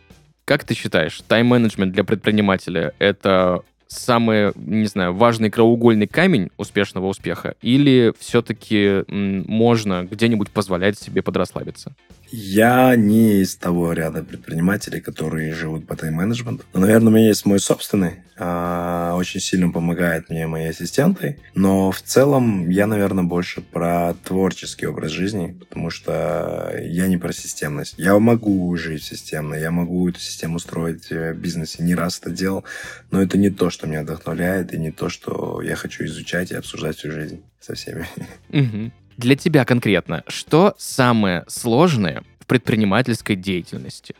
Как 0.46 0.64
ты 0.64 0.76
считаешь, 0.76 1.22
тайм-менеджмент 1.28 1.92
для 1.92 2.06
предпринимателя— 2.06 2.94
это 3.00 3.64
самый, 3.88 4.52
не 4.56 4.88
знаю, 4.88 5.14
важный 5.14 5.50
краеугольный 5.50 6.08
камень 6.08 6.50
успешного 6.58 7.08
успеха? 7.08 7.56
Или 7.62 8.14
все-таки 8.20 9.04
можно 9.08 10.08
где-нибудь 10.10 10.50
позволять 10.50 10.98
себе 10.98 11.22
подрасслабиться? 11.22 11.96
Я 12.30 12.96
не 12.96 13.42
из 13.42 13.56
того 13.56 13.94
ряда 13.94 14.24
предпринимателей, 14.24 15.02
которые 15.02 15.54
живут 15.54 15.88
по 15.88 15.96
тайм-менеджменту. 15.96 16.66
Но, 16.74 16.82
наверное, 16.82 17.08
у 17.08 17.16
меня 17.16 17.28
есть 17.28 17.46
мой 17.46 17.60
собственный. 17.60 18.22
А, 18.40 19.16
очень 19.16 19.40
сильно 19.40 19.72
помогает 19.72 20.30
мне 20.30 20.46
мои 20.46 20.68
ассистенты. 20.68 21.40
Но 21.56 21.92
в 21.92 22.02
целом 22.02 22.70
я, 22.70 22.86
наверное, 22.86 23.24
больше 23.24 23.62
про 23.62 24.14
творческий 24.24 24.86
образ 24.86 25.12
жизни, 25.12 25.58
потому 25.60 25.90
что 25.90 26.74
я 26.80 27.08
не 27.08 27.18
про 27.18 27.34
системность. 27.34 27.96
Я 27.98 28.18
могу 28.20 28.76
жить 28.78 29.04
системно, 29.04 29.56
я 29.56 29.72
могу 29.72 30.08
эту 30.08 30.20
систему 30.20 30.60
строить 30.60 31.10
в 31.10 31.34
бизнесе. 31.34 31.82
Не 31.82 31.96
раз 31.96 32.20
это 32.20 32.30
делал, 32.30 32.64
но 33.10 33.22
это 33.22 33.38
не 33.38 33.50
то, 33.50 33.70
что 33.70 33.88
меня 33.88 34.04
вдохновляет, 34.04 34.74
и 34.74 34.78
не 34.78 34.92
то, 34.92 35.10
что 35.10 35.62
я 35.62 35.76
хочу 35.76 36.06
изучать 36.06 36.52
и 36.52 36.56
обсуждать 36.56 36.98
всю 36.98 37.12
жизнь 37.12 37.42
со 37.60 37.74
всеми. 37.74 38.06
Угу. 38.50 38.92
Для 39.18 39.36
тебя 39.36 39.66
конкретно, 39.66 40.24
что 40.28 40.76
самое 40.78 41.44
сложное 41.48 42.24
в 42.40 42.46
предпринимательской 42.46 43.36
деятельности? 43.36 44.16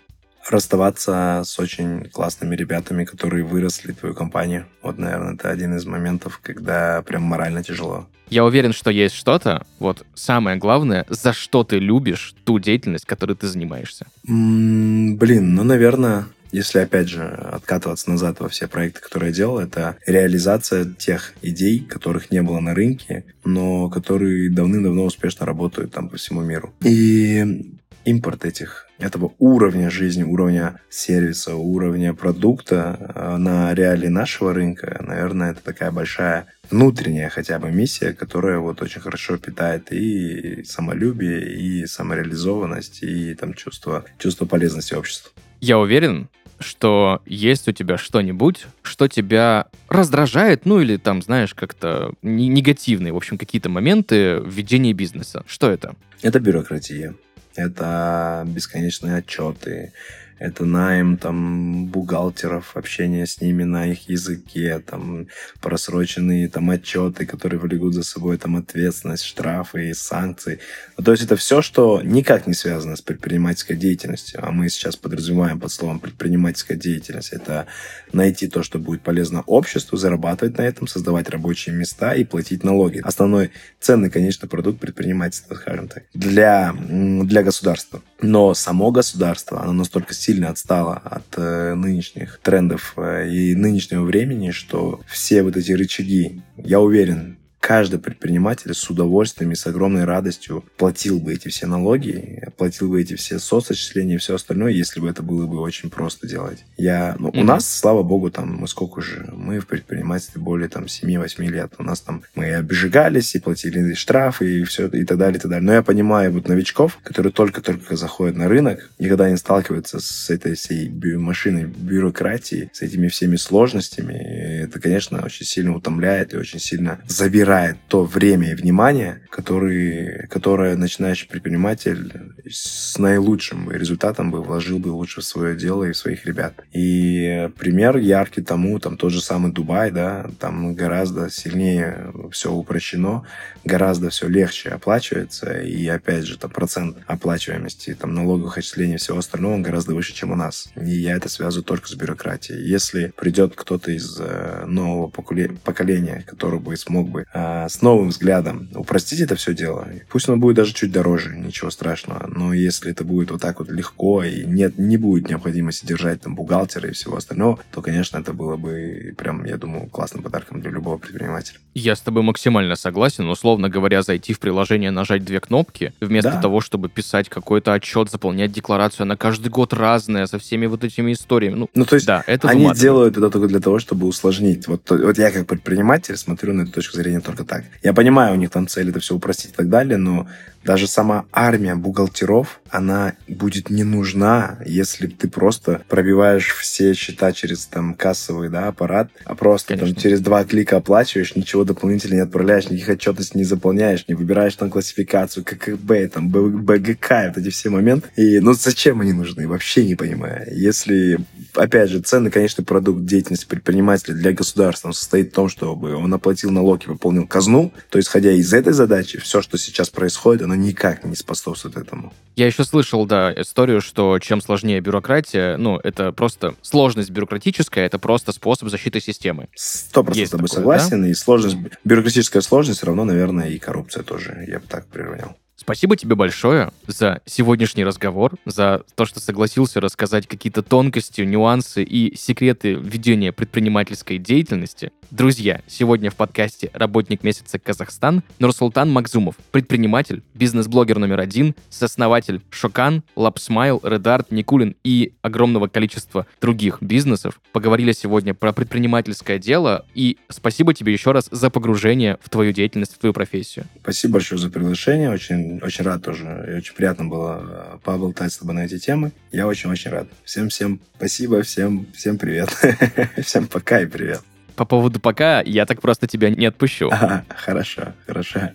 расставаться 0.50 1.42
с 1.46 1.60
очень 1.60 2.06
классными 2.10 2.56
ребятами, 2.56 3.04
которые 3.04 3.44
выросли 3.44 3.92
твою 3.92 4.16
компанию. 4.16 4.66
Вот, 4.82 4.98
наверное, 4.98 5.34
это 5.34 5.50
один 5.50 5.76
из 5.76 5.86
моментов, 5.86 6.40
когда 6.42 7.02
прям 7.02 7.24
морально 7.24 7.66
тяжело. 7.66 8.08
Я 8.30 8.46
уверен, 8.46 8.72
что 8.72 8.90
есть 8.90 9.14
что-то, 9.14 9.66
вот 9.80 10.06
самое 10.16 10.56
главное, 10.56 11.06
за 11.10 11.34
что 11.34 11.66
ты 11.66 11.80
любишь 11.80 12.34
ту 12.46 12.60
деятельность, 12.60 13.06
которой 13.06 13.36
ты 13.36 13.48
занимаешься. 13.48 14.08
М-м, 14.26 15.18
блин, 15.18 15.54
ну, 15.54 15.66
наверное, 15.66 16.28
если, 16.52 16.80
опять 16.80 17.10
же, 17.10 17.24
откатываться 17.24 18.10
назад 18.10 18.40
во 18.40 18.50
все 18.50 18.68
проекты, 18.68 19.02
которые 19.02 19.30
я 19.30 19.36
делал, 19.36 19.60
это 19.60 19.98
реализация 20.06 20.86
тех 20.86 21.34
идей, 21.42 21.80
которых 21.80 22.32
не 22.32 22.42
было 22.42 22.60
на 22.60 22.74
рынке, 22.74 23.26
но 23.44 23.90
которые 23.90 24.50
давным-давно 24.50 25.06
успешно 25.06 25.46
работают 25.46 25.92
там 25.92 26.10
по 26.10 26.18
всему 26.18 26.42
миру. 26.42 26.74
И 26.84 27.74
импорт 28.06 28.46
этих, 28.46 28.88
этого 29.00 29.34
уровня 29.38 29.90
жизни, 29.90 30.24
уровня 30.24 30.80
сервиса, 30.90 31.56
уровня 31.56 32.14
продукта 32.14 32.98
э, 33.14 33.38
на 33.38 33.74
реалии 33.74 34.08
нашего 34.08 34.54
рынка, 34.54 35.04
наверное, 35.06 35.52
это 35.52 35.62
такая 35.62 35.92
большая 35.92 36.48
внутренняя 36.70 37.30
хотя 37.30 37.60
бы 37.60 37.70
миссия, 37.72 38.14
которая 38.14 38.60
вот 38.60 38.82
очень 38.82 39.02
хорошо 39.02 39.38
питает 39.38 39.92
и 39.92 40.64
самолюбие, 40.64 41.54
и 41.54 41.86
самореализованность, 41.86 43.04
и 43.04 43.36
там 43.36 43.54
чувство, 43.54 44.06
чувство 44.18 44.46
полезности 44.46 44.94
обществу. 44.94 45.32
Я 45.60 45.80
уверен, 45.80 46.30
что 46.60 47.22
есть 47.26 47.68
у 47.68 47.72
тебя 47.72 47.98
что-нибудь, 47.98 48.66
что 48.82 49.08
тебя 49.08 49.68
раздражает, 49.90 50.66
ну 50.66 50.80
или 50.80 50.98
там, 50.98 51.22
знаешь, 51.22 51.54
как-то 51.54 52.14
негативные, 52.22 53.14
в 53.14 53.18
общем, 53.18 53.38
какие-то 53.38 53.70
моменты 53.70 54.40
в 54.40 54.50
ведении 54.50 54.94
бизнеса. 54.94 55.44
Что 55.48 55.70
это? 55.70 55.96
Это 56.22 56.40
бюрократия. 56.40 57.16
Это 57.56 58.44
бесконечные 58.48 59.18
отчеты, 59.18 59.94
это 60.40 60.66
найм 60.66 61.18
там 61.18 61.86
бухгалтеров, 61.88 62.76
общение 62.76 63.26
с 63.26 63.42
ними 63.42 63.64
на 63.64 63.88
их 63.88 64.10
языке, 64.10 64.80
там 64.80 65.28
просроченные 65.62 66.48
там 66.48 66.70
отчеты, 66.70 67.26
которые 67.26 67.60
влекут 67.60 67.94
за 67.94 68.04
собой 68.04 68.38
там 68.38 68.56
ответственность, 68.56 69.24
штрафы 69.24 69.90
и 69.90 69.94
санкции. 69.94 70.60
Ну, 70.98 71.04
то 71.04 71.12
есть 71.12 71.24
это 71.24 71.36
все, 71.36 71.62
что 71.62 72.02
никак 72.04 72.48
не 72.48 72.54
связано 72.54 72.96
с 72.96 73.02
предпринимательской 73.02 73.76
деятельностью, 73.76 74.40
а 74.44 74.52
мы 74.52 74.70
сейчас 74.70 74.96
подразумеваем 74.96 75.60
под 75.60 75.72
словом 75.72 76.00
предпринимательская 76.00 76.78
деятельность. 76.78 77.34
Это 77.34 77.66
найти 78.14 78.48
то, 78.48 78.64
что 78.64 78.80
будет 78.80 79.02
полезно 79.02 79.42
обществу, 79.42 79.98
зарабатывать 79.98 80.58
на 80.58 80.62
этом, 80.62 80.88
создавать 80.88 81.30
рабочие 81.30 81.76
места 81.76 82.14
и 82.14 82.24
платить 82.24 82.64
налоги. 82.64 83.02
Основной 83.04 83.52
ценный, 83.80 84.10
конечно, 84.10 84.48
продукт 84.48 84.80
предпринимательства, 84.80 85.56
скажем 85.56 85.88
так, 85.88 86.04
для, 86.14 86.74
для 86.78 87.44
государства. 87.44 88.02
Но 88.22 88.54
само 88.54 88.92
государство, 88.92 89.62
оно 89.62 89.74
настолько 89.74 90.14
сильно 90.14 90.27
отстала 90.50 90.96
от 90.96 91.38
э, 91.38 91.74
нынешних 91.76 92.40
трендов 92.44 92.94
э, 92.98 93.30
и 93.30 93.56
нынешнего 93.56 94.04
времени, 94.04 94.52
что 94.52 95.02
все 95.08 95.44
вот 95.44 95.58
эти 95.58 95.72
рычаги, 95.72 96.42
я 96.58 96.80
уверен, 96.80 97.37
каждый 97.68 98.00
предприниматель 98.00 98.74
с 98.74 98.90
удовольствием 98.90 99.52
и 99.52 99.56
с 99.56 99.68
огромной 99.68 100.06
радостью 100.06 100.64
платил 100.78 101.20
бы 101.20 101.34
эти 101.34 101.50
все 101.50 101.68
налоги, 101.68 102.42
платил 102.56 102.88
бы 102.88 103.02
эти 103.02 103.18
все 103.18 103.40
соцочисления 103.40 104.16
и 104.16 104.20
все 104.20 104.36
остальное, 104.36 104.72
если 104.72 105.02
бы 105.02 105.10
это 105.10 105.22
было 105.22 105.48
бы 105.48 105.60
очень 105.60 105.90
просто 105.90 106.30
делать. 106.30 106.64
Я, 106.78 107.18
ну, 107.20 107.28
mm-hmm. 107.28 107.42
У 107.42 107.44
нас, 107.44 107.70
слава 107.70 108.04
богу, 108.04 108.32
там, 108.32 108.56
мы 108.56 108.70
сколько 108.70 109.02
же, 109.02 109.30
мы 109.34 109.60
в 109.60 109.68
предпринимательстве 109.68 110.42
более 110.42 110.70
там 110.70 110.86
7-8 110.86 111.46
лет. 111.48 111.74
У 111.78 111.84
нас 111.84 112.00
там 112.00 112.24
мы 112.36 112.54
обжигались 112.54 113.36
и 113.36 113.40
платили 113.40 113.94
штрафы 113.96 114.62
и 114.62 114.64
все, 114.64 114.88
и 114.88 115.04
так 115.04 115.18
далее, 115.18 115.38
и 115.38 115.42
так 115.42 115.52
далее. 115.52 115.66
Но 115.66 115.74
я 115.74 115.84
понимаю 115.84 116.32
вот 116.32 116.48
новичков, 116.48 117.00
которые 117.04 117.34
только-только 117.34 117.98
заходят 117.98 118.38
на 118.38 118.48
рынок, 118.48 118.90
никогда 118.98 119.30
не 119.30 119.36
сталкиваются 119.36 120.00
с 120.00 120.30
этой 120.30 120.56
всей 120.56 120.88
машиной 121.18 121.66
бюрократии, 121.66 122.70
с 122.72 122.82
этими 122.82 123.10
всеми 123.10 123.36
сложностями. 123.36 124.14
И 124.14 124.64
это, 124.64 124.80
конечно, 124.80 125.22
очень 125.26 125.46
сильно 125.46 125.76
утомляет 125.76 126.34
и 126.34 126.38
очень 126.38 126.62
сильно 126.62 127.02
забирает 127.10 127.57
забирает 127.58 127.78
то 127.88 128.04
время 128.04 128.52
и 128.52 128.56
внимание, 128.56 129.22
которые, 129.30 130.28
которое 130.28 130.76
начинающий 130.76 131.28
предприниматель 131.28 132.34
с 132.50 132.98
наилучшим 132.98 133.72
результатом 133.72 134.32
бы 134.32 134.42
вложил 134.42 134.80
бы 134.80 134.90
лучше 134.90 135.22
в 135.22 135.26
свое 135.26 135.56
дело 135.56 135.86
и 135.86 135.92
в 135.92 135.98
своих 135.98 136.26
ребят. 136.26 136.54
И 136.74 137.50
пример 137.58 137.98
яркий 137.98 138.42
тому, 138.42 138.80
там 138.80 138.98
тот 138.98 139.12
же 139.12 139.22
самый 139.22 139.52
Дубай, 139.52 139.92
да, 139.92 140.30
там 140.40 140.76
гораздо 140.76 141.30
сильнее 141.30 142.14
все 142.32 142.52
упрощено, 142.52 143.24
гораздо 143.64 144.10
все 144.10 144.28
легче 144.28 144.70
оплачивается, 144.70 145.60
и 145.60 145.88
опять 145.88 146.26
же, 146.26 146.38
там 146.38 146.52
процент 146.52 146.98
оплачиваемости, 147.08 147.94
там 147.94 148.14
налоговых 148.14 148.58
отчислений 148.58 148.98
всего 148.98 149.20
остального 149.20 149.60
гораздо 149.60 149.94
выше, 149.96 150.14
чем 150.14 150.32
у 150.32 150.36
нас. 150.36 150.70
И 150.76 150.90
я 150.90 151.16
это 151.16 151.30
связываю 151.30 151.64
только 151.64 151.88
с 151.88 151.96
бюрократией. 151.96 152.68
Если 152.68 153.14
придет 153.16 153.54
кто-то 153.56 153.92
из 153.92 154.18
э, 154.20 154.66
нового 154.66 155.08
поколения, 155.10 156.24
который 156.26 156.60
бы 156.60 156.76
смог 156.78 157.10
бы 157.10 157.26
с 157.70 157.82
новым 157.82 158.10
взглядом 158.10 158.70
упростить 158.76 159.22
это 159.22 159.36
все 159.36 159.54
дело. 159.54 159.88
Пусть 160.10 160.28
оно 160.28 160.38
будет 160.38 160.56
даже 160.56 160.74
чуть 160.74 160.92
дороже, 160.92 161.36
ничего 161.36 161.70
страшного. 161.70 162.28
Но 162.28 162.54
если 162.54 162.92
это 162.92 163.04
будет 163.04 163.32
вот 163.32 163.42
так 163.42 163.60
вот 163.60 163.70
легко 163.70 164.24
и 164.24 164.46
нет, 164.46 164.78
не 164.78 164.98
будет 164.98 165.30
необходимости 165.30 165.86
держать 165.86 166.22
там 166.22 166.36
бухгалтера 166.36 166.90
и 166.90 166.94
всего 166.94 167.18
остального, 167.18 167.60
то, 167.72 167.82
конечно, 167.82 168.18
это 168.18 168.34
было 168.34 168.58
бы 168.58 169.14
прям, 169.18 169.46
я 169.46 169.58
думаю, 169.58 169.88
классным 169.88 170.24
подарком 170.24 170.62
для 170.62 170.72
любого 170.72 170.98
предпринимателя. 170.98 171.60
Я 171.74 171.96
с 171.96 172.02
тобой 172.02 172.24
максимально 172.24 172.76
согласен. 172.76 173.30
Условно 173.30 173.70
говоря, 173.70 174.02
зайти 174.02 174.34
в 174.34 174.40
приложение, 174.40 174.92
нажать 174.92 175.24
две 175.24 175.40
кнопки, 175.40 175.94
вместо 176.02 176.32
да. 176.32 176.42
того, 176.42 176.62
чтобы 176.62 176.90
писать 176.90 177.30
какой-то 177.30 177.74
отчет, 177.74 178.10
заполнять 178.10 178.52
декларацию, 178.52 179.04
она 179.04 179.16
каждый 179.16 179.50
год 179.50 179.74
разная, 179.74 180.26
со 180.26 180.40
всеми 180.40 180.66
вот 180.66 180.84
этими 180.84 181.14
историями. 181.14 181.56
Ну, 181.56 181.70
ну 181.74 181.86
то 181.86 181.96
есть 181.96 182.08
да, 182.08 182.24
это 182.26 182.50
они 182.50 182.72
делают 182.74 183.18
это 183.18 183.30
только 183.30 183.48
для 183.48 183.60
того, 183.60 183.80
чтобы 183.80 184.08
усложнить. 184.08 184.68
Вот, 184.68 184.90
вот 184.90 185.18
я 185.18 185.32
как 185.32 185.48
предприниматель 185.48 186.18
смотрю 186.18 186.54
на 186.54 186.64
эту 186.64 186.72
точку 186.72 186.98
зрения 186.98 187.20
только 187.28 187.44
так. 187.44 187.66
Я 187.84 187.94
понимаю, 187.94 188.34
у 188.34 188.38
них 188.38 188.50
там 188.50 188.68
цель 188.68 188.90
это 188.90 189.00
все 189.00 189.14
упростить 189.14 189.52
и 189.52 189.54
так 189.54 189.70
далее, 189.70 189.98
но 189.98 190.28
даже 190.68 190.88
сама 190.88 191.26
армия 191.32 191.76
бухгалтеров, 191.76 192.60
она 192.70 193.14
будет 193.30 193.70
не 193.70 193.86
нужна, 193.86 194.60
если 194.66 195.08
ты 195.08 195.30
просто 195.30 195.82
пробиваешь 195.88 196.54
все 196.56 196.94
счета 196.94 197.32
через 197.32 197.66
там 197.68 197.94
кассовый 197.94 198.50
да, 198.50 198.68
аппарат, 198.68 199.10
а 199.24 199.34
просто 199.34 199.78
там, 199.78 199.96
через 199.96 200.20
два 200.20 200.44
клика 200.44 200.76
оплачиваешь, 200.78 201.38
ничего 201.38 201.64
дополнительно 201.64 202.16
не 202.16 202.20
отправляешь, 202.20 202.66
никаких 202.66 202.90
отчетностей 202.90 203.40
не 203.40 203.46
заполняешь, 203.46 204.06
не 204.10 204.14
выбираешь 204.14 204.56
там 204.56 204.70
классификацию, 204.70 205.46
ККБ, 205.46 206.14
там, 206.14 206.30
БГК, 206.30 207.32
вот 207.34 207.38
эти 207.38 207.50
все 207.50 207.70
моменты. 207.70 208.10
И 208.18 208.42
ну 208.42 208.52
зачем 208.52 209.00
они 209.00 209.14
нужны? 209.14 209.48
Вообще 209.48 209.86
не 209.86 209.96
понимаю. 209.96 210.48
Если, 210.54 211.18
опять 211.56 211.90
же, 211.92 212.02
ценный, 212.02 212.30
конечно, 212.30 212.66
продукт 212.66 213.06
деятельности 213.06 213.46
предпринимателя 213.46 214.16
для 214.16 214.34
государства 214.34 214.92
состоит 214.92 215.32
в 215.32 215.36
том, 215.36 215.48
чтобы 215.48 215.96
он 215.96 216.14
оплатил 216.14 216.52
налоги, 216.52 216.88
выполнил 216.88 217.17
казну, 217.26 217.72
то 217.90 218.00
исходя 218.00 218.32
из 218.32 218.54
этой 218.54 218.74
задачи, 218.74 219.18
все, 219.20 219.42
что 219.42 219.58
сейчас 219.58 219.90
происходит, 219.90 220.44
оно 220.44 220.56
никак 220.56 221.06
не 221.06 221.16
способствует 221.16 221.78
этому. 221.78 222.14
Я 222.36 222.46
еще 222.46 222.64
слышал, 222.64 223.06
да, 223.06 223.34
историю, 223.34 223.82
что 223.82 224.20
чем 224.20 224.42
сложнее 224.42 224.80
бюрократия, 224.82 225.58
ну, 225.58 225.78
это 225.78 226.12
просто 226.12 226.56
сложность 226.62 227.10
бюрократическая, 227.10 227.86
это 227.86 227.98
просто 227.98 228.32
способ 228.32 228.70
защиты 228.70 229.00
системы. 229.00 229.48
Сто 229.56 230.04
процентов 230.04 230.32
тобой 230.32 230.50
согласен, 230.50 231.02
да? 231.04 231.10
и 231.10 231.14
сложность, 231.14 231.58
бюрократическая 231.84 232.42
сложность 232.42 232.84
равно, 232.84 233.06
наверное, 233.06 233.50
и 233.50 233.58
коррупция 233.58 234.04
тоже, 234.04 234.46
я 234.48 234.60
бы 234.60 234.66
так 234.68 234.86
приравнял. 234.88 235.36
Спасибо 235.60 235.98
тебе 235.98 236.16
большое 236.16 236.72
за 236.86 237.20
сегодняшний 237.26 237.84
разговор, 237.84 238.36
за 238.46 238.84
то, 238.94 239.06
что 239.06 239.20
согласился 239.20 239.82
рассказать 239.82 240.28
какие-то 240.28 240.62
тонкости, 240.62 241.22
нюансы 241.22 241.84
и 241.84 242.16
секреты 242.16 242.74
ведения 242.76 243.32
предпринимательской 243.32 244.20
деятельности. 244.20 244.92
Друзья, 245.10 245.62
сегодня 245.68 246.12
в 246.12 246.16
подкасте 246.16 246.70
«Работник 246.74 247.24
месяца 247.24 247.58
Казахстан» 247.58 248.24
Нурсултан 248.38 248.92
Макзумов, 248.92 249.36
предприниматель, 249.52 250.22
бизнес-блогер 250.36 251.00
номер 251.00 251.22
один, 251.22 251.56
сооснователь 251.70 252.42
Шокан, 252.52 253.04
Лапсмайл, 253.16 253.82
Редарт, 253.84 254.32
Никулин 254.32 254.76
и 254.84 255.14
огромного 255.22 255.68
количества 255.68 256.28
других 256.40 256.82
бизнесов. 256.82 257.42
Поговорили 257.52 257.94
сегодня 257.94 258.34
про 258.36 258.54
предпринимательское 258.54 259.40
дело, 259.40 259.86
и 259.96 260.18
спасибо 260.30 260.74
тебе 260.74 260.94
еще 260.94 261.14
раз 261.14 261.30
за 261.32 261.50
погружение 261.50 262.18
в 262.22 262.30
твою 262.30 262.52
деятельность, 262.52 262.94
в 262.94 263.00
твою 263.00 263.14
профессию. 263.14 263.66
Спасибо 263.82 264.14
большое 264.14 264.40
за 264.40 264.50
приглашение, 264.50 265.10
очень, 265.10 265.47
очень 265.62 265.84
рад 265.84 266.04
тоже, 266.04 266.46
и 266.50 266.58
очень 266.58 266.76
приятно 266.76 267.06
было 267.06 267.42
э, 267.42 267.78
поболтать 267.84 268.34
с 268.34 268.38
тобой 268.38 268.56
на 268.56 268.66
эти 268.66 268.78
темы. 268.80 269.12
Я 269.32 269.48
очень-очень 269.48 269.92
рад. 269.92 270.08
Всем-всем 270.24 270.80
спасибо, 270.96 271.42
всем, 271.42 271.88
всем 271.94 272.18
привет. 272.18 272.50
Всем 273.24 273.48
пока 273.48 273.82
и 273.82 273.86
привет 273.86 274.22
по 274.58 274.66
поводу 274.66 275.00
пока, 275.00 275.42
я 275.42 275.66
так 275.66 275.82
просто 275.82 276.08
тебя 276.08 276.30
не 276.30 276.46
отпущу. 276.46 276.90
Хорошо, 277.30 277.94
хорошо. 278.06 278.52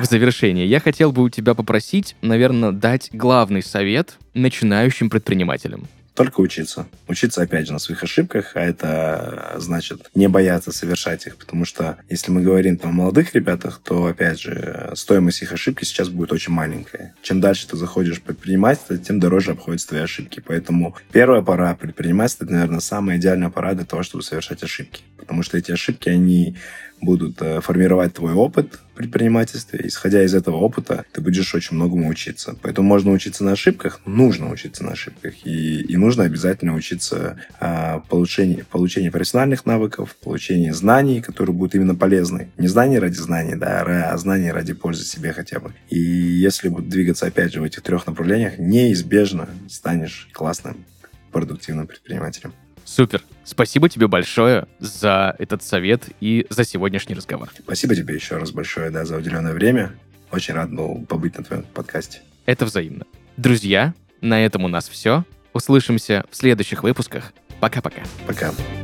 В 0.00 0.04
завершение, 0.04 0.66
я 0.66 0.80
хотел 0.80 1.12
бы 1.12 1.22
у 1.22 1.28
тебя 1.28 1.54
попросить, 1.54 2.14
наверное, 2.22 2.72
дать 2.72 3.10
главный 3.12 3.62
совет 3.62 4.18
начинающим 4.32 5.10
предпринимателям. 5.10 5.88
Только 6.14 6.40
учиться. 6.40 6.86
Учиться, 7.08 7.42
опять 7.42 7.66
же, 7.66 7.72
на 7.72 7.78
своих 7.78 8.02
ошибках, 8.02 8.52
а 8.54 8.60
это 8.60 9.54
значит 9.56 10.10
не 10.14 10.28
бояться 10.28 10.70
совершать 10.70 11.26
их, 11.26 11.36
потому 11.36 11.64
что 11.64 11.96
если 12.10 12.30
мы 12.30 12.42
говорим 12.42 12.76
там, 12.76 12.90
о 12.90 12.94
молодых 12.94 13.34
ребятах, 13.34 13.80
то, 13.82 14.06
опять 14.06 14.40
же, 14.40 14.92
стоимость 14.94 15.42
их 15.42 15.52
ошибки 15.52 15.84
сейчас 15.84 16.10
будет 16.10 16.32
очень 16.32 16.52
маленькая. 16.52 17.14
Чем 17.22 17.40
дальше 17.40 17.66
ты 17.66 17.76
заходишь 17.76 18.18
в 18.18 18.22
предпринимательство, 18.22 18.98
тем 18.98 19.20
дороже 19.20 19.52
обходятся 19.52 19.88
твои 19.88 20.02
ошибки. 20.02 20.42
Поэтому 20.46 20.96
первая 21.12 21.40
пора 21.40 21.74
предпринимательства, 21.74 22.44
это, 22.44 22.52
наверное, 22.52 22.80
самая 22.80 23.16
идеальная 23.16 23.50
пора 23.50 23.74
для 23.74 23.84
того, 23.84 24.02
чтобы 24.02 24.22
совершать 24.22 24.62
ошибки. 24.62 25.02
Потому 25.16 25.42
что 25.42 25.56
эти 25.56 25.72
ошибки, 25.72 26.08
они 26.08 26.56
будут 27.02 27.42
э, 27.42 27.60
формировать 27.60 28.14
твой 28.14 28.32
опыт 28.32 28.80
в 28.92 28.96
предпринимательстве. 28.96 29.80
Исходя 29.84 30.22
из 30.22 30.34
этого 30.34 30.56
опыта, 30.56 31.04
ты 31.12 31.20
будешь 31.20 31.54
очень 31.54 31.76
многому 31.76 32.08
учиться. 32.08 32.56
Поэтому 32.62 32.88
можно 32.88 33.10
учиться 33.10 33.44
на 33.44 33.52
ошибках, 33.52 34.00
нужно 34.06 34.50
учиться 34.50 34.84
на 34.84 34.92
ошибках. 34.92 35.34
И, 35.44 35.80
и 35.82 35.96
нужно 35.96 36.24
обязательно 36.24 36.74
учиться 36.74 37.36
а, 37.60 38.00
получению, 38.08 38.64
получению 38.66 39.12
профессиональных 39.12 39.66
навыков, 39.66 40.16
получению 40.22 40.74
знаний, 40.74 41.20
которые 41.20 41.54
будут 41.54 41.74
именно 41.74 41.94
полезны. 41.94 42.50
Не 42.56 42.68
знания 42.68 42.98
ради 42.98 43.16
знаний, 43.16 43.56
да, 43.56 43.82
а 43.82 44.16
знания 44.16 44.52
ради 44.52 44.72
пользы 44.72 45.04
себе 45.04 45.32
хотя 45.32 45.58
бы. 45.58 45.74
И 45.90 45.98
если 45.98 46.68
двигаться, 46.68 47.26
опять 47.26 47.52
же, 47.52 47.60
в 47.60 47.64
этих 47.64 47.82
трех 47.82 48.06
направлениях, 48.06 48.58
неизбежно 48.58 49.48
станешь 49.68 50.28
классным, 50.32 50.84
продуктивным 51.32 51.86
предпринимателем. 51.86 52.52
Супер. 52.92 53.22
Спасибо 53.42 53.88
тебе 53.88 54.06
большое 54.06 54.66
за 54.78 55.34
этот 55.38 55.62
совет 55.62 56.10
и 56.20 56.46
за 56.50 56.64
сегодняшний 56.64 57.14
разговор. 57.14 57.48
Спасибо 57.58 57.96
тебе 57.96 58.14
еще 58.14 58.36
раз 58.36 58.50
большое 58.50 58.90
да, 58.90 59.06
за 59.06 59.16
уделенное 59.16 59.54
время. 59.54 59.94
Очень 60.30 60.52
рад 60.52 60.70
был 60.70 61.06
побыть 61.08 61.38
на 61.38 61.42
твоем 61.42 61.62
подкасте. 61.62 62.20
Это 62.44 62.66
взаимно. 62.66 63.06
Друзья, 63.38 63.94
на 64.20 64.44
этом 64.44 64.64
у 64.64 64.68
нас 64.68 64.90
все. 64.90 65.24
Услышимся 65.54 66.24
в 66.30 66.36
следующих 66.36 66.82
выпусках. 66.82 67.32
Пока-пока. 67.60 68.02
Пока. 68.26 68.48
-пока. 68.48 68.56
Пока. 68.56 68.81